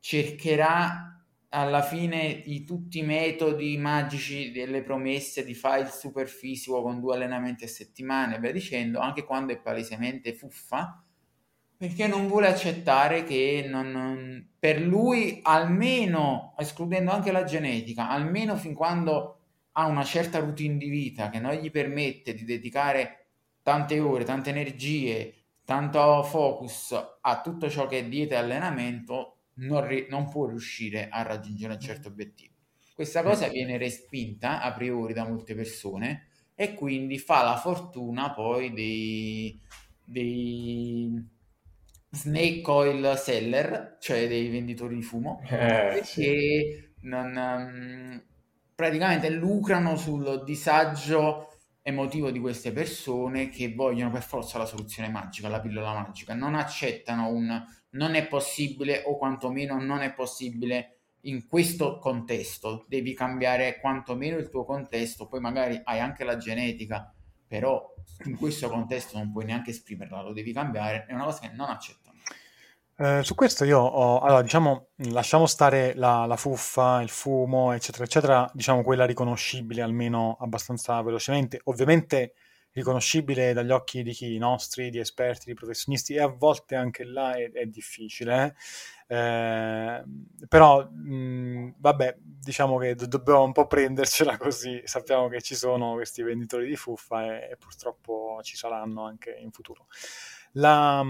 cercherà 0.00 1.24
alla 1.50 1.82
fine 1.82 2.42
di 2.44 2.64
tutti 2.64 2.98
i 2.98 3.02
metodi 3.02 3.78
magici 3.78 4.50
delle 4.50 4.82
promesse 4.82 5.44
di 5.44 5.54
fare 5.54 5.82
il 5.82 5.88
super 5.88 6.28
fisico 6.28 6.82
con 6.82 7.00
due 7.00 7.14
allenamenti 7.14 7.64
a 7.64 7.68
settimana 7.68 8.36
e 8.36 8.40
via 8.40 8.52
dicendo, 8.52 8.98
anche 8.98 9.24
quando 9.24 9.52
è 9.52 9.60
palesemente 9.60 10.34
fuffa, 10.34 11.05
Perché 11.78 12.06
non 12.06 12.26
vuole 12.26 12.46
accettare 12.48 13.24
che 13.24 13.66
non, 13.68 13.90
non, 13.90 14.48
per 14.58 14.80
lui, 14.80 15.40
almeno, 15.42 16.54
escludendo 16.58 17.10
anche 17.10 17.30
la 17.32 17.44
genetica, 17.44 18.08
almeno 18.08 18.56
fin 18.56 18.72
quando 18.72 19.40
ha 19.72 19.86
una 19.86 20.04
certa 20.04 20.38
routine 20.38 20.78
di 20.78 20.88
vita 20.88 21.28
che 21.28 21.38
non 21.38 21.52
gli 21.52 21.70
permette 21.70 22.32
di 22.32 22.44
dedicare 22.44 23.26
tante 23.62 24.00
ore, 24.00 24.24
tante 24.24 24.50
energie, 24.50 25.34
tanto 25.64 26.22
focus 26.22 26.92
a 27.20 27.40
tutto 27.42 27.68
ciò 27.68 27.86
che 27.86 27.98
è 27.98 28.08
dieta 28.08 28.36
e 28.36 28.38
allenamento, 28.38 29.36
non, 29.56 29.86
ri- 29.86 30.06
non 30.08 30.30
può 30.30 30.46
riuscire 30.46 31.08
a 31.10 31.22
raggiungere 31.22 31.74
un 31.74 31.80
certo 31.80 32.08
obiettivo. 32.08 32.54
Questa 32.94 33.22
cosa 33.22 33.48
viene 33.48 33.76
respinta 33.76 34.62
a 34.62 34.72
priori 34.72 35.12
da 35.12 35.28
molte 35.28 35.54
persone 35.54 36.28
e 36.54 36.72
quindi 36.72 37.18
fa 37.18 37.42
la 37.42 37.56
fortuna 37.58 38.32
poi 38.32 38.72
dei, 38.72 39.60
dei 40.02 41.34
snake 42.10 42.62
oil 42.70 43.14
seller, 43.16 43.96
cioè 44.00 44.28
dei 44.28 44.48
venditori 44.48 44.96
di 44.96 45.02
fumo, 45.02 45.40
eh, 45.48 45.56
perché 45.56 46.04
sì. 46.04 46.90
um, 47.02 48.22
praticamente 48.74 49.30
lucrano 49.30 49.96
sul 49.96 50.42
disagio 50.44 51.50
emotivo 51.82 52.30
di 52.30 52.40
queste 52.40 52.72
persone 52.72 53.48
che 53.48 53.72
vogliono 53.72 54.10
per 54.10 54.22
forza 54.22 54.58
la 54.58 54.66
soluzione 54.66 55.08
magica, 55.08 55.48
la 55.48 55.60
pillola 55.60 55.92
magica, 55.92 56.34
non 56.34 56.54
accettano 56.54 57.28
un 57.28 57.64
non 57.90 58.14
è 58.14 58.26
possibile 58.26 59.02
o 59.06 59.16
quantomeno 59.16 59.80
non 59.80 60.00
è 60.00 60.12
possibile 60.12 60.96
in 61.22 61.46
questo 61.46 61.98
contesto, 61.98 62.84
devi 62.88 63.14
cambiare 63.14 63.78
quantomeno 63.80 64.36
il 64.36 64.48
tuo 64.48 64.64
contesto, 64.64 65.26
poi 65.26 65.40
magari 65.40 65.80
hai 65.82 65.98
anche 65.98 66.22
la 66.22 66.36
genetica, 66.36 67.12
però 67.46 67.94
in 68.24 68.36
questo 68.36 68.68
contesto 68.68 69.16
non 69.18 69.32
puoi 69.32 69.44
neanche 69.44 69.70
esprimerla, 69.70 70.22
lo 70.22 70.32
devi 70.32 70.52
cambiare, 70.52 71.06
è 71.06 71.12
una 71.12 71.24
cosa 71.24 71.40
che 71.40 71.50
non 71.54 71.68
accettano. 71.68 72.16
Eh, 72.98 73.22
su 73.22 73.34
questo 73.34 73.64
io 73.64 73.78
ho, 73.78 74.20
allora 74.20 74.40
diciamo, 74.40 74.88
lasciamo 75.10 75.46
stare 75.46 75.94
la, 75.94 76.24
la 76.24 76.36
fuffa, 76.36 77.02
il 77.02 77.10
fumo, 77.10 77.72
eccetera, 77.72 78.04
eccetera, 78.04 78.50
diciamo 78.54 78.82
quella 78.82 79.04
riconoscibile 79.04 79.82
almeno 79.82 80.36
abbastanza 80.40 81.00
velocemente, 81.02 81.60
ovviamente 81.64 82.32
riconoscibile 82.76 83.54
dagli 83.54 83.70
occhi 83.70 84.02
di 84.02 84.12
chi, 84.12 84.36
nostri, 84.36 84.90
di 84.90 84.98
esperti, 84.98 85.46
di 85.46 85.54
professionisti, 85.54 86.12
e 86.14 86.20
a 86.20 86.26
volte 86.26 86.74
anche 86.74 87.04
là 87.04 87.34
è, 87.34 87.50
è 87.50 87.64
difficile. 87.64 88.54
Eh, 89.08 90.04
però, 90.46 90.86
mh, 90.86 91.76
vabbè, 91.78 92.16
diciamo 92.20 92.76
che 92.76 92.94
do- 92.94 93.06
dobbiamo 93.06 93.44
un 93.44 93.52
po' 93.52 93.66
prendercela 93.66 94.36
così, 94.36 94.82
sappiamo 94.84 95.28
che 95.28 95.40
ci 95.40 95.54
sono 95.54 95.94
questi 95.94 96.22
venditori 96.22 96.68
di 96.68 96.76
fuffa 96.76 97.24
e, 97.24 97.52
e 97.52 97.56
purtroppo 97.56 98.40
ci 98.42 98.56
saranno 98.56 99.06
anche 99.06 99.34
in 99.40 99.50
futuro. 99.52 99.86
La, 100.52 101.02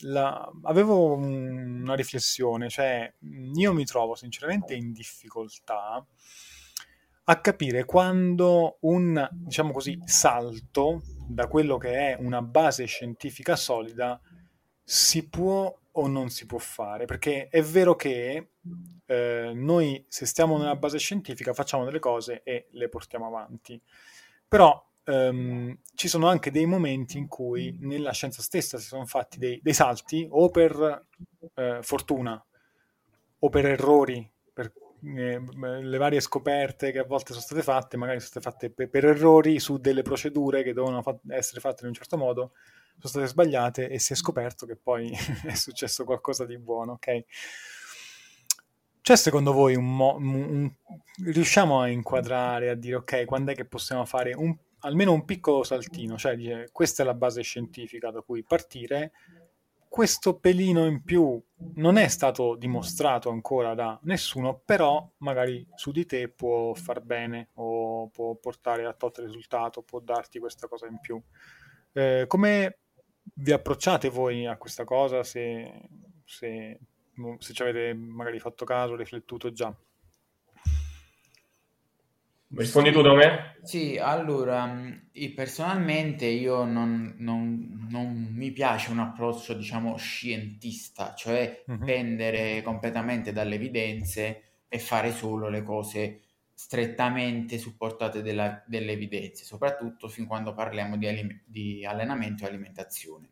la, 0.00 0.50
avevo 0.64 1.14
una 1.14 1.94
riflessione, 1.94 2.68
cioè 2.68 3.10
io 3.54 3.72
mi 3.72 3.84
trovo 3.84 4.14
sinceramente 4.14 4.74
in 4.74 4.92
difficoltà 4.92 6.04
a 7.30 7.40
capire 7.40 7.84
quando 7.84 8.78
un, 8.80 9.28
diciamo 9.30 9.70
così, 9.70 10.00
salto 10.04 11.02
da 11.28 11.46
quello 11.46 11.76
che 11.76 11.90
è 11.90 12.16
una 12.18 12.40
base 12.40 12.86
scientifica 12.86 13.54
solida 13.54 14.18
si 14.82 15.28
può 15.28 15.78
o 15.90 16.06
non 16.06 16.30
si 16.30 16.46
può 16.46 16.58
fare, 16.58 17.04
perché 17.04 17.48
è 17.48 17.60
vero 17.60 17.96
che 17.96 18.52
eh, 19.04 19.52
noi 19.54 20.02
se 20.08 20.24
stiamo 20.24 20.56
nella 20.56 20.76
base 20.76 20.98
scientifica 20.98 21.52
facciamo 21.52 21.84
delle 21.84 21.98
cose 21.98 22.42
e 22.44 22.68
le 22.70 22.88
portiamo 22.88 23.26
avanti, 23.26 23.78
però 24.46 24.82
ehm, 25.04 25.80
ci 25.94 26.08
sono 26.08 26.28
anche 26.28 26.50
dei 26.50 26.64
momenti 26.64 27.18
in 27.18 27.28
cui 27.28 27.76
nella 27.80 28.12
scienza 28.12 28.40
stessa 28.40 28.78
si 28.78 28.86
sono 28.86 29.04
fatti 29.04 29.38
dei, 29.38 29.60
dei 29.62 29.74
salti 29.74 30.26
o 30.30 30.48
per 30.48 31.06
eh, 31.56 31.78
fortuna 31.82 32.42
o 33.40 33.48
per 33.50 33.66
errori 33.66 34.32
eh, 35.02 35.40
le 35.82 35.98
varie 35.98 36.20
scoperte 36.20 36.90
che 36.92 36.98
a 36.98 37.04
volte 37.04 37.32
sono 37.32 37.44
state 37.44 37.62
fatte, 37.62 37.96
magari 37.96 38.18
sono 38.20 38.30
state 38.30 38.50
fatte 38.50 38.70
per, 38.70 38.88
per 38.88 39.04
errori 39.04 39.58
su 39.58 39.78
delle 39.78 40.02
procedure 40.02 40.62
che 40.62 40.72
dovevano 40.72 41.02
fa- 41.02 41.18
essere 41.28 41.60
fatte 41.60 41.82
in 41.82 41.88
un 41.88 41.94
certo 41.94 42.16
modo, 42.16 42.52
sono 42.98 43.08
state 43.08 43.26
sbagliate 43.26 43.88
e 43.88 43.98
si 43.98 44.12
è 44.12 44.16
scoperto 44.16 44.66
che 44.66 44.76
poi 44.76 45.10
è 45.46 45.54
successo 45.54 46.04
qualcosa 46.04 46.44
di 46.44 46.58
buono, 46.58 46.92
ok? 46.92 47.24
C'è 49.00 49.16
secondo 49.16 49.52
voi 49.52 49.74
un, 49.74 49.96
mo- 49.96 50.16
un, 50.16 50.70
riusciamo 51.24 51.80
a 51.80 51.88
inquadrare, 51.88 52.70
a 52.70 52.74
dire 52.74 52.96
ok, 52.96 53.24
quando 53.24 53.52
è 53.52 53.54
che 53.54 53.64
possiamo 53.64 54.04
fare 54.04 54.34
un, 54.34 54.54
almeno 54.80 55.12
un 55.12 55.24
piccolo 55.24 55.62
saltino, 55.62 56.18
cioè 56.18 56.36
dire 56.36 56.68
questa 56.72 57.02
è 57.02 57.06
la 57.06 57.14
base 57.14 57.42
scientifica 57.42 58.10
da 58.10 58.20
cui 58.20 58.42
partire, 58.42 59.12
questo 59.88 60.38
pelino 60.38 60.86
in 60.86 61.02
più 61.02 61.40
non 61.74 61.96
è 61.96 62.08
stato 62.08 62.54
dimostrato 62.54 63.30
ancora 63.30 63.74
da 63.74 63.98
nessuno, 64.02 64.60
però 64.64 65.10
magari 65.18 65.66
su 65.74 65.90
di 65.90 66.06
te 66.06 66.28
può 66.28 66.74
far 66.74 67.00
bene 67.00 67.48
o 67.54 68.08
può 68.08 68.34
portare 68.36 68.84
a 68.84 68.92
tot 68.92 69.18
risultato, 69.18 69.82
può 69.82 70.00
darti 70.00 70.38
questa 70.38 70.68
cosa 70.68 70.86
in 70.86 71.00
più. 71.00 71.20
Eh, 71.92 72.24
come 72.28 72.78
vi 73.34 73.52
approcciate 73.52 74.08
voi 74.08 74.46
a 74.46 74.56
questa 74.56 74.84
cosa 74.84 75.22
se, 75.22 75.88
se, 76.24 76.78
se 77.38 77.52
ci 77.52 77.62
avete 77.62 77.94
magari 77.94 78.38
fatto 78.38 78.64
caso, 78.64 78.94
riflettuto 78.94 79.50
già? 79.52 79.74
Rispondi 82.56 82.92
tu 82.92 83.00
da 83.02 83.14
me? 83.14 83.28
Sì, 83.60 83.98
allora, 83.98 84.70
personalmente 85.34 86.24
io 86.26 86.64
non, 86.64 87.14
non- 87.18 87.86
non 87.90 88.28
mi 88.32 88.50
piace 88.52 88.90
un 88.90 89.00
approccio, 89.00 89.52
diciamo, 89.54 89.96
scientista, 89.96 91.14
cioè 91.14 91.66
Mhm. 91.66 91.84
pendere 91.84 92.62
completamente 92.62 93.32
dalle 93.32 93.56
evidenze 93.56 94.42
e 94.68 94.78
fare 94.78 95.12
solo 95.12 95.48
le 95.48 95.62
cose 95.62 96.22
strettamente 96.54 97.58
supportate 97.58 98.22
della- 98.22 98.62
dalle 98.66 98.92
evidenze, 98.92 99.44
soprattutto 99.44 100.08
fin 100.08 100.26
quando 100.26 100.54
parliamo 100.54 100.96
di, 100.96 101.06
alim- 101.06 101.42
di 101.44 101.84
allenamento 101.84 102.44
e 102.44 102.48
alimentazione. 102.48 103.28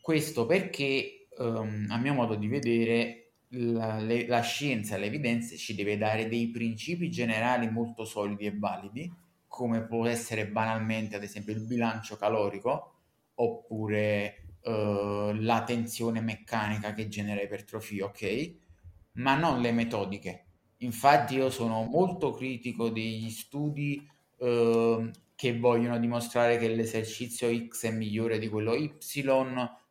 Questo 0.00 0.44
perché, 0.46 1.28
ehm, 1.38 1.86
a 1.90 1.96
mio 1.98 2.12
modo 2.14 2.34
di 2.34 2.46
vedere, 2.48 3.23
la, 3.54 3.98
le, 3.98 4.26
la 4.26 4.40
scienza, 4.40 4.96
le 4.96 5.06
evidenze 5.06 5.56
ci 5.56 5.74
deve 5.74 5.96
dare 5.96 6.28
dei 6.28 6.48
principi 6.48 7.10
generali 7.10 7.70
molto 7.70 8.04
solidi 8.04 8.46
e 8.46 8.56
validi, 8.56 9.12
come 9.46 9.82
può 9.86 10.06
essere 10.06 10.48
banalmente 10.48 11.16
ad 11.16 11.22
esempio 11.22 11.52
il 11.52 11.60
bilancio 11.60 12.16
calorico 12.16 12.92
oppure 13.36 14.46
uh, 14.62 15.32
la 15.32 15.62
tensione 15.64 16.20
meccanica 16.20 16.92
che 16.92 17.08
genera 17.08 17.42
ipertrofia, 17.42 18.06
ok? 18.06 18.54
Ma 19.12 19.36
non 19.36 19.60
le 19.60 19.72
metodiche. 19.72 20.44
Infatti 20.78 21.36
io 21.36 21.50
sono 21.50 21.84
molto 21.84 22.32
critico 22.32 22.90
degli 22.90 23.30
studi 23.30 24.06
uh, 24.38 25.08
che 25.36 25.58
vogliono 25.58 25.98
dimostrare 25.98 26.58
che 26.58 26.68
l'esercizio 26.68 27.48
X 27.68 27.86
è 27.86 27.90
migliore 27.90 28.38
di 28.38 28.48
quello 28.48 28.74
Y, 28.74 28.98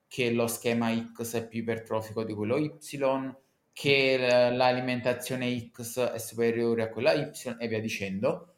che 0.07 0.31
lo 0.31 0.47
schema 0.47 0.93
X 1.13 1.35
è 1.35 1.47
più 1.47 1.61
ipertrofico 1.61 2.23
di 2.23 2.33
quello 2.33 2.57
Y, 2.57 2.71
che 3.73 4.17
l'alimentazione 4.17 5.71
X 5.71 5.99
è 5.99 6.19
superiore 6.19 6.83
a 6.83 6.89
quella 6.89 7.13
Y 7.13 7.55
e 7.57 7.67
via 7.67 7.81
dicendo, 7.81 8.53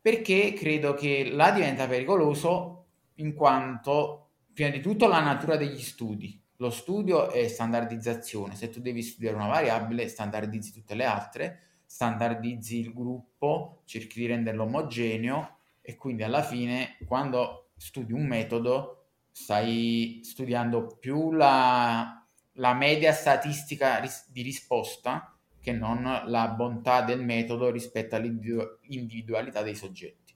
perché 0.00 0.54
credo 0.54 0.94
che 0.94 1.30
là 1.30 1.50
diventa 1.50 1.86
pericoloso 1.86 2.86
in 3.16 3.34
quanto 3.34 4.30
prima 4.52 4.70
di 4.70 4.80
tutto 4.80 5.06
la 5.06 5.20
natura 5.20 5.56
degli 5.56 5.80
studi. 5.80 6.40
Lo 6.56 6.70
studio 6.70 7.30
è 7.30 7.48
standardizzazione, 7.48 8.54
se 8.54 8.70
tu 8.70 8.80
devi 8.80 9.02
studiare 9.02 9.36
una 9.36 9.46
variabile 9.46 10.08
standardizzi 10.08 10.72
tutte 10.72 10.94
le 10.94 11.04
altre, 11.04 11.60
standardizzi 11.84 12.78
il 12.80 12.92
gruppo, 12.92 13.82
cerchi 13.84 14.20
di 14.20 14.26
renderlo 14.26 14.64
omogeneo 14.64 15.58
e 15.80 15.96
quindi 15.96 16.22
alla 16.22 16.42
fine 16.42 16.96
quando 17.06 17.70
studi 17.76 18.12
un 18.12 18.26
metodo 18.26 19.06
stai 19.30 20.20
studiando 20.22 20.98
più 20.98 21.32
la 21.32 22.19
la 22.54 22.74
media 22.74 23.12
statistica 23.12 23.98
ris- 23.98 24.30
di 24.30 24.42
risposta 24.42 25.36
che 25.60 25.72
non 25.72 26.22
la 26.26 26.48
bontà 26.48 27.02
del 27.02 27.22
metodo 27.22 27.70
rispetto 27.70 28.16
all'individualità 28.16 29.62
dei 29.62 29.74
soggetti. 29.74 30.34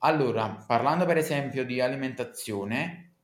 Allora, 0.00 0.64
parlando 0.66 1.06
per 1.06 1.16
esempio 1.16 1.64
di 1.64 1.80
alimentazione, 1.80 3.14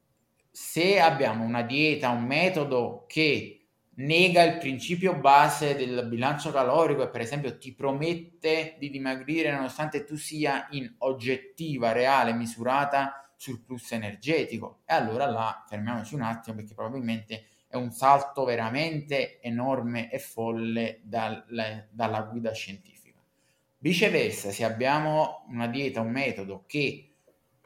se 0.51 1.01
abbiamo 1.01 1.45
una 1.45 1.63
dieta, 1.63 2.09
un 2.09 2.25
metodo 2.25 3.05
che 3.07 3.67
nega 3.95 4.43
il 4.43 4.59
principio 4.59 5.15
base 5.17 5.77
del 5.77 6.07
bilancio 6.09 6.51
calorico 6.51 7.03
e 7.03 7.11
per 7.11 7.21
esempio 7.21 7.59
ti 7.59 7.75
promette 7.75 8.77
di 8.79 8.89
dimagrire 8.89 9.53
nonostante 9.53 10.05
tu 10.05 10.17
sia 10.17 10.67
in 10.71 10.95
oggettiva, 10.99 11.93
reale, 11.93 12.33
misurata 12.33 13.33
sul 13.37 13.59
flusso 13.59 13.95
energetico, 13.95 14.81
e 14.87 14.95
allora 14.95 15.27
là 15.27 15.65
fermiamoci 15.69 16.15
un 16.15 16.23
attimo 16.23 16.57
perché 16.57 16.75
probabilmente 16.75 17.49
è 17.73 17.77
un 17.77 17.91
salto 17.91 18.45
veramente 18.45 19.41
enorme 19.41 20.11
e 20.11 20.19
folle 20.19 21.01
dal, 21.05 21.43
dalla 21.91 22.21
guida 22.21 22.53
scientifica. 22.53 23.19
Viceversa, 23.79 24.51
se 24.51 24.63
abbiamo 24.63 25.47
una 25.49 25.69
dieta, 25.69 26.03
un 26.03 26.11
metodo 26.11 26.65
che 26.67 27.15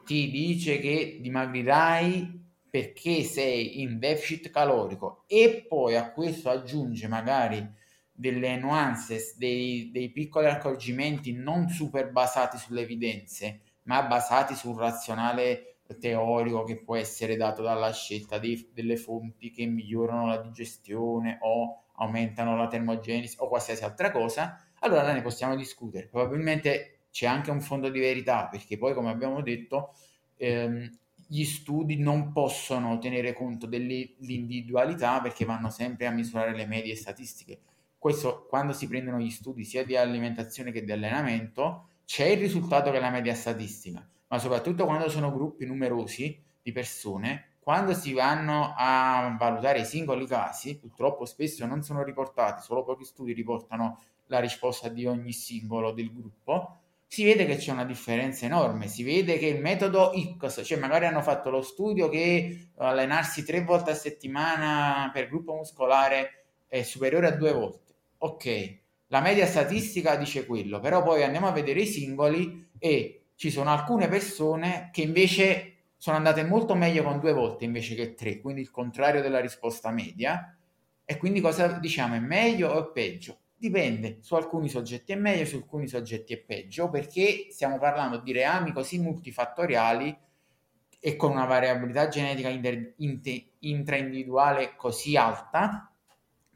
ti 0.05 0.31
dice 0.31 0.79
che 0.79 1.17
dimagrirai 1.19 2.41
perché 2.69 3.23
sei 3.23 3.81
in 3.81 3.99
deficit 3.99 4.49
calorico 4.49 5.25
e 5.27 5.65
poi 5.67 5.97
a 5.97 6.09
questo 6.13 6.49
aggiunge 6.49 7.09
magari 7.09 7.69
delle 8.09 8.55
nuances, 8.55 9.35
dei, 9.37 9.91
dei 9.91 10.09
piccoli 10.11 10.45
accorgimenti 10.45 11.33
non 11.33 11.67
super 11.67 12.13
basati 12.13 12.57
sulle 12.57 12.83
evidenze, 12.83 13.59
ma 13.83 14.03
basati 14.03 14.55
sul 14.55 14.77
razionale 14.77 15.76
teorico 15.99 16.63
che 16.63 16.77
può 16.77 16.95
essere 16.95 17.35
dato 17.35 17.61
dalla 17.61 17.91
scelta 17.91 18.37
di, 18.37 18.69
delle 18.73 18.97
fonti 18.97 19.51
che 19.51 19.65
migliorano 19.65 20.27
la 20.27 20.37
digestione 20.37 21.37
o 21.41 21.83
aumentano 21.95 22.55
la 22.55 22.67
termogenesi 22.67 23.35
o 23.39 23.47
qualsiasi 23.47 23.83
altra 23.83 24.11
cosa, 24.11 24.61
allora 24.79 25.13
ne 25.13 25.21
possiamo 25.21 25.55
discutere. 25.55 26.07
Probabilmente 26.07 26.99
c'è 27.11 27.25
anche 27.25 27.51
un 27.51 27.61
fondo 27.61 27.89
di 27.89 27.99
verità, 27.99 28.47
perché 28.47 28.77
poi, 28.77 28.93
come 28.93 29.09
abbiamo 29.09 29.41
detto, 29.41 29.93
ehm, 30.37 30.89
gli 31.27 31.43
studi 31.43 31.97
non 31.97 32.31
possono 32.31 32.99
tenere 32.99 33.33
conto 33.33 33.65
dell'individualità 33.65 35.19
perché 35.19 35.43
vanno 35.43 35.69
sempre 35.69 36.05
a 36.05 36.11
misurare 36.11 36.55
le 36.55 36.65
medie 36.65 36.95
statistiche. 36.95 37.59
Questo 37.97 38.45
quando 38.47 38.71
si 38.71 38.87
prendono 38.87 39.19
gli 39.19 39.29
studi 39.29 39.65
sia 39.65 39.83
di 39.83 39.97
alimentazione 39.97 40.71
che 40.71 40.83
di 40.85 40.91
allenamento, 40.91 41.89
c'è 42.05 42.27
il 42.27 42.39
risultato 42.39 42.91
che 42.91 42.97
è 42.97 42.99
la 43.01 43.09
media 43.09 43.35
statistica, 43.35 44.07
ma 44.27 44.39
soprattutto 44.39 44.85
quando 44.85 45.09
sono 45.09 45.31
gruppi 45.31 45.65
numerosi 45.65 46.43
di 46.61 46.71
persone, 46.71 47.55
quando 47.59 47.93
si 47.93 48.13
vanno 48.13 48.73
a 48.77 49.35
valutare 49.37 49.79
i 49.79 49.85
singoli 49.85 50.25
casi, 50.25 50.77
purtroppo 50.77 51.25
spesso 51.25 51.65
non 51.65 51.83
sono 51.83 52.03
riportati, 52.03 52.63
solo 52.63 52.83
pochi 52.83 53.03
studi 53.03 53.33
riportano 53.33 53.99
la 54.27 54.39
risposta 54.39 54.89
di 54.89 55.05
ogni 55.05 55.33
singolo 55.33 55.91
del 55.91 56.13
gruppo, 56.13 56.79
si 57.09 57.23
vede 57.23 57.45
che 57.45 57.55
c'è 57.55 57.71
una 57.71 57.85
differenza 57.85 58.45
enorme, 58.45 58.87
si 58.87 59.01
vede 59.03 59.37
che 59.37 59.47
il 59.47 59.61
metodo 59.61 60.11
X, 60.37 60.63
cioè 60.65 60.77
magari 60.77 61.05
hanno 61.05 61.21
fatto 61.21 61.49
lo 61.49 61.61
studio 61.61 62.09
che 62.09 62.71
allenarsi 62.75 63.45
tre 63.45 63.63
volte 63.63 63.91
a 63.91 63.95
settimana 63.95 65.09
per 65.13 65.29
gruppo 65.29 65.53
muscolare 65.53 66.45
è 66.67 66.83
superiore 66.83 67.27
a 67.27 67.31
due 67.31 67.53
volte. 67.53 67.95
Ok, 68.19 68.79
la 69.07 69.21
media 69.21 69.45
statistica 69.45 70.17
dice 70.17 70.45
quello, 70.45 70.79
però 70.79 71.01
poi 71.01 71.23
andiamo 71.23 71.47
a 71.47 71.51
vedere 71.51 71.81
i 71.81 71.85
singoli 71.85 72.69
e 72.77 73.16
ci 73.37 73.51
sono 73.51 73.69
alcune 73.69 74.07
persone 74.07 74.89
che 74.91 75.03
invece 75.03 75.73
sono 75.95 76.17
andate 76.17 76.43
molto 76.43 76.73
meglio 76.73 77.03
con 77.03 77.19
due 77.19 77.33
volte 77.33 77.65
invece 77.65 77.93
che 77.93 78.15
tre, 78.15 78.41
quindi 78.41 78.61
il 78.61 78.71
contrario 78.71 79.21
della 79.21 79.39
risposta 79.39 79.91
media. 79.91 80.57
E 81.05 81.17
quindi 81.17 81.39
cosa 81.39 81.67
diciamo? 81.73 82.15
È 82.15 82.19
meglio 82.19 82.71
o 82.71 82.89
è 82.89 82.91
peggio? 82.91 83.37
Dipende, 83.55 84.17
su 84.21 84.33
alcuni 84.33 84.69
soggetti 84.69 85.11
è 85.11 85.15
meglio, 85.15 85.45
su 85.45 85.57
alcuni 85.57 85.87
soggetti 85.87 86.33
è 86.33 86.39
peggio, 86.39 86.89
perché 86.89 87.47
stiamo 87.51 87.77
parlando 87.77 88.17
di 88.17 88.31
reami 88.31 88.73
così 88.73 88.97
multifattoriali 88.99 90.17
e 90.99 91.15
con 91.15 91.29
una 91.31 91.45
variabilità 91.45 92.07
genetica 92.07 92.49
inter, 92.49 92.95
inter, 92.97 93.43
intraindividuale 93.59 94.75
così 94.75 95.15
alta 95.15 95.93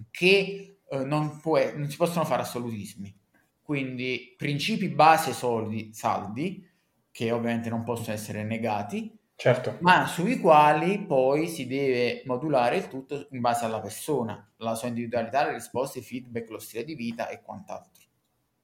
che 0.09 0.79
eh, 0.89 0.97
non, 1.05 1.39
può, 1.39 1.59
non 1.75 1.87
si 1.87 1.97
possono 1.97 2.25
fare 2.25 2.41
assolutismi. 2.41 3.15
Quindi 3.61 4.33
principi 4.35 4.89
base 4.89 5.31
solidi, 5.31 5.93
saldi, 5.93 6.67
che 7.11 7.31
ovviamente 7.31 7.69
non 7.69 7.83
possono 7.83 8.15
essere 8.15 8.43
negati, 8.43 9.15
certo. 9.35 9.77
ma 9.79 10.07
sui 10.07 10.39
quali 10.39 11.05
poi 11.05 11.47
si 11.47 11.67
deve 11.67 12.21
modulare 12.25 12.77
il 12.77 12.87
tutto 12.87 13.27
in 13.31 13.41
base 13.41 13.65
alla 13.65 13.81
persona, 13.81 14.51
la 14.57 14.75
sua 14.75 14.87
individualità, 14.87 15.45
le 15.45 15.53
risposte, 15.53 15.99
i 15.99 16.03
feedback, 16.03 16.49
lo 16.49 16.59
stile 16.59 16.83
di 16.83 16.95
vita 16.95 17.27
e 17.27 17.41
quant'altro. 17.41 18.03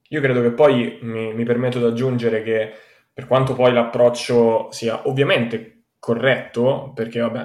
Io 0.10 0.22
credo 0.22 0.41
che 0.41 0.52
poi 0.52 1.00
mi, 1.02 1.34
mi 1.34 1.43
permetto 1.43 1.80
di 1.80 1.86
aggiungere 1.86 2.41
che 2.41 2.72
per 3.14 3.28
quanto 3.28 3.54
poi 3.54 3.74
l'approccio 3.74 4.70
sia 4.72 5.08
ovviamente 5.08 5.78
corretto, 6.00 6.91
perché 6.93 7.20
vabbè, 7.20 7.39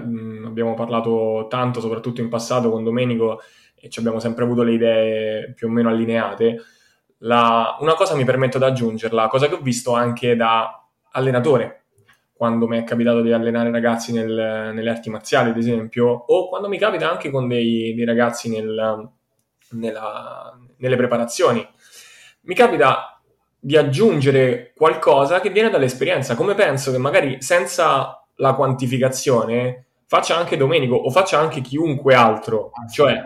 abbiamo 0.46 0.74
parlato 0.74 1.46
tanto, 1.48 1.80
soprattutto 1.80 2.20
in 2.20 2.28
passato 2.28 2.70
con 2.70 2.84
Domenico, 2.84 3.40
e 3.74 3.88
ci 3.88 3.98
abbiamo 3.98 4.20
sempre 4.20 4.44
avuto 4.44 4.62
le 4.62 4.72
idee 4.72 5.52
più 5.54 5.66
o 5.66 5.70
meno 5.70 5.88
allineate, 5.88 6.60
la, 7.18 7.76
una 7.80 7.94
cosa 7.94 8.14
mi 8.14 8.24
permetto 8.24 8.58
di 8.58 8.64
aggiungerla, 8.64 9.26
cosa 9.28 9.48
che 9.48 9.54
ho 9.54 9.60
visto 9.60 9.92
anche 9.92 10.36
da 10.36 10.81
allenatore, 11.12 11.84
quando 12.32 12.66
mi 12.66 12.78
è 12.78 12.84
capitato 12.84 13.20
di 13.20 13.32
allenare 13.32 13.70
ragazzi 13.70 14.12
nel, 14.12 14.72
nelle 14.74 14.90
arti 14.90 15.10
marziali, 15.10 15.50
ad 15.50 15.56
esempio, 15.56 16.06
o 16.08 16.48
quando 16.48 16.68
mi 16.68 16.78
capita 16.78 17.10
anche 17.10 17.30
con 17.30 17.46
dei, 17.48 17.94
dei 17.94 18.04
ragazzi 18.04 18.50
nel, 18.50 19.10
nella, 19.70 20.58
nelle 20.78 20.96
preparazioni. 20.96 21.66
Mi 22.42 22.54
capita 22.54 23.20
di 23.58 23.76
aggiungere 23.76 24.72
qualcosa 24.74 25.40
che 25.40 25.50
viene 25.50 25.70
dall'esperienza, 25.70 26.34
come 26.34 26.54
penso 26.54 26.90
che 26.90 26.98
magari 26.98 27.40
senza 27.40 28.26
la 28.36 28.54
quantificazione 28.54 29.86
faccia 30.12 30.36
anche 30.36 30.58
Domenico 30.58 30.94
o 30.94 31.08
faccia 31.08 31.38
anche 31.38 31.62
chiunque 31.62 32.14
altro, 32.14 32.70
cioè 32.92 33.18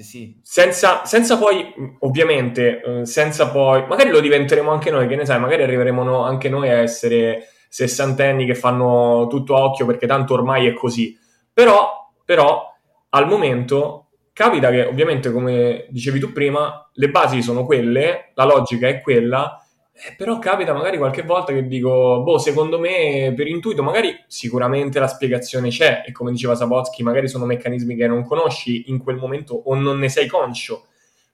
sì. 0.00 0.40
senza, 0.42 1.04
senza, 1.04 1.38
poi, 1.38 1.72
ovviamente, 2.00 2.80
eh, 2.82 3.06
senza 3.06 3.48
poi, 3.48 3.86
magari 3.86 4.10
lo 4.10 4.18
diventeremo 4.18 4.68
anche 4.68 4.90
noi, 4.90 5.06
che 5.06 5.14
ne 5.14 5.24
sai, 5.24 5.38
magari 5.38 5.62
arriveremo 5.62 6.02
no, 6.02 6.24
anche 6.24 6.48
noi 6.48 6.68
a 6.68 6.78
essere 6.78 7.46
sessantenni 7.68 8.44
che 8.44 8.56
fanno 8.56 9.28
tutto 9.28 9.54
a 9.54 9.62
occhio 9.62 9.86
perché 9.86 10.08
tanto 10.08 10.34
ormai 10.34 10.66
è 10.66 10.72
così. 10.72 11.16
Però, 11.52 12.10
però 12.24 12.74
al 13.10 13.28
momento 13.28 14.08
capita 14.32 14.70
che 14.70 14.82
ovviamente 14.86 15.30
come 15.30 15.86
dicevi 15.90 16.18
tu 16.18 16.32
prima 16.32 16.90
le 16.94 17.08
basi 17.08 17.40
sono 17.40 17.64
quelle, 17.64 18.32
la 18.34 18.46
logica 18.46 18.88
è 18.88 19.00
quella, 19.00 19.61
eh, 20.04 20.14
però 20.16 20.38
capita 20.38 20.72
magari 20.72 20.98
qualche 20.98 21.22
volta 21.22 21.52
che 21.52 21.66
dico, 21.66 22.22
boh, 22.22 22.38
secondo 22.38 22.78
me 22.78 23.32
per 23.36 23.46
intuito 23.46 23.82
magari 23.82 24.24
sicuramente 24.26 24.98
la 24.98 25.06
spiegazione 25.06 25.68
c'è 25.68 26.02
e 26.06 26.12
come 26.12 26.32
diceva 26.32 26.54
Sabotsky 26.54 27.02
magari 27.02 27.28
sono 27.28 27.44
meccanismi 27.44 27.94
che 27.94 28.06
non 28.06 28.24
conosci 28.24 28.90
in 28.90 28.98
quel 28.98 29.16
momento 29.16 29.54
o 29.54 29.74
non 29.74 29.98
ne 29.98 30.08
sei 30.08 30.26
conscio. 30.26 30.86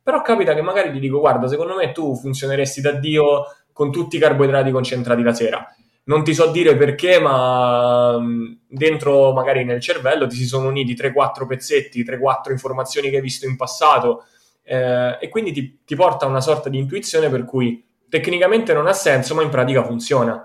Però 0.03 0.21
capita 0.23 0.55
che 0.55 0.63
magari 0.63 0.93
ti 0.93 0.99
dico, 0.99 1.19
guarda, 1.19 1.49
secondo 1.49 1.75
me 1.75 1.93
tu 1.93 2.15
funzioneresti 2.15 2.81
da 2.81 2.93
Dio 2.93 3.45
con 3.73 3.91
tutti 3.91 4.17
i 4.17 4.19
carboidrati 4.19 4.71
concentrati 4.71 5.23
la 5.23 5.33
sera 5.33 5.73
non 6.09 6.25
ti 6.25 6.35
so 6.35 6.51
dire 6.51 6.77
perché, 6.77 7.21
ma 7.21 8.19
mm, 8.19 8.53
dentro 8.67 9.33
magari 9.33 9.65
nel 9.65 9.81
cervello 9.81 10.27
ti 10.27 10.37
si 10.37 10.47
sono 10.47 10.69
uniti 10.69 10.95
3-4 10.95 11.47
pezzetti, 11.47 12.03
3-4 12.03 12.51
informazioni 12.51 13.11
che 13.11 13.17
hai 13.17 13.23
visto 13.23 13.47
in 13.47 13.57
passato 13.57 14.25
eh, 14.63 15.19
e 15.21 15.29
quindi 15.29 15.53
ti, 15.53 15.81
ti, 15.85 15.95
porta 15.95 16.25
a 16.25 16.29
una 16.29 16.41
sorta 16.41 16.69
di 16.69 16.79
intuizione 16.79 17.29
per 17.29 17.45
cui 17.45 17.87
tecnicamente 18.09 18.73
non 18.73 18.87
ha 18.87 18.93
senso, 18.93 19.35
ma 19.35 19.43
in 19.43 19.51
pratica 19.51 19.85
funziona. 19.85 20.45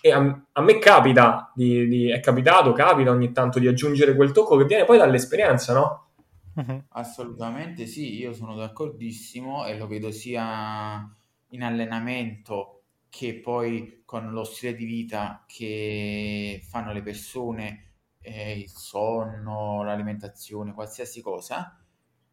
E 0.00 0.12
a, 0.12 0.42
a 0.52 0.62
me 0.62 0.78
capita, 0.78 1.52
di, 1.54 1.86
di, 1.86 2.10
è 2.10 2.20
capitato, 2.20 2.72
capita 2.72 3.10
ogni 3.10 3.30
tanto 3.32 3.58
di 3.58 3.68
aggiungere 3.68 4.16
quel 4.16 4.32
tocco 4.32 4.56
che 4.56 4.64
viene 4.64 4.84
poi 4.84 4.98
dall'esperienza, 4.98 5.72
no? 5.74 6.06
Uh-huh. 6.54 6.82
Assolutamente 6.90 7.86
sì, 7.86 8.18
io 8.18 8.32
sono 8.32 8.56
d'accordissimo 8.56 9.64
e 9.66 9.78
lo 9.78 9.86
vedo 9.86 10.10
sia 10.10 11.08
in 11.48 11.62
allenamento 11.62 12.82
che 13.08 13.34
poi 13.34 14.02
con 14.04 14.32
lo 14.32 14.44
stile 14.44 14.74
di 14.74 14.84
vita 14.84 15.44
che 15.46 16.62
fanno 16.68 16.92
le 16.92 17.02
persone, 17.02 17.92
eh, 18.20 18.58
il 18.58 18.68
sonno, 18.68 19.82
l'alimentazione, 19.82 20.72
qualsiasi 20.72 21.20
cosa, 21.20 21.78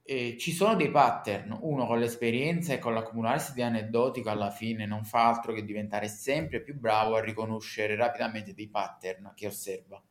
eh, 0.09 0.37
ci 0.39 0.51
sono 0.51 0.75
dei 0.75 0.89
pattern. 0.89 1.55
Uno 1.61 1.85
con 1.85 1.99
l'esperienza 1.99 2.73
e 2.73 2.79
con 2.79 2.95
l'accumularsi 2.95 3.53
di 3.53 3.61
aneddoti 3.61 4.23
alla 4.25 4.49
fine 4.49 4.87
non 4.87 5.03
fa 5.03 5.27
altro 5.27 5.53
che 5.53 5.63
diventare 5.63 6.07
sempre 6.07 6.63
più 6.63 6.79
bravo 6.79 7.15
a 7.15 7.21
riconoscere 7.21 7.95
rapidamente 7.95 8.55
dei 8.55 8.69
pattern 8.69 9.33
che 9.35 9.45
osserva. 9.45 10.01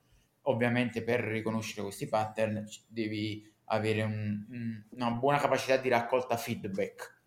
Ovviamente 0.42 1.02
per 1.02 1.18
riconoscere 1.22 1.82
questi 1.82 2.06
pattern 2.06 2.64
devi 2.86 3.44
avere 3.70 4.02
un, 4.02 4.84
una 4.90 5.10
buona 5.10 5.38
capacità 5.38 5.76
di 5.76 5.88
raccolta 5.88 6.36
feedback 6.36 7.20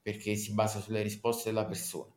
perché 0.00 0.34
si 0.34 0.54
basa 0.54 0.80
sulle 0.80 1.02
risposte 1.02 1.50
della 1.50 1.66
persona 1.66 2.10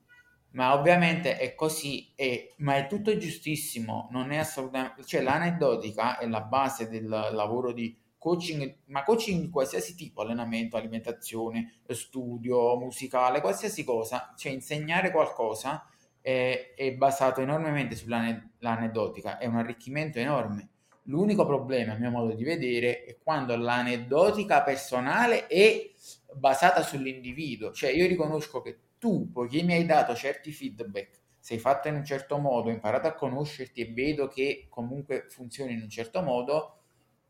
ma 0.51 0.73
ovviamente 0.73 1.37
è 1.37 1.53
così, 1.53 2.13
è, 2.15 2.55
ma 2.59 2.77
è 2.77 2.87
tutto 2.87 3.15
giustissimo, 3.17 4.07
non 4.11 4.31
è 4.31 4.37
assolutamente, 4.37 5.03
cioè 5.03 5.21
l'aneddotica 5.21 6.17
è 6.17 6.27
la 6.27 6.41
base 6.41 6.87
del 6.89 7.07
lavoro 7.07 7.73
di 7.73 7.95
coaching, 8.27 8.79
ma 8.87 9.03
coaching 9.03 9.39
di 9.39 9.49
qualsiasi 9.49 9.95
tipo, 9.95 10.21
allenamento, 10.21 10.75
alimentazione, 10.75 11.79
studio, 11.87 12.77
musicale, 12.77 13.39
qualsiasi 13.39 13.85
cosa, 13.85 14.33
cioè 14.37 14.51
insegnare 14.51 15.11
qualcosa 15.11 15.87
è, 16.19 16.73
è 16.75 16.93
basato 16.93 17.39
enormemente 17.39 17.95
sull'aneddotica, 17.95 19.37
è 19.37 19.45
un 19.45 19.55
arricchimento 19.55 20.19
enorme. 20.19 20.69
L'unico 21.03 21.45
problema, 21.45 21.93
a 21.93 21.97
mio 21.97 22.09
modo 22.09 22.33
di 22.33 22.43
vedere, 22.43 23.05
è 23.05 23.17
quando 23.23 23.55
l'aneddotica 23.55 24.61
personale 24.61 25.47
è 25.47 25.89
basata 26.33 26.83
sull'individuo, 26.83 27.71
cioè 27.71 27.91
io 27.91 28.05
riconosco 28.07 28.61
che 28.61 28.77
tu, 28.99 29.31
poiché 29.31 29.63
mi 29.63 29.71
hai 29.71 29.85
dato 29.85 30.13
certi 30.15 30.51
feedback, 30.51 31.21
sei 31.39 31.59
fatto 31.59 31.87
in 31.87 31.95
un 31.95 32.03
certo 32.03 32.37
modo, 32.39 32.67
hai 32.67 32.73
imparato 32.73 33.07
a 33.07 33.13
conoscerti 33.13 33.79
e 33.79 33.93
vedo 33.93 34.27
che 34.27 34.65
comunque 34.67 35.27
funzioni 35.29 35.71
in 35.71 35.81
un 35.83 35.89
certo 35.89 36.21
modo, 36.21 36.76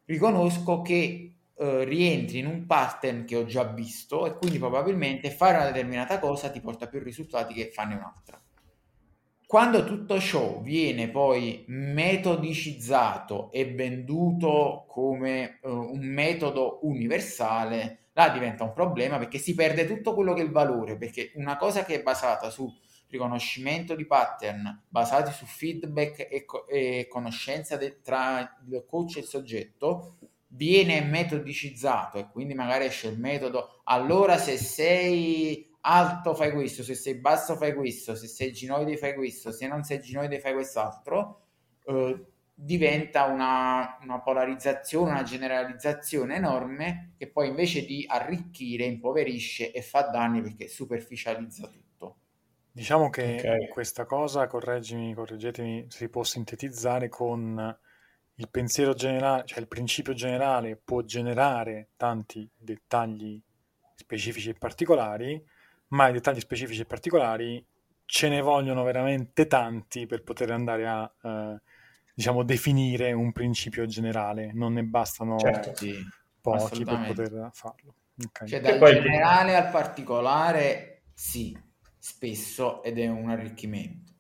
riconosco 0.08 0.82
che 0.82 1.36
eh, 1.60 1.84
rientri 1.86 2.40
in 2.40 2.48
un 2.48 2.66
pattern 2.66 3.26
che 3.26 3.36
ho 3.36 3.46
già 3.46 3.64
visto 3.64 4.26
e 4.26 4.36
quindi 4.36 4.58
probabilmente 4.58 5.32
fare 5.32 5.58
una 5.58 5.66
determinata 5.66 6.20
cosa 6.20 6.50
ti 6.50 6.60
porta 6.62 6.88
più 6.88 7.00
risultati 7.00 7.54
che 7.54 7.72
farne 7.72 7.96
un'altra. 7.96 8.42
quando 9.46 9.86
tutto 9.86 10.20
ciò 10.20 10.60
viene 10.62 11.10
poi 11.10 11.64
metodicizzato 11.68 13.50
e 13.52 13.74
venduto 13.74 14.86
come 14.88 15.60
uh, 15.62 15.70
un 15.70 16.06
metodo 16.06 16.80
universale, 16.82 18.10
là 18.14 18.30
diventa 18.30 18.64
un 18.66 18.74
problema 18.74 19.18
perché 19.18 19.38
si 19.38 19.56
perde 19.56 19.86
tutto 19.86 20.14
quello 20.14 20.34
che 20.34 20.42
è 20.42 20.44
il 20.44 20.52
valore, 20.52 20.98
perché 20.98 21.32
una 21.36 21.56
cosa 21.56 21.86
che 21.86 21.96
è 21.96 22.04
basata 22.04 22.50
su 22.50 22.70
riconoscimento 23.10 23.96
di 23.96 24.06
pattern 24.06 24.84
basati 24.90 25.32
su 25.32 25.46
feedback 25.46 26.28
e, 26.30 26.46
co- 26.46 26.68
e 26.68 27.08
conoscenza 27.10 27.78
de- 27.78 28.02
tra 28.02 28.58
il 28.68 28.86
coach 28.88 29.18
e 29.18 29.20
il 29.22 29.26
soggetto 29.26 30.18
viene 30.48 31.02
metodicizzato 31.02 32.18
e 32.18 32.28
quindi 32.30 32.54
magari 32.54 32.86
esce 32.86 33.10
il 33.10 33.20
metodo 33.20 33.82
allora 33.84 34.38
se 34.38 34.58
sei 34.58 35.68
alto 35.82 36.36
fai 36.36 36.52
questo, 36.52 36.84
se 36.84 36.96
sei 36.96 37.16
basso 37.16 37.56
fai 37.56 37.74
questo, 37.74 38.16
se 38.16 38.28
sei 38.28 38.52
ginoide 38.52 38.98
fai 38.98 39.16
questo, 39.16 39.52
se 39.52 39.68
non 39.68 39.84
sei 39.84 40.02
ginoide 40.02 40.40
fai 40.40 40.54
quest'altro, 40.54 41.48
eh, 41.86 42.26
diventa 42.54 43.26
una, 43.26 43.98
una, 44.02 44.20
polarizzazione, 44.20 45.12
una 45.12 45.24
generalizzazione 45.24 46.36
enorme 46.36 47.14
che 47.18 47.28
poi 47.30 47.48
invece 47.50 47.86
di 47.86 48.04
arricchire 48.08 48.86
impoverisce 48.86 49.72
e 49.72 49.82
fa 49.82 50.02
danni 50.02 50.42
perché 50.42 50.68
superficializza 50.68 51.68
tutto. 51.68 51.87
Diciamo 52.78 53.10
che 53.10 53.38
okay. 53.40 53.68
questa 53.70 54.06
cosa, 54.06 54.46
correggimi, 54.46 55.16
correggetemi, 55.16 55.88
si 55.90 56.10
può 56.10 56.24
sintetizzare 56.24 57.10
con 57.10 57.76
il 58.36 58.50
pensiero 58.52 58.94
generale, 58.94 59.46
cioè 59.48 59.62
il 59.62 59.68
principio 59.68 60.14
generale 60.14 60.76
può 60.76 61.02
generare 61.02 61.90
tanti 61.98 62.48
dettagli 62.56 63.42
specifici 63.96 64.50
e 64.50 64.54
particolari, 64.54 65.44
ma 65.88 66.10
i 66.10 66.12
dettagli 66.12 66.40
specifici 66.40 66.82
e 66.82 66.86
particolari 66.86 67.66
ce 68.06 68.30
ne 68.30 68.42
vogliono 68.42 68.84
veramente 68.84 69.48
tanti 69.48 70.06
per 70.06 70.22
poter 70.22 70.52
andare 70.52 70.88
a 70.88 71.12
eh, 71.24 71.60
diciamo 72.14 72.44
definire 72.44 73.12
un 73.12 73.32
principio 73.32 73.88
generale. 73.88 74.52
Non 74.54 74.74
ne 74.74 74.84
bastano 74.84 75.40
certo, 75.40 75.74
sì, 75.74 75.96
pochi 76.40 76.84
per 76.84 77.08
poter 77.08 77.50
farlo. 77.54 77.96
Okay. 78.24 78.48
cioè 78.48 78.60
dal 78.62 78.80
generale 78.80 79.56
al 79.56 79.72
particolare 79.72 81.02
sì 81.14 81.66
spesso 82.08 82.82
ed 82.84 83.00
è 83.00 83.08
un 83.10 83.30
arricchimento 83.30 84.14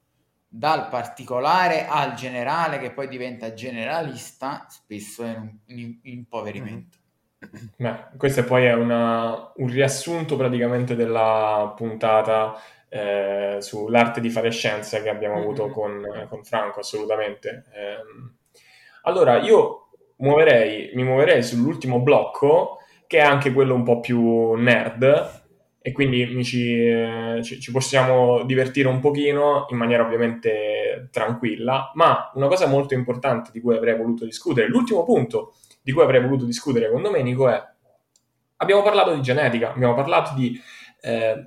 dal 0.45 0.89
particolare 0.89 1.87
al 1.87 2.15
generale 2.15 2.79
che 2.79 2.91
poi 2.91 3.07
diventa 3.07 3.53
generalista 3.53 4.65
spesso 4.69 5.23
è 5.23 5.33
un, 5.35 5.57
un 5.67 5.99
impoverimento 6.01 6.97
mm-hmm. 7.45 7.67
Beh, 7.77 8.17
questo 8.17 8.43
poi 8.43 8.65
è 8.65 8.73
una, 8.73 9.53
un 9.55 9.67
riassunto 9.69 10.35
praticamente 10.35 10.95
della 10.95 11.71
puntata 11.77 12.59
eh, 12.89 13.57
sull'arte 13.59 14.19
di 14.19 14.29
fare 14.29 14.51
scienza 14.51 15.01
che 15.01 15.07
abbiamo 15.07 15.37
avuto 15.37 15.63
mm-hmm. 15.65 15.73
con, 15.73 16.25
con, 16.27 16.43
Franco, 16.43 16.79
assolutamente. 16.81 17.65
Eh, 17.73 18.33
allora, 19.03 19.37
io 19.37 19.89
muoverei, 20.17 20.91
mi 20.95 21.03
muoverei 21.03 21.43
sull'ultimo 21.43 21.99
blocco, 21.99 22.79
che 23.05 23.19
è 23.19 23.21
anche 23.21 23.53
quello 23.53 23.75
un 23.75 23.83
po' 23.83 23.99
più 23.99 24.53
nerd, 24.53 25.45
e 25.87 25.93
quindi 25.93 26.43
ci, 26.43 26.85
eh, 26.85 27.39
ci, 27.41 27.61
ci, 27.61 27.71
possiamo 27.71 28.43
divertire 28.43 28.89
un 28.89 28.99
pochino 28.99 29.67
in 29.69 29.77
maniera 29.77 30.03
ovviamente 30.03 31.07
tranquilla, 31.13 31.93
ma 31.93 32.29
una 32.33 32.47
cosa 32.47 32.67
molto 32.67 32.93
importante 32.93 33.51
di 33.53 33.61
cui 33.61 33.73
avrei 33.73 33.95
voluto 33.95 34.25
discutere, 34.25 34.67
l'ultimo 34.67 35.05
punto 35.05 35.53
di 35.81 35.93
cui 35.93 36.03
avrei 36.03 36.21
voluto 36.21 36.43
discutere 36.43 36.91
con 36.91 37.01
Domenico 37.01 37.47
è, 37.47 37.63
abbiamo 38.57 38.81
parlato 38.81 39.15
di 39.15 39.21
genetica, 39.21 39.71
abbiamo 39.71 39.93
parlato 39.93 40.33
di 40.35 40.59
eh, 41.03 41.45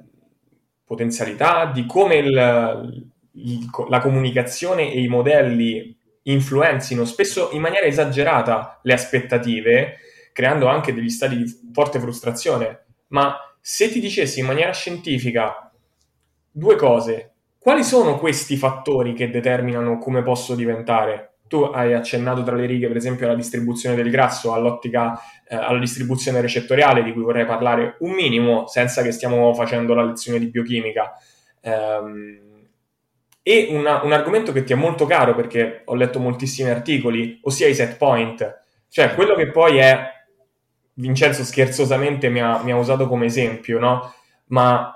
potenzialità, 0.87 1.67
di 1.67 1.85
come 1.85 2.15
il, 2.17 3.05
il, 3.33 3.71
la 3.91 4.01
comunicazione 4.01 4.91
e 4.91 5.03
i 5.03 5.09
modelli 5.09 5.95
influenzino 6.23 7.05
spesso 7.05 7.51
in 7.53 7.61
maniera 7.61 7.85
esagerata 7.85 8.81
le 8.85 8.95
aspettative, 8.95 9.99
creando 10.33 10.67
anche 10.67 10.95
degli 10.95 11.11
stati 11.11 11.37
di 11.37 11.71
forte 11.75 12.01
frustrazione. 12.01 12.87
Ma 13.09 13.37
se 13.61 13.91
ti 13.91 14.01
dicessi 14.01 14.41
in 14.41 14.47
maniera 14.47 14.73
scientifica 14.73 15.71
due 16.51 16.77
cose, 16.77 17.33
quali 17.59 17.85
sono 17.85 18.19
questi 18.19 18.57
fattori 18.57 19.13
che 19.13 19.31
determinano 19.31 19.99
come 19.99 20.23
posso 20.23 20.55
diventare? 20.55 21.31
tu 21.51 21.63
hai 21.63 21.95
accennato 21.95 22.45
tra 22.45 22.55
le 22.55 22.65
righe, 22.65 22.87
per 22.87 22.97
esempio, 22.97 23.27
alla 23.27 23.35
distribuzione 23.35 23.97
del 23.97 24.09
grasso, 24.09 24.53
all'ottica, 24.53 25.21
eh, 25.49 25.57
alla 25.57 25.81
distribuzione 25.81 26.41
recettoriale, 26.41 27.03
di 27.03 27.13
cui 27.13 27.23
vorrei 27.23 27.45
parlare 27.45 27.97
un 28.01 28.13
minimo, 28.13 28.69
senza 28.69 29.03
che 29.03 29.11
stiamo 29.11 29.53
facendo 29.53 29.93
la 29.93 30.05
lezione 30.05 30.39
di 30.39 30.47
biochimica. 30.47 31.13
Um, 31.63 32.39
e 33.43 33.67
una, 33.71 34.05
un 34.05 34.13
argomento 34.13 34.53
che 34.53 34.63
ti 34.63 34.73
è 34.73 34.77
molto 34.77 35.07
caro, 35.07 35.35
perché 35.35 35.83
ho 35.87 35.97
letto 35.97 36.21
moltissimi 36.21 36.71
articoli, 36.71 37.41
ossia 37.43 37.67
i 37.67 37.75
set 37.75 37.97
point, 37.97 38.63
cioè 38.89 39.13
quello 39.17 39.35
che 39.35 39.51
poi 39.51 39.79
è, 39.79 40.20
Vincenzo 41.01 41.45
scherzosamente 41.45 42.29
mi 42.29 42.41
ha, 42.41 42.63
mi 42.63 42.73
ha 42.73 42.77
usato 42.77 43.09
come 43.09 43.27
esempio, 43.27 43.79
no? 43.79 44.13
Ma 44.47 44.95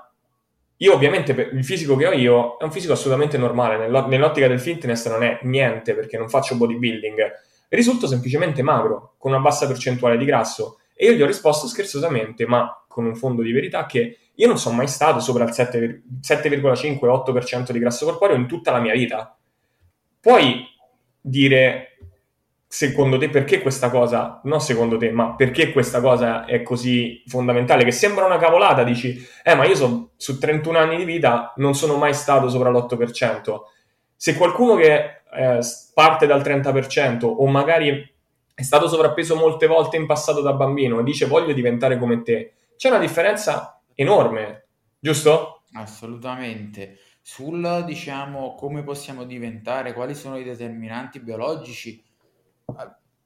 io 0.77 0.93
ovviamente 0.93 1.31
il 1.31 1.63
fisico 1.63 1.95
che 1.95 2.07
ho 2.07 2.11
io 2.11 2.57
è 2.57 2.63
un 2.63 2.71
fisico 2.71 2.93
assolutamente 2.93 3.37
normale, 3.37 3.87
nell'ottica 3.87 4.47
del 4.47 4.59
fitness 4.59 5.07
non 5.09 5.23
è 5.23 5.39
niente 5.43 5.93
perché 5.93 6.17
non 6.17 6.29
faccio 6.29 6.55
bodybuilding, 6.55 7.31
risulto 7.69 8.07
semplicemente 8.07 8.61
magro, 8.61 9.15
con 9.17 9.31
una 9.31 9.41
bassa 9.41 9.67
percentuale 9.67 10.17
di 10.17 10.25
grasso 10.25 10.79
e 10.93 11.07
io 11.07 11.13
gli 11.13 11.21
ho 11.21 11.25
risposto 11.25 11.67
scherzosamente, 11.67 12.45
ma 12.45 12.85
con 12.87 13.05
un 13.05 13.15
fondo 13.15 13.41
di 13.41 13.51
verità, 13.51 13.85
che 13.85 14.17
io 14.33 14.47
non 14.47 14.57
sono 14.57 14.75
mai 14.75 14.87
stato 14.87 15.19
sopra 15.19 15.43
il 15.43 15.51
7,5-8% 15.51 17.71
di 17.71 17.79
grasso 17.79 18.05
corporeo 18.05 18.35
in 18.35 18.47
tutta 18.47 18.71
la 18.71 18.79
mia 18.79 18.93
vita. 18.93 19.37
Puoi 20.19 20.63
dire 21.19 21.94
secondo 22.75 23.17
te 23.17 23.29
perché 23.29 23.61
questa 23.61 23.89
cosa, 23.89 24.41
non 24.43 24.59
secondo 24.59 24.97
te, 24.97 25.09
ma 25.09 25.33
perché 25.33 25.71
questa 25.71 26.01
cosa 26.01 26.43
è 26.43 26.61
così 26.61 27.23
fondamentale? 27.25 27.85
Che 27.85 27.91
sembra 27.93 28.25
una 28.25 28.37
cavolata, 28.37 28.83
dici, 28.83 29.25
eh, 29.43 29.55
ma 29.55 29.63
io 29.63 29.75
so, 29.75 30.09
su 30.17 30.37
31 30.37 30.77
anni 30.77 30.97
di 30.97 31.05
vita 31.05 31.53
non 31.55 31.73
sono 31.73 31.95
mai 31.95 32.13
stato 32.13 32.49
sopra 32.49 32.69
l'8%. 32.69 33.59
Se 34.13 34.35
qualcuno 34.35 34.75
che 34.75 35.21
eh, 35.31 35.59
parte 35.93 36.27
dal 36.27 36.41
30% 36.41 37.23
o 37.23 37.47
magari 37.47 38.13
è 38.53 38.61
stato 38.61 38.89
sovrappeso 38.89 39.37
molte 39.37 39.67
volte 39.67 39.95
in 39.95 40.05
passato 40.05 40.41
da 40.41 40.51
bambino 40.51 40.99
e 40.99 41.03
dice 41.03 41.27
voglio 41.27 41.53
diventare 41.53 41.97
come 41.97 42.23
te, 42.23 42.55
c'è 42.75 42.89
una 42.89 42.99
differenza 42.99 43.81
enorme, 43.93 44.65
giusto? 44.99 45.61
Assolutamente. 45.75 46.97
Sul, 47.21 47.85
diciamo, 47.85 48.53
come 48.55 48.83
possiamo 48.83 49.23
diventare, 49.23 49.93
quali 49.93 50.13
sono 50.13 50.37
i 50.37 50.43
determinanti 50.43 51.21
biologici, 51.21 52.03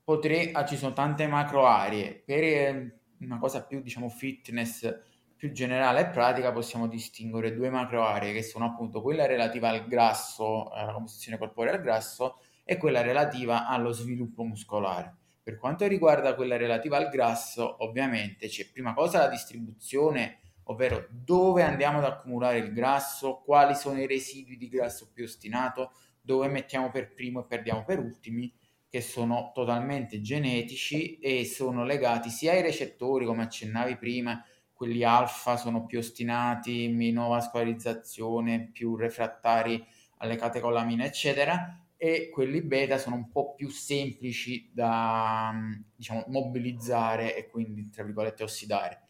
potrei, 0.10 0.50
ah, 0.54 0.66
ci 0.66 0.76
sono 0.76 0.94
tante 0.94 1.28
macro 1.28 1.68
aree, 1.68 2.24
per 2.26 2.44
eh, 2.44 3.00
una 3.20 3.38
cosa 3.38 3.64
più 3.64 3.80
diciamo 3.80 4.10
fitness 4.10 5.08
più 5.36 5.52
generale 5.52 6.02
e 6.02 6.08
pratica 6.08 6.52
possiamo 6.52 6.88
distinguere 6.88 7.54
due 7.54 7.70
macro 7.70 8.04
aree 8.04 8.34
che 8.34 8.42
sono 8.42 8.66
appunto 8.66 9.02
quella 9.02 9.28
relativa 9.28 9.70
al 9.70 9.88
grasso, 9.88 10.70
alla 10.70 10.94
composizione 10.94 11.38
corporea 11.38 11.74
al 11.74 11.82
grasso 11.82 12.40
e 12.64 12.78
quella 12.78 13.02
relativa 13.02 13.68
allo 13.68 13.92
sviluppo 13.92 14.44
muscolare. 14.44 15.16
Per 15.44 15.58
quanto 15.58 15.88
riguarda 15.88 16.34
quella 16.34 16.58
relativa 16.58 16.98
al 16.98 17.10
grasso, 17.10 17.84
ovviamente 17.84 18.48
c'è 18.48 18.70
prima 18.70 18.94
cosa 18.94 19.20
la 19.20 19.30
distribuzione, 19.30 20.40
ovvero 20.64 21.08
dove 21.10 21.62
andiamo 21.62 22.00
ad 22.00 22.06
accumulare 22.06 22.58
il 22.58 22.74
grasso, 22.74 23.42
quali 23.46 23.76
sono 23.76 24.02
i 24.02 24.08
residui 24.08 24.58
di 24.58 24.68
grasso 24.68 25.10
più 25.14 25.24
ostinato, 25.24 25.92
dove 26.20 26.48
mettiamo 26.48 26.90
per 26.90 27.14
primo 27.14 27.42
e 27.42 27.46
perdiamo 27.46 27.86
per 27.86 28.00
ultimi, 28.00 28.52
che 28.90 29.02
sono 29.02 29.52
totalmente 29.54 30.20
genetici 30.20 31.20
e 31.20 31.46
sono 31.46 31.86
legati 31.86 32.30
sia 32.30 32.54
ai 32.54 32.64
recettori, 32.64 33.26
come 33.26 33.44
accennavi 33.44 33.98
prima, 33.98 34.44
quelli 34.74 35.04
alfa 35.04 35.58
sono 35.58 35.86
più 35.86 36.00
ostinati, 36.00 36.88
meno 36.88 37.28
vascolarizzazione, 37.28 38.70
più 38.72 38.96
refrattari 38.96 39.86
alle 40.18 40.38
catecolamine, 40.38 41.06
eccetera, 41.06 41.86
e 41.98 42.30
quelli 42.30 42.62
beta 42.62 42.98
sono 42.98 43.16
un 43.16 43.30
po' 43.30 43.54
più 43.54 43.70
semplici 43.70 44.72
da 44.74 45.54
diciamo, 45.96 46.24
mobilizzare 46.28 47.36
e 47.36 47.48
quindi, 47.48 47.90
tra 47.90 48.04
virgolette, 48.04 48.44
ossidare. 48.44 49.02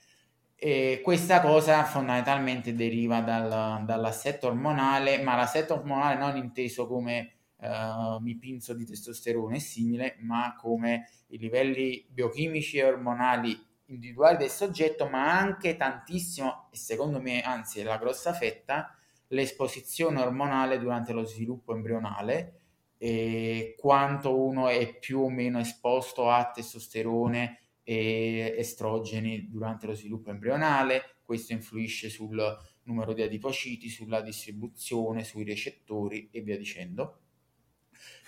E 0.55 0.99
questa 1.03 1.39
cosa 1.39 1.85
fondamentalmente 1.85 2.73
deriva 2.73 3.21
dal, 3.21 3.85
dall'assetto 3.85 4.47
ormonale, 4.47 5.21
ma 5.21 5.35
l'assetto 5.35 5.75
ormonale 5.75 6.17
non 6.17 6.35
inteso 6.35 6.85
come 6.87 7.38
uh, 7.59 8.21
mi 8.21 8.35
pinzo 8.37 8.73
di 8.73 8.85
testosterone 8.85 9.57
e 9.57 9.59
simile, 9.59 10.17
ma 10.19 10.55
come 10.57 11.09
i 11.27 11.37
livelli 11.37 12.05
biochimici 12.09 12.77
e 12.77 12.85
ormonali 12.85 13.57
individuali 13.85 14.37
del 14.37 14.49
soggetto, 14.49 15.07
ma 15.07 15.37
anche 15.37 15.75
tantissimo, 15.75 16.69
e 16.71 16.77
secondo 16.77 17.19
me 17.21 17.41
anzi 17.41 17.79
è 17.79 17.83
la 17.83 17.97
grossa 17.97 18.33
fetta, 18.33 18.95
l'esposizione 19.27 20.21
ormonale 20.21 20.79
durante 20.79 21.13
lo 21.13 21.23
sviluppo 21.23 21.73
embrionale 21.73 22.59
e 22.97 23.75
quanto 23.77 24.37
uno 24.37 24.67
è 24.67 24.97
più 24.97 25.21
o 25.21 25.29
meno 25.29 25.59
esposto 25.59 26.29
a 26.29 26.51
testosterone 26.51 27.59
e 27.83 28.55
estrogeni 28.57 29.49
durante 29.49 29.87
lo 29.87 29.93
sviluppo 29.93 30.29
embrionale, 30.29 31.21
questo 31.23 31.53
influisce 31.53 32.09
sul 32.09 32.57
numero 32.83 33.13
di 33.13 33.21
adipociti, 33.21 33.87
sulla 33.87 34.21
distribuzione, 34.21 35.23
sui 35.23 35.43
recettori 35.43 36.29
e 36.31 36.41
via 36.41 36.57
dicendo. 36.57 37.18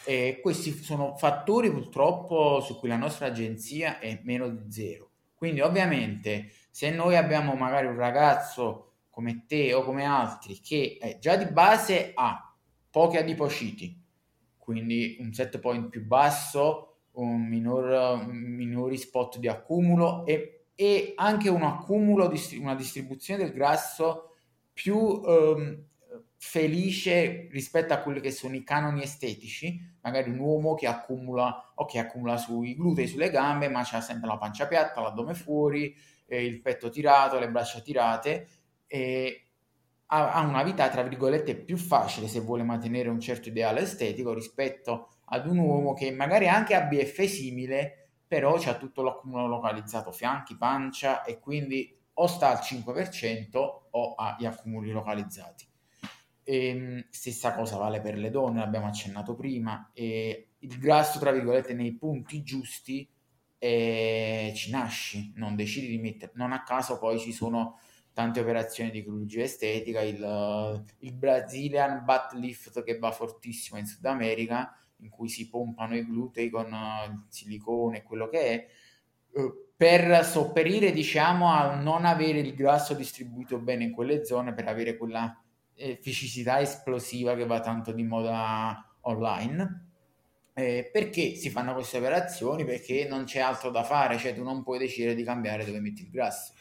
E 0.03 0.39
questi 0.41 0.71
sono 0.71 1.15
fattori 1.15 1.71
purtroppo 1.71 2.59
su 2.61 2.77
cui 2.77 2.89
la 2.89 2.97
nostra 2.97 3.27
agenzia 3.27 3.99
è 3.99 4.19
meno 4.23 4.49
di 4.49 4.71
zero. 4.71 5.09
Quindi 5.35 5.61
ovviamente 5.61 6.51
se 6.69 6.89
noi 6.91 7.15
abbiamo 7.15 7.53
magari 7.53 7.87
un 7.87 7.95
ragazzo 7.95 8.91
come 9.09 9.45
te 9.47 9.73
o 9.73 9.83
come 9.83 10.05
altri 10.05 10.59
che 10.59 10.97
eh, 11.01 11.17
già 11.19 11.35
di 11.35 11.45
base 11.51 12.11
ha 12.13 12.55
pochi 12.89 13.17
adipociti, 13.17 13.99
quindi 14.57 15.17
un 15.19 15.33
set 15.33 15.59
point 15.59 15.89
più 15.89 16.05
basso, 16.05 16.87
un 17.13 17.41
minor, 17.47 18.25
minori 18.27 18.97
spot 18.97 19.37
di 19.37 19.47
accumulo 19.47 20.25
e, 20.25 20.65
e 20.75 21.13
anche 21.15 21.49
un 21.49 21.63
accumulo, 21.63 22.31
una 22.59 22.75
distribuzione 22.75 23.43
del 23.43 23.53
grasso 23.53 24.35
più 24.71 25.21
ehm, 25.25 25.83
felice 26.43 27.47
rispetto 27.51 27.93
a 27.93 27.99
quelli 27.99 28.19
che 28.19 28.31
sono 28.31 28.55
i 28.55 28.63
canoni 28.63 29.03
estetici, 29.03 29.79
magari 30.01 30.31
un 30.31 30.39
uomo 30.39 30.73
che 30.73 30.87
accumula, 30.87 31.71
ok, 31.75 31.95
accumula 31.97 32.35
sui 32.35 32.75
glutei, 32.75 33.07
sulle 33.07 33.29
gambe, 33.29 33.69
ma 33.69 33.83
c'ha 33.85 34.01
sempre 34.01 34.27
la 34.27 34.39
pancia 34.39 34.65
piatta, 34.65 35.01
l'addome 35.01 35.35
fuori, 35.35 35.95
eh, 36.25 36.43
il 36.43 36.59
petto 36.61 36.89
tirato, 36.89 37.37
le 37.37 37.51
braccia 37.51 37.79
tirate, 37.81 38.47
e 38.87 39.49
ha, 40.07 40.33
ha 40.33 40.41
una 40.41 40.63
vita, 40.63 40.89
tra 40.89 41.03
virgolette, 41.03 41.55
più 41.55 41.77
facile 41.77 42.27
se 42.27 42.39
vuole 42.39 42.63
mantenere 42.63 43.09
un 43.09 43.19
certo 43.19 43.49
ideale 43.49 43.81
estetico 43.81 44.33
rispetto 44.33 45.09
ad 45.25 45.45
un 45.45 45.59
uomo 45.59 45.93
che 45.93 46.09
magari 46.09 46.49
anche 46.49 46.73
ha 46.73 46.81
BF 46.81 47.23
simile, 47.23 48.09
però 48.27 48.57
c'ha 48.57 48.77
tutto 48.77 49.03
l'accumulo 49.03 49.45
localizzato, 49.45 50.11
fianchi, 50.11 50.57
pancia 50.57 51.23
e 51.23 51.39
quindi 51.39 51.95
o 52.13 52.25
sta 52.25 52.49
al 52.49 52.63
5% 52.63 53.57
o 53.91 54.15
ha 54.15 54.35
gli 54.39 54.45
accumuli 54.45 54.89
localizzati. 54.89 55.69
E, 56.51 56.67
ehm, 56.67 57.05
stessa 57.09 57.53
cosa 57.55 57.77
vale 57.77 58.01
per 58.01 58.17
le 58.17 58.29
donne, 58.29 58.59
l'abbiamo 58.59 58.87
accennato 58.87 59.35
prima, 59.35 59.91
e 59.93 60.49
il 60.59 60.77
grasso, 60.77 61.17
tra 61.17 61.31
virgolette, 61.31 61.73
nei 61.73 61.93
punti 61.93 62.43
giusti 62.43 63.07
e 63.57 64.51
ci 64.53 64.69
nasci, 64.71 65.31
non 65.35 65.55
decidi 65.55 65.87
di 65.87 65.97
mettere, 65.97 66.33
non 66.35 66.51
a 66.51 66.63
caso 66.63 66.99
poi 66.99 67.19
ci 67.19 67.31
sono 67.31 67.79
tante 68.11 68.41
operazioni 68.41 68.91
di 68.91 69.01
chirurgia 69.01 69.43
estetica, 69.43 70.01
il, 70.01 70.85
il 70.99 71.13
Brazilian 71.13 72.03
butt 72.03 72.33
lift 72.33 72.83
che 72.83 72.97
va 72.97 73.11
fortissimo 73.11 73.79
in 73.79 73.85
Sud 73.85 74.03
America, 74.05 74.75
in 74.97 75.09
cui 75.09 75.29
si 75.29 75.47
pompano 75.47 75.95
i 75.95 76.05
glutei 76.05 76.49
con 76.49 76.65
uh, 76.65 77.11
il 77.11 77.23
silicone 77.29 77.99
e 77.99 78.03
quello 78.03 78.27
che 78.27 78.39
è, 78.41 78.67
uh, 79.39 79.69
per 79.77 80.25
sopperire 80.25 80.91
diciamo 80.91 81.49
a 81.49 81.75
non 81.75 82.03
avere 82.03 82.39
il 82.39 82.53
grasso 82.53 82.93
distribuito 82.93 83.57
bene 83.57 83.85
in 83.85 83.91
quelle 83.91 84.25
zone, 84.25 84.53
per 84.53 84.67
avere 84.67 84.97
quella 84.97 85.40
fisicità 86.01 86.59
esplosiva 86.61 87.35
che 87.35 87.45
va 87.45 87.59
tanto 87.59 87.91
di 87.91 88.03
moda 88.03 88.95
online. 89.01 89.87
Eh, 90.53 90.89
perché 90.91 91.35
si 91.35 91.49
fanno 91.49 91.73
queste 91.73 91.97
operazioni? 91.97 92.65
Perché 92.65 93.07
non 93.07 93.23
c'è 93.23 93.39
altro 93.39 93.69
da 93.69 93.83
fare, 93.83 94.17
cioè 94.17 94.33
tu 94.33 94.43
non 94.43 94.63
puoi 94.63 94.79
decidere 94.79 95.15
di 95.15 95.23
cambiare 95.23 95.65
dove 95.65 95.79
metti 95.79 96.03
il 96.03 96.09
grasso. 96.09 96.53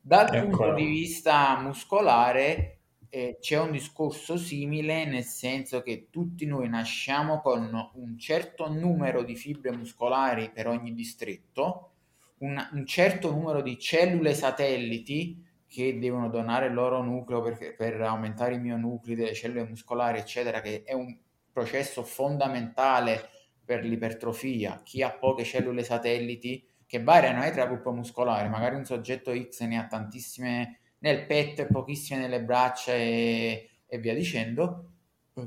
Dal 0.00 0.26
Eccola. 0.26 0.40
punto 0.40 0.74
di 0.74 0.86
vista 0.86 1.60
muscolare 1.60 2.78
eh, 3.10 3.38
c'è 3.40 3.58
un 3.58 3.72
discorso 3.72 4.36
simile, 4.38 5.04
nel 5.04 5.24
senso 5.24 5.82
che 5.82 6.06
tutti 6.10 6.46
noi 6.46 6.68
nasciamo 6.68 7.40
con 7.40 7.90
un 7.94 8.18
certo 8.18 8.72
numero 8.72 9.22
di 9.22 9.36
fibre 9.36 9.72
muscolari 9.72 10.50
per 10.50 10.68
ogni 10.68 10.94
distretto, 10.94 11.90
un, 12.38 12.56
un 12.72 12.86
certo 12.86 13.30
numero 13.30 13.60
di 13.60 13.78
cellule 13.78 14.32
satelliti 14.32 15.44
che 15.70 16.00
devono 16.00 16.28
donare 16.28 16.66
il 16.66 16.74
loro 16.74 17.00
nucleo 17.00 17.40
per, 17.40 17.76
per 17.76 18.00
aumentare 18.00 18.54
i 18.54 18.58
mionuclei 18.58 19.14
delle 19.14 19.34
cellule 19.34 19.68
muscolari, 19.68 20.18
eccetera, 20.18 20.60
che 20.60 20.82
è 20.82 20.94
un 20.94 21.16
processo 21.52 22.02
fondamentale 22.02 23.28
per 23.64 23.84
l'ipertrofia. 23.84 24.80
Chi 24.82 25.00
ha 25.00 25.12
poche 25.12 25.44
cellule 25.44 25.84
satelliti 25.84 26.66
che 26.84 27.00
variano 27.00 27.44
eh, 27.44 27.52
tra 27.52 27.66
gruppo 27.66 27.92
muscolare, 27.92 28.48
magari 28.48 28.74
un 28.74 28.84
soggetto 28.84 29.32
X 29.32 29.60
ne 29.62 29.78
ha 29.78 29.86
tantissime 29.86 30.80
nel 30.98 31.24
petto 31.26 31.62
e 31.62 31.66
pochissime 31.66 32.18
nelle 32.18 32.42
braccia 32.42 32.92
e, 32.92 33.70
e 33.86 33.98
via 33.98 34.12
dicendo, 34.12 34.90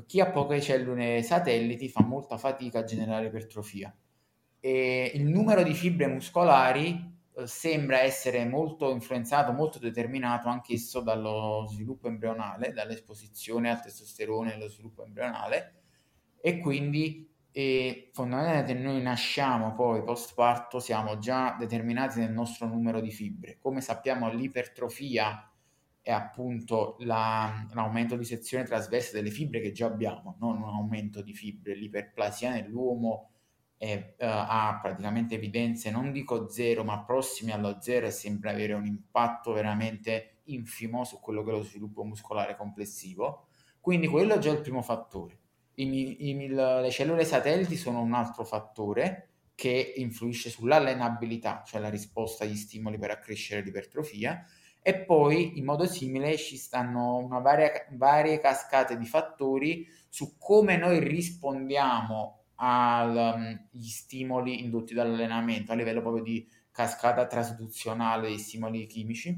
chi 0.06 0.20
ha 0.20 0.30
poche 0.30 0.62
cellule 0.62 1.22
satelliti 1.22 1.90
fa 1.90 2.02
molta 2.02 2.38
fatica 2.38 2.78
a 2.78 2.84
generare 2.84 3.26
ipertrofia. 3.26 3.94
E 4.58 5.12
il 5.14 5.26
numero 5.26 5.62
di 5.62 5.74
fibre 5.74 6.06
muscolari 6.06 7.12
sembra 7.44 8.00
essere 8.00 8.44
molto 8.46 8.90
influenzato, 8.90 9.52
molto 9.52 9.78
determinato 9.78 10.48
anch'esso 10.48 11.00
dallo 11.00 11.66
sviluppo 11.68 12.06
embrionale, 12.06 12.72
dall'esposizione 12.72 13.70
al 13.70 13.82
testosterone 13.82 14.52
e 14.52 14.54
allo 14.54 14.68
sviluppo 14.68 15.04
embrionale. 15.04 15.82
E 16.40 16.58
quindi 16.58 17.28
e 17.56 18.10
fondamentalmente 18.12 18.74
noi 18.74 19.00
nasciamo 19.00 19.74
poi 19.74 20.02
post 20.02 20.34
parto 20.34 20.80
siamo 20.80 21.18
già 21.18 21.54
determinati 21.56 22.18
nel 22.18 22.32
nostro 22.32 22.66
numero 22.66 23.00
di 23.00 23.12
fibre. 23.12 23.58
Come 23.60 23.80
sappiamo 23.80 24.28
l'ipertrofia 24.28 25.48
è 26.02 26.10
appunto 26.10 26.96
la, 26.98 27.64
l'aumento 27.72 28.16
di 28.16 28.24
sezione 28.24 28.64
trasversa 28.64 29.12
delle 29.12 29.30
fibre 29.30 29.60
che 29.60 29.70
già 29.70 29.86
abbiamo 29.86 30.36
non 30.40 30.60
un 30.62 30.68
aumento 30.68 31.22
di 31.22 31.32
fibre. 31.32 31.76
L'iperplasia 31.76 32.50
nell'uomo 32.50 33.33
è, 33.76 34.14
uh, 34.18 34.24
ha 34.24 34.78
praticamente 34.80 35.34
evidenze 35.34 35.90
non 35.90 36.12
dico 36.12 36.48
zero 36.48 36.84
ma 36.84 37.04
prossime 37.04 37.52
allo 37.52 37.80
zero 37.80 38.06
e 38.06 38.10
sembra 38.10 38.50
avere 38.50 38.72
un 38.74 38.86
impatto 38.86 39.52
veramente 39.52 40.34
infimo 40.44 41.04
su 41.04 41.20
quello 41.20 41.42
che 41.42 41.50
è 41.50 41.54
lo 41.54 41.62
sviluppo 41.62 42.04
muscolare 42.04 42.56
complessivo. 42.56 43.46
Quindi 43.80 44.06
quello 44.06 44.34
è 44.34 44.38
già 44.38 44.50
il 44.50 44.60
primo 44.60 44.82
fattore. 44.82 45.38
I, 45.74 46.28
i, 46.30 46.48
le 46.48 46.90
cellule 46.90 47.24
satelliti 47.24 47.76
sono 47.76 48.00
un 48.00 48.14
altro 48.14 48.44
fattore 48.44 49.28
che 49.54 49.94
influisce 49.96 50.50
sull'allenabilità, 50.50 51.62
cioè 51.66 51.80
la 51.80 51.88
risposta 51.88 52.44
agli 52.44 52.56
stimoli 52.56 52.98
per 52.98 53.10
accrescere 53.10 53.62
l'ipertrofia, 53.62 54.44
e 54.82 54.98
poi 54.98 55.58
in 55.58 55.64
modo 55.64 55.86
simile 55.86 56.36
ci 56.36 56.56
stanno 56.56 57.16
una 57.16 57.38
varia, 57.38 57.70
varie 57.92 58.40
cascate 58.40 58.98
di 58.98 59.06
fattori 59.06 59.86
su 60.08 60.36
come 60.38 60.76
noi 60.76 60.98
rispondiamo 60.98 62.43
agli 62.56 63.16
um, 63.16 63.80
stimoli 63.80 64.62
indotti 64.62 64.94
dall'allenamento 64.94 65.72
a 65.72 65.74
livello 65.74 66.00
proprio 66.00 66.22
di 66.22 66.46
cascata 66.70 67.26
trasduzionale 67.26 68.28
dei 68.28 68.38
stimoli 68.38 68.86
chimici 68.86 69.36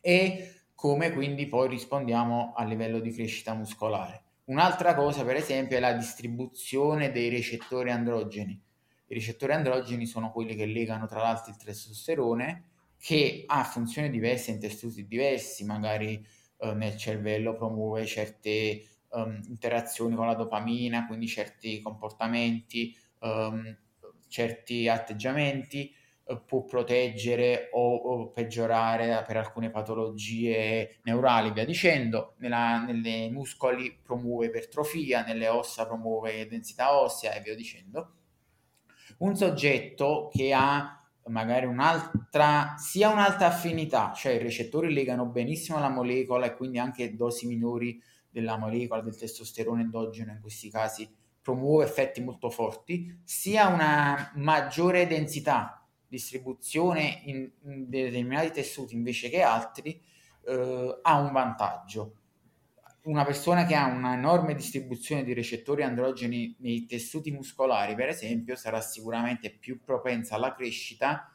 e 0.00 0.54
come 0.74 1.12
quindi 1.12 1.46
poi 1.46 1.68
rispondiamo 1.68 2.54
a 2.56 2.64
livello 2.64 3.00
di 3.00 3.12
crescita 3.12 3.54
muscolare. 3.54 4.22
Un'altra 4.44 4.94
cosa, 4.94 5.24
per 5.24 5.36
esempio, 5.36 5.76
è 5.76 5.80
la 5.80 5.92
distribuzione 5.92 7.12
dei 7.12 7.28
recettori 7.28 7.90
androgeni. 7.90 8.60
I 9.06 9.14
recettori 9.14 9.52
androgeni 9.52 10.06
sono 10.06 10.32
quelli 10.32 10.56
che 10.56 10.66
legano 10.66 11.06
tra 11.06 11.20
l'altro 11.20 11.52
il 11.52 11.58
testosterone, 11.58 12.64
che 12.98 13.44
ha 13.46 13.62
funzioni 13.62 14.10
diverse 14.10 14.50
in 14.50 14.58
tessuti 14.58 15.06
diversi, 15.06 15.64
magari 15.64 16.26
eh, 16.58 16.74
nel 16.74 16.96
cervello 16.96 17.54
promuove 17.54 18.06
certe 18.06 18.82
um, 19.10 19.40
interazioni 19.48 20.14
con 20.14 20.26
la 20.26 20.34
dopamina, 20.34 21.06
quindi 21.06 21.26
certi 21.26 21.80
comportamenti, 21.80 22.96
um, 23.20 23.76
certi 24.28 24.88
atteggiamenti, 24.88 25.94
può 26.46 26.64
proteggere 26.64 27.70
o, 27.72 27.94
o, 27.94 28.28
peggiorare 28.30 29.24
per 29.26 29.36
alcune 29.36 29.70
patologie 29.70 30.98
neurali, 31.02 31.52
via 31.52 31.64
dicendo. 31.64 32.34
Nella, 32.38 32.78
nelle 32.84 33.28
muscoli 33.30 33.98
promuove 34.00 34.46
ipertrofia, 34.46 35.24
nelle 35.24 35.48
ossa 35.48 35.86
promuove 35.86 36.46
densità 36.46 36.98
ossea 36.98 37.34
e 37.34 37.40
via 37.40 37.54
dicendo. 37.54 38.12
Un 39.18 39.36
soggetto 39.36 40.30
che 40.32 40.52
ha 40.52 40.94
magari 41.26 41.66
un'altra, 41.66 42.74
sia 42.76 43.10
un'alta 43.10 43.46
affinità, 43.46 44.12
cioè 44.14 44.32
i 44.32 44.38
recettori 44.38 44.92
legano 44.92 45.26
benissimo 45.26 45.78
alla 45.78 45.90
molecola 45.90 46.46
e 46.46 46.56
quindi 46.56 46.78
anche 46.78 47.14
dosi 47.14 47.46
minori 47.46 48.00
della 48.30 48.56
molecola 48.56 49.02
del 49.02 49.16
testosterone 49.16 49.82
endogeno 49.82 50.32
in 50.32 50.40
questi 50.40 50.70
casi 50.70 51.08
promuove 51.42 51.84
effetti 51.84 52.20
molto 52.20 52.50
forti, 52.50 53.20
sia 53.24 53.68
una 53.68 54.32
maggiore 54.36 55.06
densità 55.06 55.86
distribuzione 56.06 57.22
in, 57.24 57.50
in 57.62 57.88
determinati 57.88 58.50
tessuti 58.50 58.94
invece 58.94 59.30
che 59.30 59.42
altri 59.42 60.00
eh, 60.46 60.98
ha 61.02 61.18
un 61.18 61.32
vantaggio. 61.32 62.16
Una 63.02 63.24
persona 63.24 63.64
che 63.64 63.74
ha 63.74 63.86
una 63.86 64.14
enorme 64.14 64.54
distribuzione 64.54 65.24
di 65.24 65.32
recettori 65.32 65.82
androgeni 65.82 66.54
nei 66.58 66.84
tessuti 66.84 67.30
muscolari, 67.30 67.94
per 67.94 68.08
esempio, 68.08 68.56
sarà 68.56 68.80
sicuramente 68.80 69.50
più 69.50 69.82
propensa 69.82 70.34
alla 70.34 70.54
crescita 70.54 71.29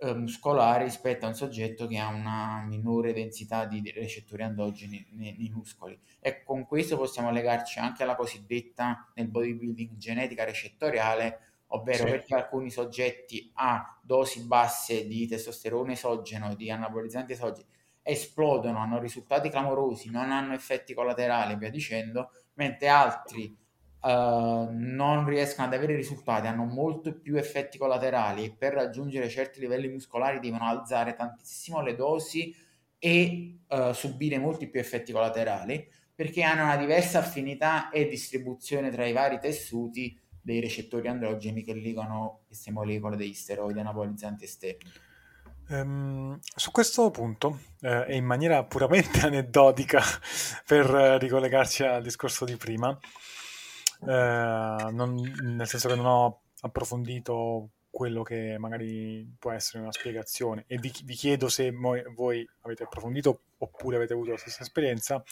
eh, 0.00 0.14
muscolare 0.14 0.84
rispetto 0.84 1.24
a 1.24 1.28
un 1.28 1.34
soggetto 1.34 1.86
che 1.86 1.98
ha 1.98 2.06
una 2.06 2.62
minore 2.64 3.12
densità 3.12 3.64
di 3.64 3.82
recettori 3.90 4.42
androgeni 4.42 5.04
nei, 5.12 5.36
nei 5.36 5.50
muscoli. 5.50 5.98
E 6.20 6.42
con 6.44 6.66
questo 6.66 6.96
possiamo 6.96 7.32
legarci 7.32 7.80
anche 7.80 8.04
alla 8.04 8.14
cosiddetta 8.14 9.10
nel 9.14 9.28
bodybuilding 9.28 9.96
genetica 9.96 10.44
recettoriale, 10.44 11.40
ovvero 11.68 12.04
sì. 12.04 12.10
perché 12.10 12.34
alcuni 12.34 12.70
soggetti 12.70 13.50
a 13.54 13.98
dosi 14.00 14.44
basse 14.44 15.06
di 15.06 15.26
testosterone 15.26 15.92
esogeno, 15.94 16.54
di 16.54 16.70
anabolizzanti 16.70 17.32
esogeni, 17.32 17.66
esplodono, 18.02 18.78
hanno 18.78 19.00
risultati 19.00 19.50
clamorosi, 19.50 20.10
non 20.10 20.30
hanno 20.30 20.54
effetti 20.54 20.94
collaterali 20.94 21.54
e 21.54 21.56
via 21.56 21.70
dicendo, 21.70 22.30
mentre 22.54 22.88
altri 22.88 23.54
uh, 24.00 24.68
non 24.70 25.26
riescono 25.26 25.66
ad 25.66 25.74
avere 25.74 25.94
risultati, 25.94 26.46
hanno 26.46 26.64
molto 26.64 27.18
più 27.18 27.36
effetti 27.36 27.78
collaterali 27.78 28.44
e 28.44 28.54
per 28.56 28.74
raggiungere 28.74 29.28
certi 29.28 29.60
livelli 29.60 29.88
muscolari 29.88 30.40
devono 30.40 30.64
alzare 30.64 31.14
tantissimo 31.14 31.80
le 31.80 31.94
dosi 31.94 32.54
e 32.98 33.60
uh, 33.68 33.92
subire 33.92 34.38
molti 34.38 34.68
più 34.68 34.80
effetti 34.80 35.12
collaterali 35.12 35.88
perché 36.18 36.42
hanno 36.42 36.64
una 36.64 36.76
diversa 36.76 37.20
affinità 37.20 37.90
e 37.90 38.08
distribuzione 38.08 38.90
tra 38.90 39.06
i 39.06 39.12
vari 39.12 39.38
tessuti 39.38 40.18
dei 40.42 40.60
recettori 40.60 41.06
androgeni 41.06 41.62
che 41.62 41.74
ligano 41.74 42.40
queste 42.44 42.72
molecole 42.72 43.16
degli 43.16 43.34
steroidi 43.34 43.78
anabolizzanti 43.78 44.42
esterni. 44.42 44.90
Um, 45.68 46.36
su 46.56 46.72
questo 46.72 47.10
punto, 47.10 47.60
eh, 47.82 48.16
in 48.16 48.24
maniera 48.24 48.64
puramente 48.64 49.20
aneddotica 49.26 50.02
per 50.66 50.92
eh, 50.92 51.18
ricollegarci 51.18 51.84
al 51.84 52.02
discorso 52.02 52.44
di 52.44 52.56
prima, 52.56 52.98
non, 54.00 55.14
nel 55.42 55.66
senso 55.66 55.88
che 55.88 55.94
non 55.94 56.06
ho 56.06 56.40
approfondito 56.60 57.70
quello 57.90 58.22
che 58.22 58.56
magari 58.58 59.28
può 59.38 59.50
essere 59.50 59.80
una 59.80 59.92
spiegazione. 59.92 60.64
E 60.66 60.78
vi, 60.78 60.92
vi 61.04 61.14
chiedo 61.14 61.48
se 61.48 61.70
voi, 61.72 62.02
voi, 62.14 62.48
avete 62.60 62.84
approfondito 62.84 63.42
oppure 63.58 63.96
avete 63.96 64.12
avuto 64.12 64.30
la 64.30 64.36
stessa 64.36 64.62
esperienza, 64.62 65.22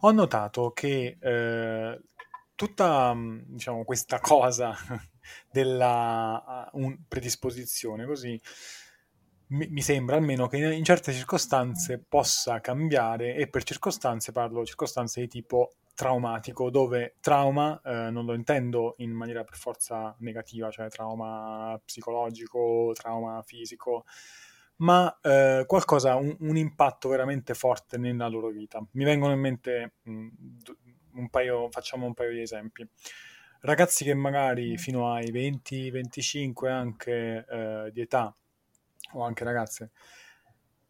ho 0.00 0.10
notato 0.10 0.72
che 0.72 1.16
eh, 1.18 2.00
tutta 2.54 3.14
diciamo, 3.16 3.84
questa 3.84 4.20
cosa 4.20 4.76
della 5.50 6.70
uh, 6.72 6.98
predisposizione 7.08 8.04
così 8.04 8.40
mi, 9.46 9.66
mi, 9.68 9.82
sembra 9.82 10.16
almeno 10.16 10.46
che 10.46 10.56
in 10.56 10.84
certe 10.84 11.12
circostanze 11.12 11.98
possa 11.98 12.60
cambiare 12.60 13.34
e 13.34 13.48
per 13.48 13.62
circostanze 13.62 14.32
parlo 14.32 14.64
circostanze 14.64 15.20
di 15.20 15.28
tipo 15.28 15.74
traumatico 15.94 16.70
dove 16.70 17.16
trauma 17.20 17.80
eh, 17.84 18.10
non 18.10 18.24
lo 18.24 18.34
intendo 18.34 18.94
in 18.98 19.12
maniera 19.12 19.44
per 19.44 19.56
forza 19.56 20.14
negativa 20.18 20.70
cioè 20.70 20.88
trauma 20.88 21.80
psicologico 21.84 22.90
trauma 22.94 23.40
fisico 23.42 24.04
ma 24.76 25.18
eh, 25.22 25.64
qualcosa 25.66 26.16
un, 26.16 26.36
un, 26.40 26.56
impatto 26.56 27.08
veramente 27.08 27.54
forte 27.54 27.96
nella 27.96 28.26
loro 28.26 28.48
vita. 28.48 28.84
Mi 28.92 29.04
vengono 29.04 29.32
in 29.32 29.38
mente 29.38 29.92
mh, 30.02 30.28
un 31.14 31.30
paio 31.30 31.68
facciamo 31.70 32.06
un 32.06 32.14
paio 32.14 32.32
di 32.32 32.40
esempi. 32.40 32.86
Ragazzi 33.60 34.04
che 34.04 34.14
magari 34.14 34.76
fino 34.76 35.12
ai 35.12 35.30
20-25 35.30 36.68
anche 36.68 37.46
eh, 37.48 37.90
di 37.92 38.00
età 38.00 38.34
o 39.12 39.22
anche 39.22 39.44
ragazze, 39.44 39.90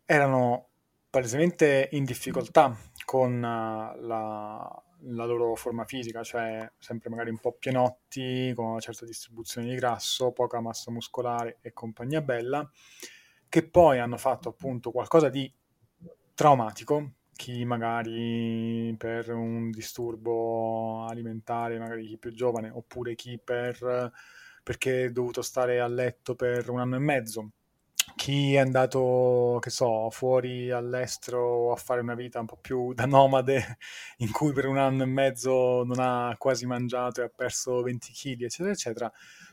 erano 0.05 0.69
palesemente 1.11 1.89
in 1.93 2.05
difficoltà 2.05 2.77
con 3.05 3.37
uh, 3.37 4.01
la, 4.01 4.83
la, 5.07 5.25
loro 5.25 5.55
forma 5.55 5.85
fisica, 5.85 6.23
cioè 6.23 6.71
sempre 6.79 7.11
magari 7.11 7.31
un 7.31 7.39
po' 7.39 7.53
pienotti, 7.53 8.53
con 8.55 8.67
una 8.67 8.81
certa 8.81 9.05
distribuzione 9.05 9.69
di 9.69 9.75
grasso, 9.75 10.33
poca 10.33 10.61
massa 10.61 10.91
muscolare 10.91 11.59
e 11.61 11.73
compagnia 11.73 12.21
bella, 12.21 12.69
che 13.49 13.67
poi 13.69 13.99
hanno 13.99 14.17
fatto 14.17 14.49
appunto 14.49 14.91
qualcosa 14.91 15.29
di 15.29 15.53
traumatico, 16.35 17.13
chi 17.33 17.65
magari 17.65 18.95
per 18.99 19.33
un 19.33 19.71
disturbo 19.71 21.05
alimentare, 21.07 21.79
magari 21.79 22.07
chi 22.07 22.17
più 22.17 22.33
giovane, 22.33 22.71
oppure 22.71 23.15
chi 23.15 23.39
per, 23.39 24.13
perché 24.63 25.05
è 25.05 25.11
dovuto 25.11 25.43
stare 25.43 25.81
a 25.81 25.87
letto 25.87 26.35
per 26.35 26.71
un 26.71 26.81
anno 26.81 26.97
e 26.97 27.01
mezzo 27.01 27.51
chi 28.25 28.55
è 28.55 28.59
andato, 28.59 29.59
che 29.61 29.68
so, 29.68 30.09
fuori 30.09 30.70
all'estero 30.70 31.72
a 31.72 31.77
fare 31.77 32.01
una 32.01 32.14
vita 32.14 32.41
un 32.41 32.47
po' 32.47 32.57
più 32.57 32.95
da 32.97 33.05
nomade, 33.05 33.77
in 34.18 34.33
cui 34.33 34.55
per 34.55 34.64
un 34.64 34.79
anno 34.79 35.03
e 35.03 35.07
mezzo 35.07 35.85
non 35.85 35.99
ha 35.99 36.35
quasi 36.39 36.64
mangiato 36.64 37.20
e 37.20 37.25
ha 37.25 37.29
perso 37.29 37.83
20 37.83 38.12
kg, 38.12 38.45
eccetera, 38.45 38.70
eccetera, 38.72 39.12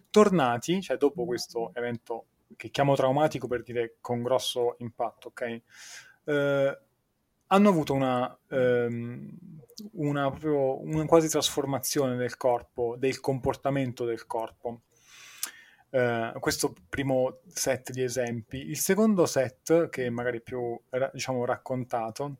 tornati, 0.09 0.81
cioè 0.81 0.95
dopo 0.95 1.25
questo 1.25 1.71
evento 1.73 2.27
che 2.55 2.69
chiamo 2.69 2.95
traumatico 2.95 3.45
per 3.45 3.61
dire 3.61 3.97
con 3.99 4.23
grosso 4.23 4.75
impatto, 4.77 5.27
ok? 5.27 5.61
Eh, 6.23 6.79
hanno 7.47 7.69
avuto 7.69 7.93
una, 7.93 8.39
ehm, 8.47 9.37
una, 9.95 10.29
proprio, 10.29 10.81
una 10.81 11.05
quasi 11.07 11.27
trasformazione 11.27 12.15
del 12.15 12.37
corpo, 12.37 12.95
del 12.97 13.19
comportamento 13.19 14.05
del 14.05 14.25
corpo 14.25 14.83
Uh, 15.91 16.39
questo 16.39 16.73
primo 16.87 17.41
set 17.47 17.91
di 17.91 18.01
esempi. 18.01 18.57
Il 18.57 18.79
secondo 18.79 19.25
set, 19.25 19.89
che 19.89 20.05
è 20.05 20.09
magari 20.09 20.41
più 20.41 20.79
diciamo 21.11 21.43
raccontato, 21.43 22.37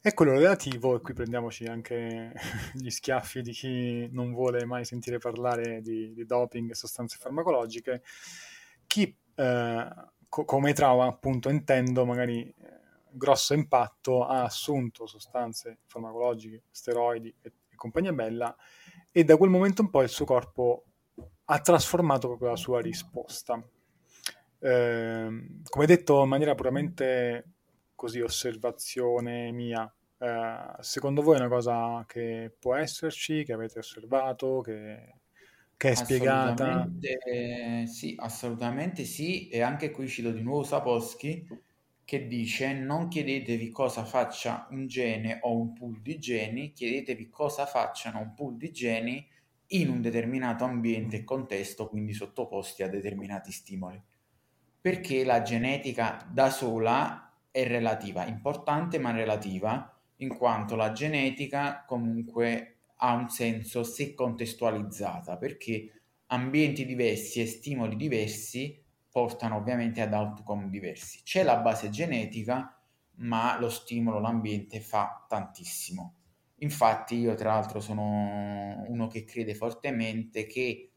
è 0.00 0.12
quello 0.14 0.32
relativo, 0.32 0.96
e 0.96 1.00
qui 1.00 1.14
prendiamoci 1.14 1.64
anche 1.66 2.32
gli 2.74 2.90
schiaffi 2.90 3.40
di 3.40 3.52
chi 3.52 4.08
non 4.10 4.32
vuole 4.32 4.64
mai 4.64 4.84
sentire 4.84 5.18
parlare 5.18 5.80
di, 5.80 6.12
di 6.12 6.26
doping 6.26 6.70
e 6.70 6.74
sostanze 6.74 7.18
farmacologiche. 7.20 8.02
Chi 8.88 9.16
uh, 9.36 10.10
co- 10.28 10.44
come 10.44 10.72
trauma, 10.72 11.06
appunto, 11.06 11.50
intendo 11.50 12.04
magari 12.04 12.42
eh, 12.42 12.54
grosso 13.10 13.54
impatto, 13.54 14.24
ha 14.24 14.42
assunto 14.42 15.06
sostanze 15.06 15.80
farmacologiche, 15.84 16.64
steroidi 16.70 17.32
e, 17.40 17.52
e 17.68 17.76
compagnia 17.76 18.12
bella, 18.12 18.56
e 19.10 19.24
da 19.24 19.36
quel 19.36 19.50
momento 19.50 19.82
in 19.82 19.90
poi 19.90 20.04
il 20.04 20.10
suo 20.10 20.24
corpo 20.24 20.86
ha 21.44 21.60
trasformato 21.60 22.28
proprio 22.28 22.50
la 22.50 22.56
sua 22.56 22.80
risposta. 22.80 23.62
Eh, 24.58 25.46
come 25.64 25.86
detto 25.86 26.22
in 26.22 26.28
maniera 26.28 26.54
puramente 26.54 27.46
così 27.94 28.20
osservazione 28.20 29.50
mia, 29.50 29.92
eh, 30.18 30.56
secondo 30.80 31.22
voi 31.22 31.36
è 31.36 31.40
una 31.40 31.48
cosa 31.48 32.04
che 32.06 32.54
può 32.58 32.74
esserci, 32.76 33.44
che 33.44 33.52
avete 33.52 33.80
osservato, 33.80 34.60
che, 34.60 35.16
che 35.76 35.90
è 35.90 35.94
spiegata? 35.94 36.88
Sì, 37.86 38.14
assolutamente 38.16 39.04
sì, 39.04 39.48
e 39.48 39.62
anche 39.62 39.90
qui 39.90 40.06
cito 40.08 40.30
di 40.30 40.42
nuovo 40.42 40.62
Sapolsky 40.62 41.46
che 42.04 42.26
dice 42.26 42.72
non 42.74 43.08
chiedetevi 43.08 43.70
cosa 43.70 44.04
faccia 44.04 44.66
un 44.70 44.86
gene 44.86 45.38
o 45.42 45.56
un 45.56 45.72
pool 45.72 46.00
di 46.02 46.18
geni, 46.18 46.72
chiedetevi 46.72 47.28
cosa 47.28 47.66
facciano 47.66 48.20
un 48.20 48.34
pool 48.34 48.56
di 48.56 48.70
geni 48.70 49.26
in 49.72 49.88
un 49.88 50.00
determinato 50.00 50.64
ambiente 50.64 51.16
e 51.16 51.24
contesto, 51.24 51.88
quindi 51.88 52.12
sottoposti 52.12 52.82
a 52.82 52.88
determinati 52.88 53.52
stimoli. 53.52 54.00
Perché 54.80 55.24
la 55.24 55.42
genetica 55.42 56.26
da 56.30 56.50
sola 56.50 57.32
è 57.50 57.66
relativa, 57.66 58.26
importante 58.26 58.98
ma 58.98 59.12
relativa, 59.12 59.94
in 60.16 60.36
quanto 60.36 60.76
la 60.76 60.92
genetica 60.92 61.84
comunque 61.86 62.76
ha 62.96 63.14
un 63.14 63.28
senso 63.28 63.82
se 63.82 64.14
contestualizzata, 64.14 65.36
perché 65.36 66.02
ambienti 66.26 66.86
diversi 66.86 67.40
e 67.40 67.46
stimoli 67.46 67.96
diversi 67.96 68.80
portano 69.10 69.56
ovviamente 69.56 70.00
ad 70.00 70.14
outcome 70.14 70.68
diversi. 70.70 71.22
C'è 71.22 71.42
la 71.42 71.56
base 71.56 71.90
genetica, 71.90 72.76
ma 73.16 73.58
lo 73.58 73.68
stimolo, 73.68 74.18
l'ambiente 74.18 74.80
fa 74.80 75.26
tantissimo. 75.28 76.14
Infatti 76.62 77.16
io 77.16 77.34
tra 77.34 77.54
l'altro 77.54 77.80
sono 77.80 78.84
uno 78.86 79.06
che 79.08 79.24
crede 79.24 79.54
fortemente 79.54 80.46
che 80.46 80.90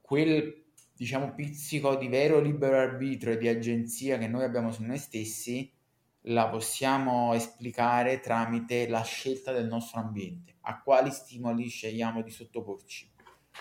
quel 0.00 0.64
diciamo 0.94 1.34
pizzico 1.34 1.96
di 1.96 2.08
vero 2.08 2.40
libero 2.40 2.76
arbitrio 2.76 3.32
e 3.32 3.38
di 3.38 3.48
agenzia 3.48 4.18
che 4.18 4.28
noi 4.28 4.44
abbiamo 4.44 4.70
su 4.70 4.82
noi 4.82 4.98
stessi 4.98 5.72
la 6.26 6.48
possiamo 6.48 7.32
esplicare 7.32 8.20
tramite 8.20 8.86
la 8.86 9.02
scelta 9.02 9.50
del 9.50 9.66
nostro 9.66 10.00
ambiente, 10.00 10.56
a 10.60 10.80
quali 10.80 11.10
stimoli 11.10 11.68
scegliamo 11.68 12.22
di 12.22 12.30
sottoporci. 12.30 13.10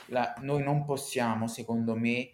La, 0.07 0.35
noi 0.41 0.61
non 0.61 0.85
possiamo, 0.85 1.47
secondo 1.47 1.95
me, 1.95 2.29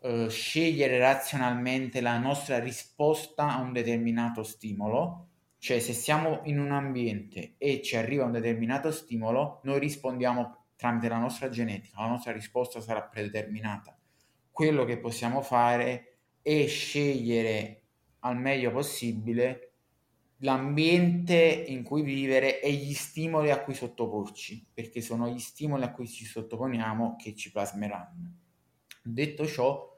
eh, 0.00 0.28
scegliere 0.28 0.98
razionalmente 0.98 2.02
la 2.02 2.18
nostra 2.18 2.58
risposta 2.58 3.54
a 3.54 3.60
un 3.60 3.72
determinato 3.72 4.42
stimolo, 4.42 5.28
cioè, 5.64 5.80
se 5.80 5.94
siamo 5.94 6.42
in 6.44 6.58
un 6.58 6.72
ambiente 6.72 7.54
e 7.56 7.80
ci 7.80 7.96
arriva 7.96 8.26
un 8.26 8.32
determinato 8.32 8.92
stimolo, 8.92 9.60
noi 9.62 9.78
rispondiamo 9.78 10.66
tramite 10.76 11.08
la 11.08 11.16
nostra 11.16 11.48
genetica, 11.48 12.02
la 12.02 12.08
nostra 12.08 12.32
risposta 12.32 12.82
sarà 12.82 13.02
predeterminata. 13.02 13.98
Quello 14.50 14.84
che 14.84 14.98
possiamo 14.98 15.40
fare 15.40 16.18
è 16.42 16.66
scegliere 16.66 17.80
al 18.18 18.36
meglio 18.36 18.72
possibile 18.72 19.72
l'ambiente 20.40 21.64
in 21.66 21.82
cui 21.82 22.02
vivere 22.02 22.60
e 22.60 22.70
gli 22.70 22.92
stimoli 22.92 23.50
a 23.50 23.62
cui 23.62 23.72
sottoporci, 23.72 24.66
perché 24.70 25.00
sono 25.00 25.30
gli 25.30 25.38
stimoli 25.38 25.84
a 25.84 25.92
cui 25.92 26.06
ci 26.06 26.26
sottoponiamo 26.26 27.16
che 27.16 27.34
ci 27.34 27.50
plasmeranno. 27.50 28.34
Detto 29.02 29.46
ciò, 29.46 29.93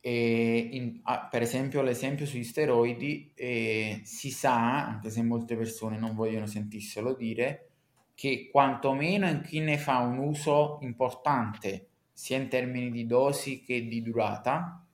in, 0.00 1.00
ah, 1.02 1.26
per 1.26 1.42
esempio, 1.42 1.82
l'esempio 1.82 2.26
sugli 2.26 2.44
steroidi, 2.44 3.32
eh, 3.34 4.00
si 4.04 4.30
sa, 4.30 4.86
anche 4.86 5.10
se 5.10 5.22
molte 5.22 5.56
persone 5.56 5.98
non 5.98 6.14
vogliono 6.14 6.46
sentirselo 6.46 7.14
dire, 7.14 7.70
che 8.14 8.48
quantomeno 8.50 9.28
in 9.28 9.42
chi 9.42 9.60
ne 9.60 9.78
fa 9.78 9.98
un 9.98 10.18
uso 10.18 10.78
importante, 10.82 11.88
sia 12.12 12.36
in 12.36 12.48
termini 12.48 12.90
di 12.90 13.06
dosi 13.06 13.62
che 13.62 13.86
di 13.86 14.02
durata, 14.02 14.84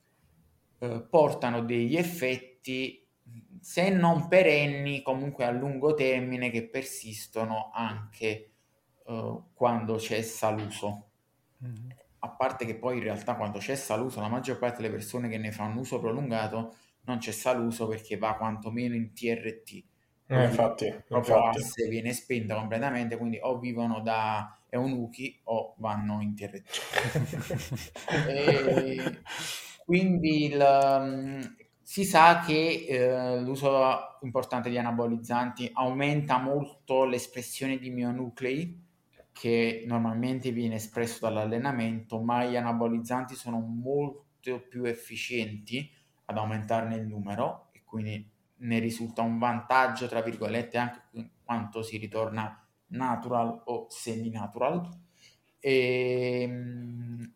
eh, 0.79 1.07
portano 1.09 1.63
degli 1.63 1.97
effetti 1.97 3.05
se 3.61 3.89
non 3.89 4.29
perenni, 4.29 5.01
comunque 5.03 5.47
a 5.47 5.51
lungo 5.51 5.95
termine 5.95 6.51
che 6.51 6.69
persistono 6.69 7.71
anche 7.73 8.51
uh, 9.07 9.43
quando 9.55 9.99
cessa 9.99 10.51
l'uso. 10.51 11.07
Mm-hmm. 11.65 11.91
A 12.25 12.31
parte 12.31 12.65
che 12.65 12.77
poi 12.77 12.97
in 12.97 13.03
realtà 13.03 13.35
quando 13.35 13.61
cessa 13.61 13.97
l'uso, 13.97 14.21
la 14.21 14.29
maggior 14.29 14.59
parte 14.59 14.81
delle 14.81 14.91
persone 14.93 15.29
che 15.29 15.37
ne 15.37 15.53
fanno 15.53 15.81
uso 15.81 16.01
prolungato 16.01 16.75
non 17.03 17.21
cessa 17.21 17.53
l'uso 17.53 17.87
perché 17.87 18.17
va 18.17 18.35
quantomeno 18.35 18.95
in 18.95 19.13
TRT. 19.13 19.85
Eh, 20.27 20.45
infatti, 20.45 20.87
infatti. 20.87 21.59
asse 21.59 21.87
viene 21.89 22.15
spenta 22.15 22.55
completamente, 22.55 23.19
quindi 23.19 23.39
o 23.43 23.59
vivono 23.59 24.01
da 24.01 24.59
eunuchi 24.71 25.39
o 25.45 25.75
vanno 25.79 26.23
in 26.23 26.35
TRT. 26.35 26.63
e 28.27 29.21
quindi 29.85 30.47
il, 30.47 30.99
mm, 31.01 31.41
si 31.83 32.05
sa 32.05 32.41
che 32.41 32.87
eh, 32.89 33.41
l'uso 33.41 34.17
importante 34.23 34.71
di 34.71 34.79
anabolizzanti 34.79 35.71
aumenta 35.75 36.39
molto 36.39 37.05
l'espressione 37.05 37.79
di 37.79 37.91
mionuclei, 37.91 38.83
che 39.35 39.83
normalmente 39.85 40.53
viene 40.53 40.77
espresso 40.77 41.19
dall'allenamento, 41.23 42.21
ma 42.21 42.45
gli 42.45 42.55
anabolizzanti 42.57 43.35
sono 43.35 43.59
molto 43.59 44.61
più 44.69 44.85
efficienti 44.85 45.91
ad 46.27 46.39
aumentarne 46.39 46.95
il 46.95 47.07
numero 47.07 47.71
e 47.73 47.83
quindi 47.85 48.31
ne 48.59 48.79
risulta 48.79 49.23
un 49.23 49.39
vantaggio, 49.39 50.07
tra 50.07 50.23
virgolette, 50.23 50.79
anche 50.79 51.01
quanto 51.43 51.83
si 51.83 51.97
ritorna 51.99 52.65
natural 52.89 53.63
o 53.65 53.89
semi-natural. 53.91 54.89
E, 55.59 56.41
ehm, 56.43 57.33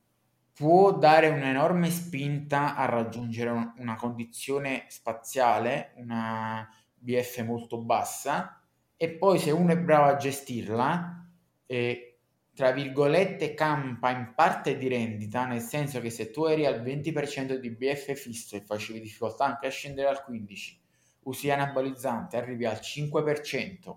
può 0.55 0.97
dare 0.97 1.29
un'enorme 1.29 1.91
spinta 1.91 2.77
a 2.77 2.85
raggiungere 2.85 3.73
una 3.77 3.97
condizione 3.97 4.85
spaziale, 4.89 5.93
una 5.97 6.69
BF 6.95 7.43
molto 7.45 7.83
bassa, 7.83 8.63
e 8.97 9.11
poi 9.11 9.39
se 9.41 9.51
uno 9.51 9.73
è 9.73 9.79
bravo 9.79 10.07
a 10.11 10.17
gestirla, 10.17 11.28
eh, 11.69 12.17
tra 12.55 12.73
virgolette 12.73 13.55
campa 13.55 14.11
in 14.11 14.33
parte 14.35 14.77
di 14.77 14.89
rendita, 14.89 15.47
nel 15.47 15.61
senso 15.61 16.01
che 16.01 16.11
se 16.11 16.33
tu 16.33 16.47
eri 16.47 16.67
al 16.67 16.83
20% 16.83 17.55
di 17.55 17.71
BF 17.71 18.15
fisso 18.15 18.57
e 18.57 18.63
facevi 18.63 19.01
difficoltà 19.01 19.45
anche 19.45 19.69
a 19.69 19.71
scendere 19.71 20.09
al 20.09 20.25
15%, 20.29 20.77
usi 21.25 21.51
anabolizzante, 21.51 22.37
arrivi 22.37 22.65
al 22.65 22.79
5%, 22.83 23.97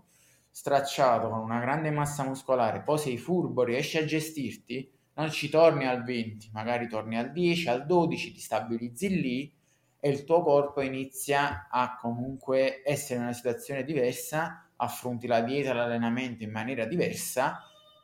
stracciato 0.51 1.29
con 1.29 1.39
una 1.39 1.59
grande 1.59 1.89
massa 1.89 2.23
muscolare, 2.23 2.83
poi 2.83 2.99
sei 2.99 3.17
furbo, 3.17 3.63
riesci 3.63 3.97
a 3.97 4.05
gestirti, 4.05 4.91
non 5.13 5.31
ci 5.31 5.49
torni 5.49 5.87
al 5.87 6.03
20, 6.03 6.51
magari 6.53 6.87
torni 6.87 7.17
al 7.17 7.31
10, 7.31 7.69
al 7.69 7.85
12, 7.85 8.33
ti 8.33 8.39
stabilizzi 8.39 9.21
lì 9.21 9.53
e 9.99 10.09
il 10.09 10.23
tuo 10.23 10.43
corpo 10.43 10.81
inizia 10.81 11.67
a 11.69 11.95
comunque 11.95 12.81
essere 12.83 13.15
in 13.15 13.25
una 13.25 13.33
situazione 13.33 13.83
diversa, 13.83 14.69
affronti 14.81 15.27
la 15.27 15.41
dieta, 15.41 15.73
l'allenamento 15.73 16.43
in 16.43 16.51
maniera 16.51 16.85
diversa 16.85 17.61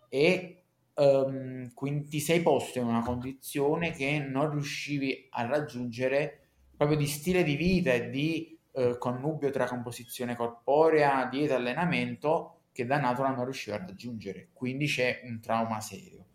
e 0.09 0.63
um, 0.93 1.73
quindi 1.73 2.07
ti 2.07 2.19
sei 2.19 2.41
posto 2.41 2.80
in 2.80 2.86
una 2.86 3.01
condizione 3.01 3.91
che 3.91 4.19
non 4.19 4.51
riuscivi 4.51 5.28
a 5.32 5.45
raggiungere 5.45 6.41
proprio 6.78 6.97
di 6.97 7.07
stile 7.07 7.43
di 7.43 7.55
vita 7.55 7.91
e 7.91 8.09
di 8.09 8.57
eh, 8.73 8.97
connubio 8.99 9.49
tra 9.49 9.65
composizione 9.65 10.36
corporea, 10.36 11.25
dieta 11.25 11.55
e 11.55 11.57
allenamento 11.57 12.59
che 12.71 12.86
da 12.86 12.99
natura 12.99 13.30
non 13.30 13.45
riusciva 13.45 13.75
a 13.75 13.80
raggiungere. 13.80 14.49
Quindi 14.53 14.86
c'è 14.86 15.21
un 15.23 15.39
trauma 15.41 15.82
serio. 15.82 16.25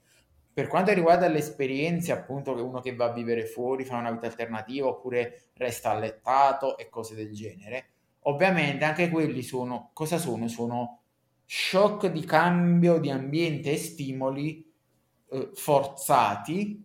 Per 0.52 0.66
quanto 0.66 0.92
riguarda 0.92 1.28
le 1.28 1.38
esperienze, 1.38 2.12
appunto, 2.12 2.54
che 2.54 2.60
uno 2.60 2.80
che 2.80 2.94
va 2.94 3.06
a 3.06 3.12
vivere 3.12 3.46
fuori 3.46 3.84
fa 3.84 3.96
una 3.96 4.10
vita 4.10 4.26
alternativa 4.26 4.88
oppure 4.88 5.50
resta 5.54 5.90
allettato 5.90 6.76
e 6.76 6.88
cose 6.88 7.14
del 7.14 7.32
genere, 7.32 7.91
ovviamente 8.22 8.84
anche 8.84 9.08
quelli 9.10 9.42
sono 9.42 9.90
cosa 9.92 10.18
sono? 10.18 10.48
Sono 10.48 11.00
shock 11.46 12.06
di 12.06 12.24
cambio 12.24 12.98
di 12.98 13.10
ambiente 13.10 13.72
e 13.72 13.76
stimoli 13.76 14.64
eh, 15.30 15.50
forzati 15.54 16.84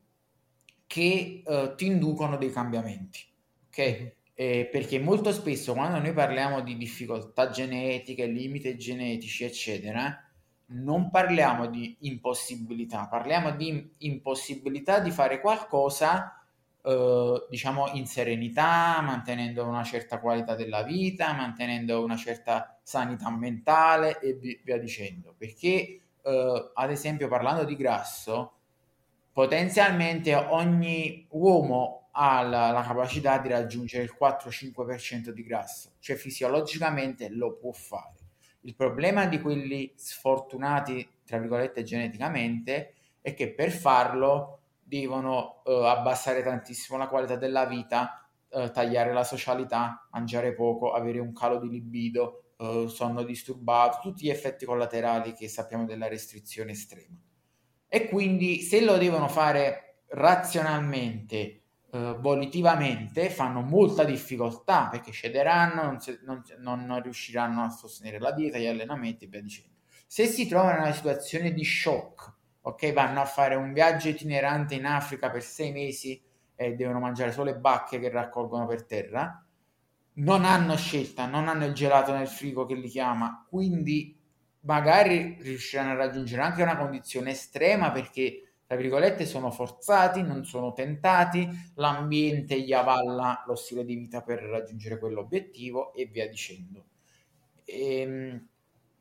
che 0.88 1.44
eh, 1.46 1.74
ti 1.76 1.86
inducono 1.86 2.38
dei 2.38 2.52
cambiamenti. 2.52 3.20
Ok? 3.68 4.16
Eh, 4.34 4.70
perché 4.72 5.00
molto 5.00 5.32
spesso 5.32 5.74
quando 5.74 6.00
noi 6.00 6.14
parliamo 6.14 6.62
di 6.62 6.78
difficoltà 6.78 7.50
genetiche, 7.50 8.26
limiti 8.28 8.78
genetici, 8.78 9.44
eccetera, 9.44 10.24
non 10.68 11.10
parliamo 11.10 11.68
di 11.68 11.96
impossibilità, 12.02 13.08
parliamo 13.08 13.52
di 13.52 13.90
impossibilità 14.00 15.00
di 15.00 15.12
fare 15.12 15.40
qualcosa, 15.40 16.37
eh, 16.88 17.46
diciamo, 17.50 17.90
in 17.96 18.08
serenità, 18.08 19.02
mantenendo 19.02 19.66
una 19.68 19.84
certa 19.84 20.20
qualità 20.20 20.56
della 20.56 20.84
vita, 20.84 21.34
mantenendo 21.34 22.02
una 22.02 22.16
certa 22.16 22.80
sanità 22.82 23.30
mentale 23.30 24.22
e 24.22 24.62
via 24.64 24.78
dicendo. 24.78 25.36
Perché, 25.38 26.02
eh, 26.24 26.72
ad 26.74 26.90
esempio, 26.90 27.28
parlando 27.28 27.66
di 27.66 27.76
grasso, 27.76 28.54
potenzialmente 29.34 30.34
ogni 30.34 31.28
uomo 31.32 32.08
ha 32.12 32.42
la, 32.42 32.72
la 32.72 32.82
capacità 32.82 33.38
di 33.40 33.50
raggiungere 33.50 34.04
il 34.04 34.16
4-5% 34.18 35.30
di 35.32 35.44
grasso, 35.44 35.92
cioè 36.00 36.16
fisiologicamente 36.16 37.28
lo 37.30 37.58
può 37.58 37.74
fare. 37.74 38.16
Il 38.62 38.76
problema 38.76 39.26
di 39.26 39.42
quelli 39.42 39.92
sfortunati, 39.96 41.06
tra 41.26 41.38
virgolette, 41.38 41.84
geneticamente, 41.84 42.94
è 43.22 43.34
che 43.34 43.54
per 43.54 43.72
farlo 43.72 44.57
devono 44.88 45.62
uh, 45.66 45.72
abbassare 45.72 46.42
tantissimo 46.42 46.98
la 46.98 47.08
qualità 47.08 47.36
della 47.36 47.66
vita, 47.66 48.28
uh, 48.50 48.72
tagliare 48.72 49.12
la 49.12 49.24
socialità, 49.24 50.08
mangiare 50.12 50.54
poco, 50.54 50.94
avere 50.94 51.20
un 51.20 51.34
calo 51.34 51.60
di 51.60 51.70
libido, 51.70 52.54
uh, 52.58 52.88
sonno 52.88 53.24
disturbato, 53.24 54.00
tutti 54.02 54.26
gli 54.26 54.30
effetti 54.30 54.66
collaterali 54.66 55.34
che 55.34 55.48
sappiamo 55.48 55.86
della 55.86 56.08
restrizione 56.08 56.72
estrema. 56.72 57.18
E 57.88 58.10
quindi 58.10 58.62
se 58.62 58.82
lo 58.82 58.98
devono 58.98 59.28
fare 59.28 60.04
razionalmente 60.10 61.64
eh, 61.90 62.18
volitivamente 62.20 63.30
fanno 63.30 63.62
molta 63.62 64.04
difficoltà 64.04 64.90
perché 64.90 65.12
cederanno, 65.14 65.84
non, 65.84 66.00
se, 66.02 66.20
non, 66.24 66.44
non, 66.84 67.02
riusciranno 67.02 67.64
a 67.64 67.70
sostenere 67.70 68.20
la 68.20 68.34
dieta, 68.34 68.58
gli 68.58 68.68
allenamenti 68.68 69.26
e 69.26 69.28
via 69.30 69.42
dicendo. 69.42 69.76
Se 70.06 70.26
si 70.26 70.48
trovano 70.48 70.76
in 70.76 70.82
una 70.84 70.94
situazione 70.94 71.54
di 71.54 71.64
shock, 71.64 72.36
ok, 72.68 72.92
vanno 72.92 73.22
a 73.22 73.26
fare 73.26 73.56
un 73.56 73.72
viaggio 73.72 74.10
itinerante 74.10 74.76
in 74.76 74.86
Africa 74.86 75.30
per 75.30 75.42
sei 75.42 75.72
mesi 75.72 76.22
e 76.56 76.76
devono 76.76 77.00
mangiare 77.00 77.32
solo 77.32 77.52
le 77.52 77.58
bacche 77.58 78.00
che 78.00 78.10
raccolgono 78.10 78.68
per 78.68 78.86
terra, 78.86 79.42
non 80.14 80.44
hanno 80.44 80.76
scelta, 80.76 81.28
non 81.28 81.48
hanno 81.48 81.66
il 81.66 81.74
gelato 81.74 82.14
nel 82.14 82.28
frigo 82.28 82.66
che 82.66 82.76
li 82.76 82.90
chiama, 82.90 83.46
quindi 83.48 84.16
magari 84.62 85.38
riusciranno 85.40 85.92
a 85.92 85.96
raggiungere 85.96 86.42
anche 86.42 86.62
una 86.62 86.76
condizione 86.76 87.32
estrema 87.32 87.92
perché 87.92 88.42
tra 88.68 88.76
virgolette, 88.76 89.26
sono 89.26 89.50
forzati, 89.50 90.22
non 90.24 90.44
sono 90.44 90.74
tentati, 90.74 91.50
l'ambiente 91.76 92.60
gli 92.60 92.74
avalla 92.74 93.42
lo 93.48 93.56
stile 93.56 93.86
di 93.86 93.96
vita 93.96 94.22
per 94.22 94.42
raggiungere 94.42 95.00
quell'obiettivo 95.00 95.94
e 95.94 96.06
via 96.08 96.28
dicendo. 96.28 96.88
E, 97.64 98.02
ehm, 98.02 98.48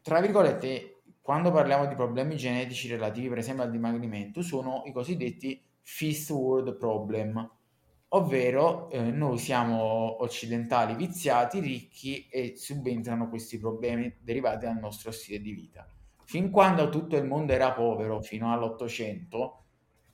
tra 0.02 0.20
virgolette, 0.20 0.95
quando 1.26 1.50
parliamo 1.50 1.86
di 1.86 1.96
problemi 1.96 2.36
genetici 2.36 2.86
relativi 2.88 3.28
per 3.28 3.38
esempio 3.38 3.64
al 3.64 3.70
dimagrimento, 3.72 4.40
sono 4.42 4.84
i 4.86 4.92
cosiddetti 4.92 5.60
first 5.82 6.30
world 6.30 6.76
problem, 6.76 7.50
ovvero 8.10 8.88
eh, 8.90 9.00
noi 9.10 9.38
siamo 9.38 10.22
occidentali 10.22 10.94
viziati, 10.94 11.58
ricchi 11.58 12.28
e 12.28 12.54
subentrano 12.56 13.28
questi 13.28 13.58
problemi 13.58 14.14
derivati 14.20 14.66
dal 14.66 14.78
nostro 14.78 15.10
stile 15.10 15.40
di 15.40 15.50
vita 15.50 15.90
fin 16.26 16.50
quando 16.50 16.88
tutto 16.88 17.16
il 17.16 17.24
mondo 17.24 17.52
era 17.52 17.72
povero, 17.72 18.20
fino 18.20 18.52
all'Ottocento, 18.52 19.64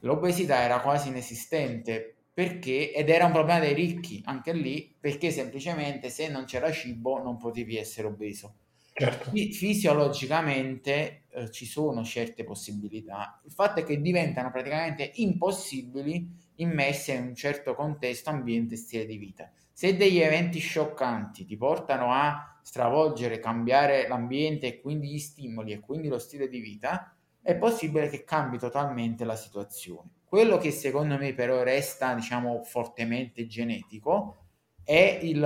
l'obesità 0.00 0.60
era 0.60 0.80
quasi 0.80 1.08
inesistente 1.08 2.16
perché, 2.32 2.92
ed 2.92 3.08
era 3.08 3.26
un 3.26 3.32
problema 3.32 3.60
dei 3.60 3.74
ricchi 3.74 4.20
anche 4.26 4.52
lì, 4.52 4.94
perché 4.98 5.30
semplicemente 5.30 6.10
se 6.10 6.28
non 6.28 6.44
c'era 6.44 6.70
cibo 6.70 7.22
non 7.22 7.38
potevi 7.38 7.76
essere 7.76 8.06
obeso. 8.06 8.56
Certo. 8.94 9.30
Fisiologicamente 9.30 11.24
eh, 11.30 11.50
ci 11.50 11.64
sono 11.64 12.04
certe 12.04 12.44
possibilità, 12.44 13.40
il 13.44 13.50
fatto 13.50 13.80
è 13.80 13.84
che 13.84 14.00
diventano 14.00 14.50
praticamente 14.50 15.12
impossibili 15.14 16.28
immesse 16.56 17.14
in 17.14 17.28
un 17.28 17.34
certo 17.34 17.74
contesto, 17.74 18.28
ambiente 18.28 18.74
e 18.74 18.76
stile 18.76 19.06
di 19.06 19.16
vita. 19.16 19.50
Se 19.72 19.96
degli 19.96 20.18
eventi 20.18 20.58
scioccanti 20.58 21.46
ti 21.46 21.56
portano 21.56 22.12
a 22.12 22.60
stravolgere, 22.62 23.38
cambiare 23.40 24.06
l'ambiente 24.06 24.66
e 24.66 24.80
quindi 24.80 25.08
gli 25.08 25.18
stimoli 25.18 25.72
e 25.72 25.80
quindi 25.80 26.08
lo 26.08 26.18
stile 26.18 26.48
di 26.48 26.60
vita, 26.60 27.16
è 27.40 27.56
possibile 27.56 28.08
che 28.08 28.24
cambi 28.24 28.58
totalmente 28.58 29.24
la 29.24 29.34
situazione. 29.34 30.10
Quello 30.24 30.58
che 30.58 30.70
secondo 30.70 31.16
me 31.16 31.34
però 31.34 31.62
resta, 31.62 32.14
diciamo, 32.14 32.62
fortemente 32.62 33.46
genetico 33.46 34.36
è 34.84 35.18
il, 35.22 35.40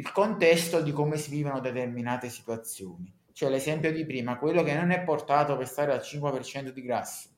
il 0.00 0.12
contesto 0.12 0.80
di 0.80 0.92
come 0.92 1.18
si 1.18 1.28
vivono 1.28 1.60
determinate 1.60 2.30
situazioni. 2.30 3.12
Cioè 3.34 3.50
l'esempio 3.50 3.92
di 3.92 4.06
prima, 4.06 4.38
quello 4.38 4.62
che 4.62 4.74
non 4.74 4.90
è 4.90 5.02
portato 5.02 5.58
per 5.58 5.68
stare 5.68 5.92
al 5.92 6.00
5% 6.00 6.70
di 6.70 6.80
grasso, 6.80 7.28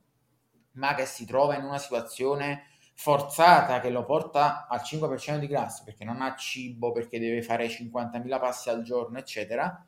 ma 0.75 0.95
che 0.95 1.05
si 1.05 1.27
trova 1.27 1.57
in 1.57 1.65
una 1.65 1.79
situazione 1.79 2.67
forzata 2.95 3.81
che 3.81 3.91
lo 3.91 4.05
porta 4.05 4.69
al 4.69 4.81
5% 4.81 5.39
di 5.39 5.49
grasso 5.49 5.83
perché 5.85 6.05
non 6.05 6.23
ha 6.23 6.37
cibo, 6.37 6.93
perché 6.93 7.19
deve 7.19 7.43
fare 7.43 7.67
50.000 7.67 8.39
passi 8.39 8.69
al 8.69 8.83
giorno, 8.83 9.19
eccetera, 9.19 9.85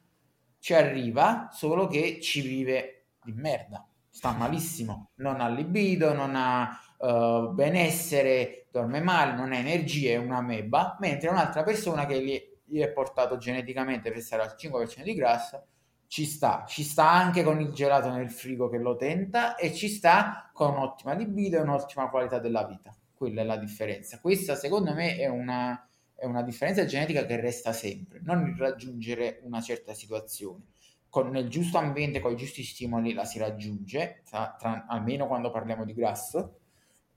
ci 0.59 0.75
arriva 0.75 1.51
solo 1.53 1.87
che 1.87 2.21
ci 2.21 2.41
vive 2.41 3.05
di 3.23 3.33
merda, 3.33 3.87
sta 4.11 4.33
malissimo, 4.33 5.11
non 5.17 5.41
ha 5.41 5.49
libido, 5.49 6.13
non 6.13 6.35
ha 6.35 6.77
uh, 6.99 7.53
benessere, 7.53 8.67
dorme 8.73 9.01
male, 9.01 9.35
non 9.35 9.53
ha 9.53 9.59
energie, 9.59 10.15
è 10.15 10.17
una 10.17 10.41
meba, 10.41 10.97
mentre 10.99 11.29
un'altra 11.29 11.63
persona 11.63 12.05
che 12.07 12.25
gli, 12.25 12.53
gli 12.65 12.81
è 12.81 12.91
portato 12.91 13.37
geneticamente 13.37 14.11
per 14.11 14.21
stare 14.21 14.43
al 14.43 14.55
5% 14.59 15.03
di 15.03 15.15
grasso 15.15 15.67
ci 16.15 16.27
sta, 16.27 16.65
ci 16.69 16.85
sta 16.85 17.11
anche 17.11 17.43
con 17.43 17.61
il 17.61 17.73
gelato 17.73 18.09
nel 18.09 18.31
frigo 18.31 18.69
che 18.69 18.79
lo 18.79 18.95
tenta 18.95 19.57
e 19.57 19.73
ci 19.73 19.89
sta 19.89 20.49
con 20.53 20.71
un'ottima 20.71 21.13
libido 21.13 21.57
e 21.57 21.63
un'ottima 21.63 22.09
qualità 22.09 22.39
della 22.39 22.65
vita. 22.65 22.95
Quella 23.13 23.41
è 23.41 23.45
la 23.45 23.57
differenza. 23.57 24.21
Questa 24.21 24.55
secondo 24.55 24.95
me 24.95 25.17
è 25.17 25.27
una, 25.27 25.89
è 26.15 26.25
una 26.25 26.43
differenza 26.43 26.85
genetica 26.85 27.25
che 27.25 27.41
resta 27.41 27.73
sempre, 27.73 28.21
non 28.23 28.47
il 28.47 28.57
raggiungere 28.57 29.41
una 29.43 29.61
certa 29.61 29.93
situazione. 29.93 30.67
Con, 31.09 31.31
nel 31.31 31.49
giusto 31.49 31.79
ambiente, 31.79 32.21
con 32.21 32.31
i 32.31 32.37
giusti 32.37 32.63
stimoli 32.63 33.13
la 33.13 33.25
si 33.25 33.41
raggiunge, 33.41 34.23
tra, 34.29 34.55
tra, 34.57 34.87
almeno 34.89 35.27
quando 35.27 35.51
parliamo 35.51 35.85
di 35.85 35.95
grasso, 35.95 36.61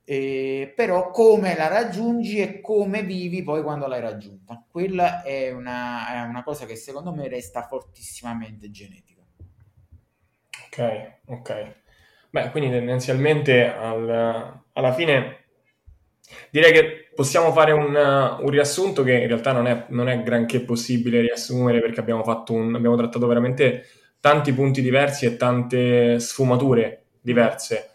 eh, 0.10 0.72
però 0.74 1.12
come 1.12 1.54
la 1.58 1.68
raggiungi 1.68 2.40
e 2.40 2.62
come 2.62 3.04
vivi 3.04 3.44
poi 3.44 3.62
quando 3.62 3.88
l'hai 3.88 4.00
raggiunta. 4.00 4.64
Quella 4.66 5.22
è 5.22 5.52
una, 5.52 6.14
è 6.14 6.22
una 6.22 6.44
cosa 6.44 6.66
che 6.66 6.78
secondo 6.78 7.14
me 7.14 7.28
resta 7.28 7.64
fortissimamente 7.64 8.72
genetica. 8.72 9.22
Ok, 10.66 11.12
ok. 11.26 11.76
Beh, 12.30 12.52
quindi 12.52 12.70
tendenzialmente 12.70 13.68
al, 13.68 14.62
alla 14.72 14.94
fine 14.94 15.46
direi 16.52 16.72
che 16.72 17.10
possiamo 17.14 17.52
fare 17.52 17.74
un, 17.74 17.94
un, 17.94 18.50
riassunto 18.50 19.04
che 19.04 19.12
in 19.12 19.28
realtà 19.28 19.52
non 19.52 19.68
è, 19.68 19.88
non 19.90 20.08
è 20.08 20.24
granché 20.24 20.62
possibile 20.62 21.20
riassumere 21.20 21.82
perché 21.82 22.00
abbiamo, 22.00 22.24
un, 22.48 22.76
abbiamo 22.76 22.96
trattato 22.96 23.28
veramente 23.28 23.84
tanti 24.22 24.54
punti 24.54 24.82
diversi 24.82 25.26
e 25.26 25.36
tante 25.36 26.18
sfumature 26.22 27.08
diverse. 27.20 27.92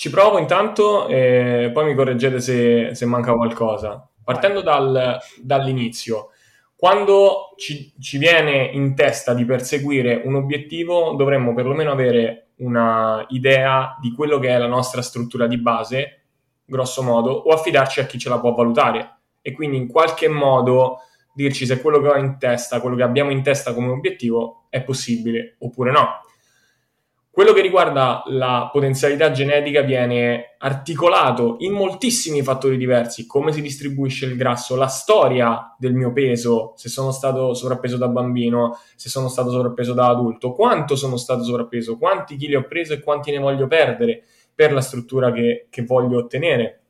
Ci 0.00 0.08
provo 0.08 0.38
intanto 0.38 1.08
e 1.08 1.70
poi 1.74 1.84
mi 1.84 1.94
correggete 1.94 2.40
se, 2.40 2.94
se 2.94 3.04
manca 3.04 3.34
qualcosa. 3.34 4.08
Partendo 4.24 4.62
dal, 4.62 5.18
dall'inizio, 5.42 6.30
quando 6.74 7.52
ci, 7.58 7.92
ci, 8.00 8.16
viene 8.16 8.70
in 8.72 8.94
testa 8.94 9.34
di 9.34 9.44
perseguire 9.44 10.22
un 10.24 10.36
obiettivo, 10.36 11.12
dovremmo 11.18 11.52
perlomeno 11.52 11.90
avere 11.90 12.52
una 12.60 13.26
idea 13.28 13.98
di 14.00 14.14
quello 14.14 14.38
che 14.38 14.48
è 14.48 14.56
la 14.56 14.66
nostra 14.66 15.02
struttura 15.02 15.46
di 15.46 15.58
base, 15.58 16.22
grosso 16.64 17.02
modo, 17.02 17.32
o 17.32 17.52
affidarci 17.52 18.00
a 18.00 18.06
chi 18.06 18.18
ce 18.18 18.30
la 18.30 18.40
può 18.40 18.54
valutare 18.54 19.18
e 19.42 19.52
quindi 19.52 19.76
in 19.76 19.86
qualche 19.86 20.28
modo 20.28 21.00
dirci 21.34 21.66
se 21.66 21.78
quello 21.78 22.00
che 22.00 22.08
ho 22.08 22.16
in 22.16 22.38
testa, 22.38 22.80
quello 22.80 22.96
che 22.96 23.02
abbiamo 23.02 23.32
in 23.32 23.42
testa 23.42 23.74
come 23.74 23.88
obiettivo 23.88 24.64
è 24.70 24.82
possibile 24.82 25.56
oppure 25.58 25.90
no. 25.90 26.20
Quello 27.40 27.54
che 27.54 27.62
riguarda 27.62 28.22
la 28.26 28.68
potenzialità 28.70 29.30
genetica 29.30 29.80
viene 29.80 30.56
articolato 30.58 31.56
in 31.60 31.72
moltissimi 31.72 32.42
fattori 32.42 32.76
diversi, 32.76 33.26
come 33.26 33.50
si 33.50 33.62
distribuisce 33.62 34.26
il 34.26 34.36
grasso, 34.36 34.76
la 34.76 34.88
storia 34.88 35.74
del 35.78 35.94
mio 35.94 36.12
peso, 36.12 36.74
se 36.76 36.90
sono 36.90 37.12
stato 37.12 37.54
sovrappeso 37.54 37.96
da 37.96 38.08
bambino, 38.08 38.76
se 38.94 39.08
sono 39.08 39.28
stato 39.28 39.48
sovrappeso 39.48 39.94
da 39.94 40.08
adulto, 40.08 40.52
quanto 40.52 40.96
sono 40.96 41.16
stato 41.16 41.42
sovrappeso, 41.42 41.96
quanti 41.96 42.36
chili 42.36 42.56
ho 42.56 42.66
preso 42.66 42.92
e 42.92 43.00
quanti 43.00 43.30
ne 43.30 43.38
voglio 43.38 43.66
perdere 43.66 44.22
per 44.54 44.74
la 44.74 44.82
struttura 44.82 45.32
che, 45.32 45.68
che 45.70 45.82
voglio 45.84 46.18
ottenere. 46.18 46.82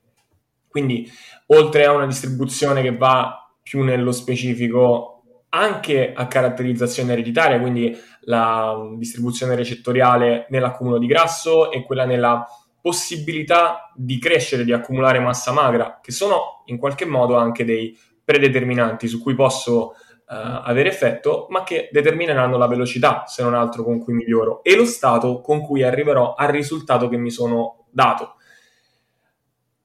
Quindi, 0.67 1.09
oltre 1.47 1.85
a 1.85 1.93
una 1.93 2.07
distribuzione 2.07 2.83
che 2.83 2.97
va 2.97 3.55
più 3.63 3.85
nello 3.85 4.11
specifico 4.11 5.20
anche 5.51 6.13
a 6.15 6.27
caratterizzazione 6.27 7.13
ereditaria, 7.13 7.61
quindi 7.61 7.97
la 8.23 8.77
distribuzione 8.97 9.55
recettoriale 9.55 10.47
nell'accumulo 10.51 10.99
di 10.99 11.07
grasso 11.07 11.71
e 11.71 11.85
quella 11.85 12.05
nella 12.05 12.47
possibilità 12.81 13.91
di 13.95 14.19
crescere, 14.19 14.65
di 14.65 14.73
accumulare 14.73 15.19
massa 15.19 15.53
magra, 15.53 15.99
che 16.03 16.13
sono 16.13 16.63
in 16.67 16.79
qualche 16.79 17.05
modo 17.05 17.37
anche 17.37 17.65
dei 17.65 17.97
predeterminanti 18.25 19.09
su 19.09 19.21
cui 19.21 19.35
posso 19.35 19.79
uh, 19.81 19.93
avere 20.27 20.89
effetto, 20.89 21.47
ma 21.51 21.63
che 21.63 21.89
determineranno 21.91 22.57
la 22.57 22.69
velocità, 22.69 23.25
se 23.27 23.43
non 23.43 23.55
altro, 23.55 23.83
con 23.83 23.99
cui 23.99 24.15
miglioro 24.15 24.63
e 24.63 24.77
lo 24.77 24.85
stato 24.85 25.41
con 25.41 25.61
cui 25.61 25.83
arriverò 25.83 26.35
al 26.35 26.49
risultato 26.49 27.09
che 27.09 27.17
mi 27.17 27.31
sono 27.31 27.87
dato. 27.91 28.37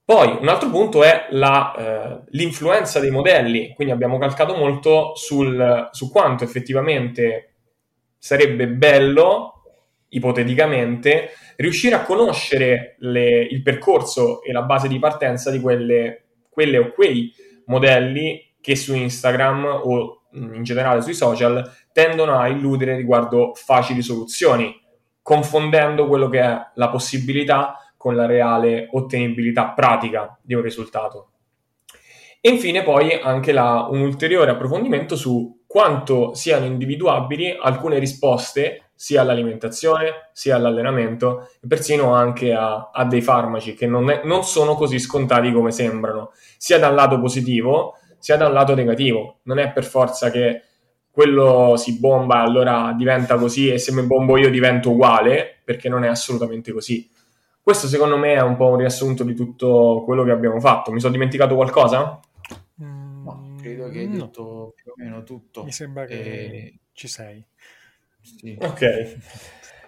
Poi 0.05 0.37
un 0.39 0.47
altro 0.49 0.69
punto 0.69 1.03
è 1.03 1.25
la, 1.31 1.73
eh, 1.75 2.21
l'influenza 2.29 2.99
dei 2.99 3.09
modelli, 3.09 3.73
quindi 3.73 3.91
abbiamo 3.91 4.19
calcato 4.19 4.55
molto 4.55 5.15
sul, 5.15 5.89
su 5.91 6.11
quanto 6.11 6.43
effettivamente 6.43 7.53
sarebbe 8.19 8.67
bello, 8.67 9.63
ipoteticamente, 10.09 11.31
riuscire 11.55 11.95
a 11.95 12.03
conoscere 12.03 12.97
le, 12.99 13.47
il 13.49 13.63
percorso 13.63 14.43
e 14.43 14.51
la 14.51 14.61
base 14.61 14.87
di 14.87 14.99
partenza 14.99 15.49
di 15.49 15.59
quelle, 15.59 16.25
quelle 16.51 16.77
o 16.77 16.91
quei 16.91 17.33
modelli 17.65 18.53
che 18.61 18.75
su 18.75 18.93
Instagram 18.93 19.65
o 19.65 20.25
in 20.33 20.61
generale 20.61 21.01
sui 21.01 21.15
social 21.15 21.67
tendono 21.91 22.37
a 22.37 22.47
illudere 22.47 22.95
riguardo 22.95 23.53
facili 23.55 24.03
soluzioni, 24.03 24.79
confondendo 25.23 26.07
quello 26.07 26.29
che 26.29 26.41
è 26.41 26.59
la 26.75 26.89
possibilità 26.89 27.79
con 28.05 28.15
la 28.15 28.27
reale 28.27 28.87
ottenibilità 28.91 29.69
pratica 29.69 30.37
di 30.39 30.53
un 30.53 30.61
risultato. 30.61 31.31
E 32.39 32.51
infine 32.51 32.83
poi 32.83 33.19
anche 33.19 33.51
la, 33.51 33.87
un 33.89 34.01
ulteriore 34.01 34.51
approfondimento 34.51 35.15
su 35.15 35.63
quanto 35.65 36.35
siano 36.35 36.65
individuabili 36.65 37.57
alcune 37.59 37.97
risposte 37.97 38.91
sia 38.93 39.21
all'alimentazione 39.21 40.29
sia 40.33 40.55
all'allenamento 40.55 41.49
e 41.59 41.67
persino 41.67 42.13
anche 42.13 42.53
a, 42.53 42.91
a 42.93 43.05
dei 43.05 43.23
farmaci 43.23 43.73
che 43.73 43.87
non, 43.87 44.11
è, 44.11 44.21
non 44.23 44.43
sono 44.43 44.75
così 44.75 44.99
scontati 44.99 45.51
come 45.51 45.71
sembrano, 45.71 46.31
sia 46.57 46.77
dal 46.77 46.93
lato 46.93 47.19
positivo 47.19 47.95
sia 48.19 48.37
dal 48.37 48.53
lato 48.53 48.75
negativo. 48.75 49.39
Non 49.45 49.57
è 49.57 49.71
per 49.71 49.83
forza 49.83 50.29
che 50.29 50.61
quello 51.09 51.73
si 51.75 51.97
bomba 51.97 52.41
allora 52.41 52.93
diventa 52.95 53.35
così 53.35 53.71
e 53.71 53.79
se 53.79 53.91
mi 53.91 54.03
bombo 54.03 54.37
io 54.37 54.51
divento 54.51 54.91
uguale, 54.91 55.61
perché 55.63 55.89
non 55.89 56.03
è 56.03 56.07
assolutamente 56.07 56.71
così. 56.71 57.09
Questo 57.65 57.87
secondo 57.87 58.15
me 58.15 58.35
è 58.35 58.41
un 58.43 58.57
po' 58.57 58.67
un 58.67 58.77
riassunto 58.77 59.23
di 59.23 59.33
tutto 59.33 60.03
quello 60.05 60.23
che 60.23 60.29
abbiamo 60.29 60.59
fatto. 60.59 60.91
Mi 60.91 60.99
sono 60.99 61.13
dimenticato 61.13 61.55
qualcosa? 61.55 62.19
No, 62.75 63.55
credo 63.59 63.89
che 63.89 64.01
hai 64.01 64.07
no. 64.07 64.25
detto 64.25 64.73
più 64.75 64.91
o 64.91 64.93
meno 64.97 65.23
tutto. 65.23 65.63
Mi 65.63 65.71
sembra 65.71 66.05
che 66.05 66.13
e... 66.13 66.73
ci 66.93 67.07
sei. 67.07 67.43
Sì. 68.21 68.55
Ok. 68.61 69.17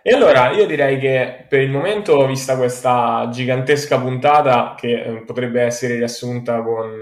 E 0.02 0.12
allora 0.12 0.50
io 0.54 0.66
direi 0.66 0.98
che 0.98 1.46
per 1.48 1.62
il 1.62 1.70
momento, 1.70 2.26
vista 2.26 2.58
questa 2.58 3.30
gigantesca 3.32 4.00
puntata 4.00 4.74
che 4.76 5.04
eh, 5.04 5.22
potrebbe 5.22 5.62
essere 5.62 5.98
riassunta 5.98 6.64
con 6.64 7.00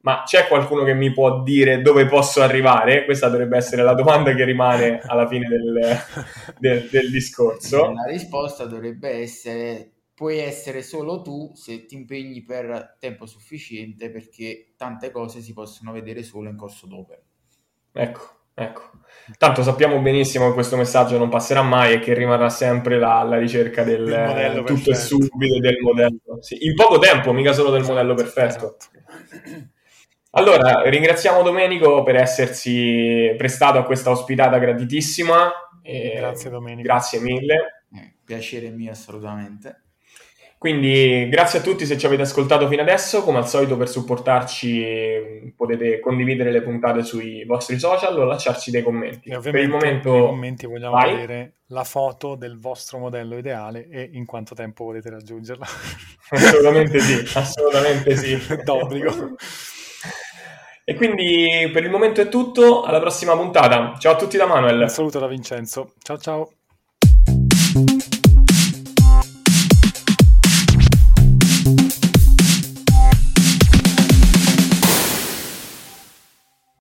ma 0.00 0.22
c'è 0.24 0.46
qualcuno 0.46 0.82
che 0.82 0.94
mi 0.94 1.12
può 1.12 1.42
dire 1.42 1.82
dove 1.82 2.06
posso 2.06 2.40
arrivare? 2.40 3.04
Questa 3.04 3.28
dovrebbe 3.28 3.58
essere 3.58 3.82
la 3.82 3.92
domanda 3.92 4.34
che 4.34 4.44
rimane 4.44 4.98
alla 5.04 5.26
fine 5.26 5.46
del, 5.46 5.98
del, 6.58 6.88
del 6.90 7.10
discorso. 7.10 7.92
La 7.92 8.04
risposta 8.06 8.64
dovrebbe 8.64 9.10
essere 9.10 9.90
puoi 10.16 10.38
essere 10.38 10.82
solo 10.82 11.20
tu 11.20 11.52
se 11.54 11.84
ti 11.84 11.94
impegni 11.94 12.42
per 12.42 12.96
tempo 12.98 13.26
sufficiente 13.26 14.10
perché 14.10 14.72
tante 14.74 15.10
cose 15.10 15.42
si 15.42 15.52
possono 15.52 15.92
vedere 15.92 16.22
solo 16.22 16.48
in 16.48 16.56
corso 16.56 16.86
d'opera. 16.86 17.20
Ecco, 17.92 18.20
ecco. 18.54 18.90
Tanto 19.36 19.62
sappiamo 19.62 20.00
benissimo 20.00 20.48
che 20.48 20.54
questo 20.54 20.78
messaggio 20.78 21.18
non 21.18 21.28
passerà 21.28 21.60
mai 21.60 21.92
e 21.92 21.98
che 21.98 22.14
rimarrà 22.14 22.48
sempre 22.48 22.98
la, 22.98 23.22
la 23.24 23.36
ricerca 23.36 23.84
del 23.84 24.10
eh, 24.10 24.62
tutto 24.64 24.90
e 24.90 24.94
subito 24.94 25.60
del 25.60 25.80
modello. 25.82 26.40
Sì, 26.40 26.64
in 26.64 26.74
poco 26.74 26.98
tempo, 26.98 27.34
mica 27.34 27.52
solo 27.52 27.70
del 27.70 27.82
modello 27.82 28.14
perfetto. 28.14 28.78
Esatto. 28.78 29.70
Allora, 30.30 30.88
ringraziamo 30.88 31.42
Domenico 31.42 32.02
per 32.02 32.16
essersi 32.16 33.34
prestato 33.36 33.76
a 33.78 33.84
questa 33.84 34.10
ospitata 34.10 34.56
gratitissima. 34.56 35.52
Grazie 35.82 36.48
Domenico. 36.48 36.88
Grazie 36.88 37.20
mille. 37.20 37.84
Eh, 37.94 38.14
piacere 38.24 38.70
mio 38.70 38.92
assolutamente. 38.92 39.82
Quindi 40.58 41.28
grazie 41.28 41.58
a 41.58 41.62
tutti 41.62 41.84
se 41.84 41.98
ci 41.98 42.06
avete 42.06 42.22
ascoltato 42.22 42.66
fino 42.66 42.80
adesso, 42.80 43.22
come 43.22 43.38
al 43.38 43.48
solito 43.48 43.76
per 43.76 43.88
supportarci 43.88 45.52
potete 45.54 46.00
condividere 46.00 46.50
le 46.50 46.62
puntate 46.62 47.02
sui 47.02 47.44
vostri 47.44 47.78
social 47.78 48.18
o 48.18 48.24
lasciarci 48.24 48.70
dei 48.70 48.82
commenti. 48.82 49.28
E 49.28 49.38
per 49.38 49.56
il 49.56 49.68
momento 49.68 50.12
nei 50.12 50.26
commenti 50.26 50.66
vogliamo 50.66 50.96
vai. 50.96 51.14
vedere 51.14 51.52
la 51.68 51.84
foto 51.84 52.36
del 52.36 52.58
vostro 52.58 52.98
modello 52.98 53.36
ideale 53.36 53.88
e 53.88 54.08
in 54.12 54.24
quanto 54.24 54.54
tempo 54.54 54.84
volete 54.84 55.10
raggiungerla. 55.10 55.66
Assolutamente 56.30 57.00
sì, 57.00 57.24
assolutamente 57.36 58.16
sì. 58.16 58.38
D'obbligo. 58.64 59.36
E 60.88 60.94
quindi 60.94 61.68
per 61.72 61.82
il 61.82 61.90
momento 61.90 62.20
è 62.20 62.28
tutto, 62.28 62.82
alla 62.84 63.00
prossima 63.00 63.36
puntata. 63.36 63.96
Ciao 63.98 64.12
a 64.12 64.16
tutti 64.16 64.36
da 64.36 64.46
Manuel. 64.46 64.82
Un 64.82 64.88
saluto 64.88 65.18
da 65.18 65.26
Vincenzo. 65.26 65.94
Ciao 65.98 66.16
ciao. 66.16 66.50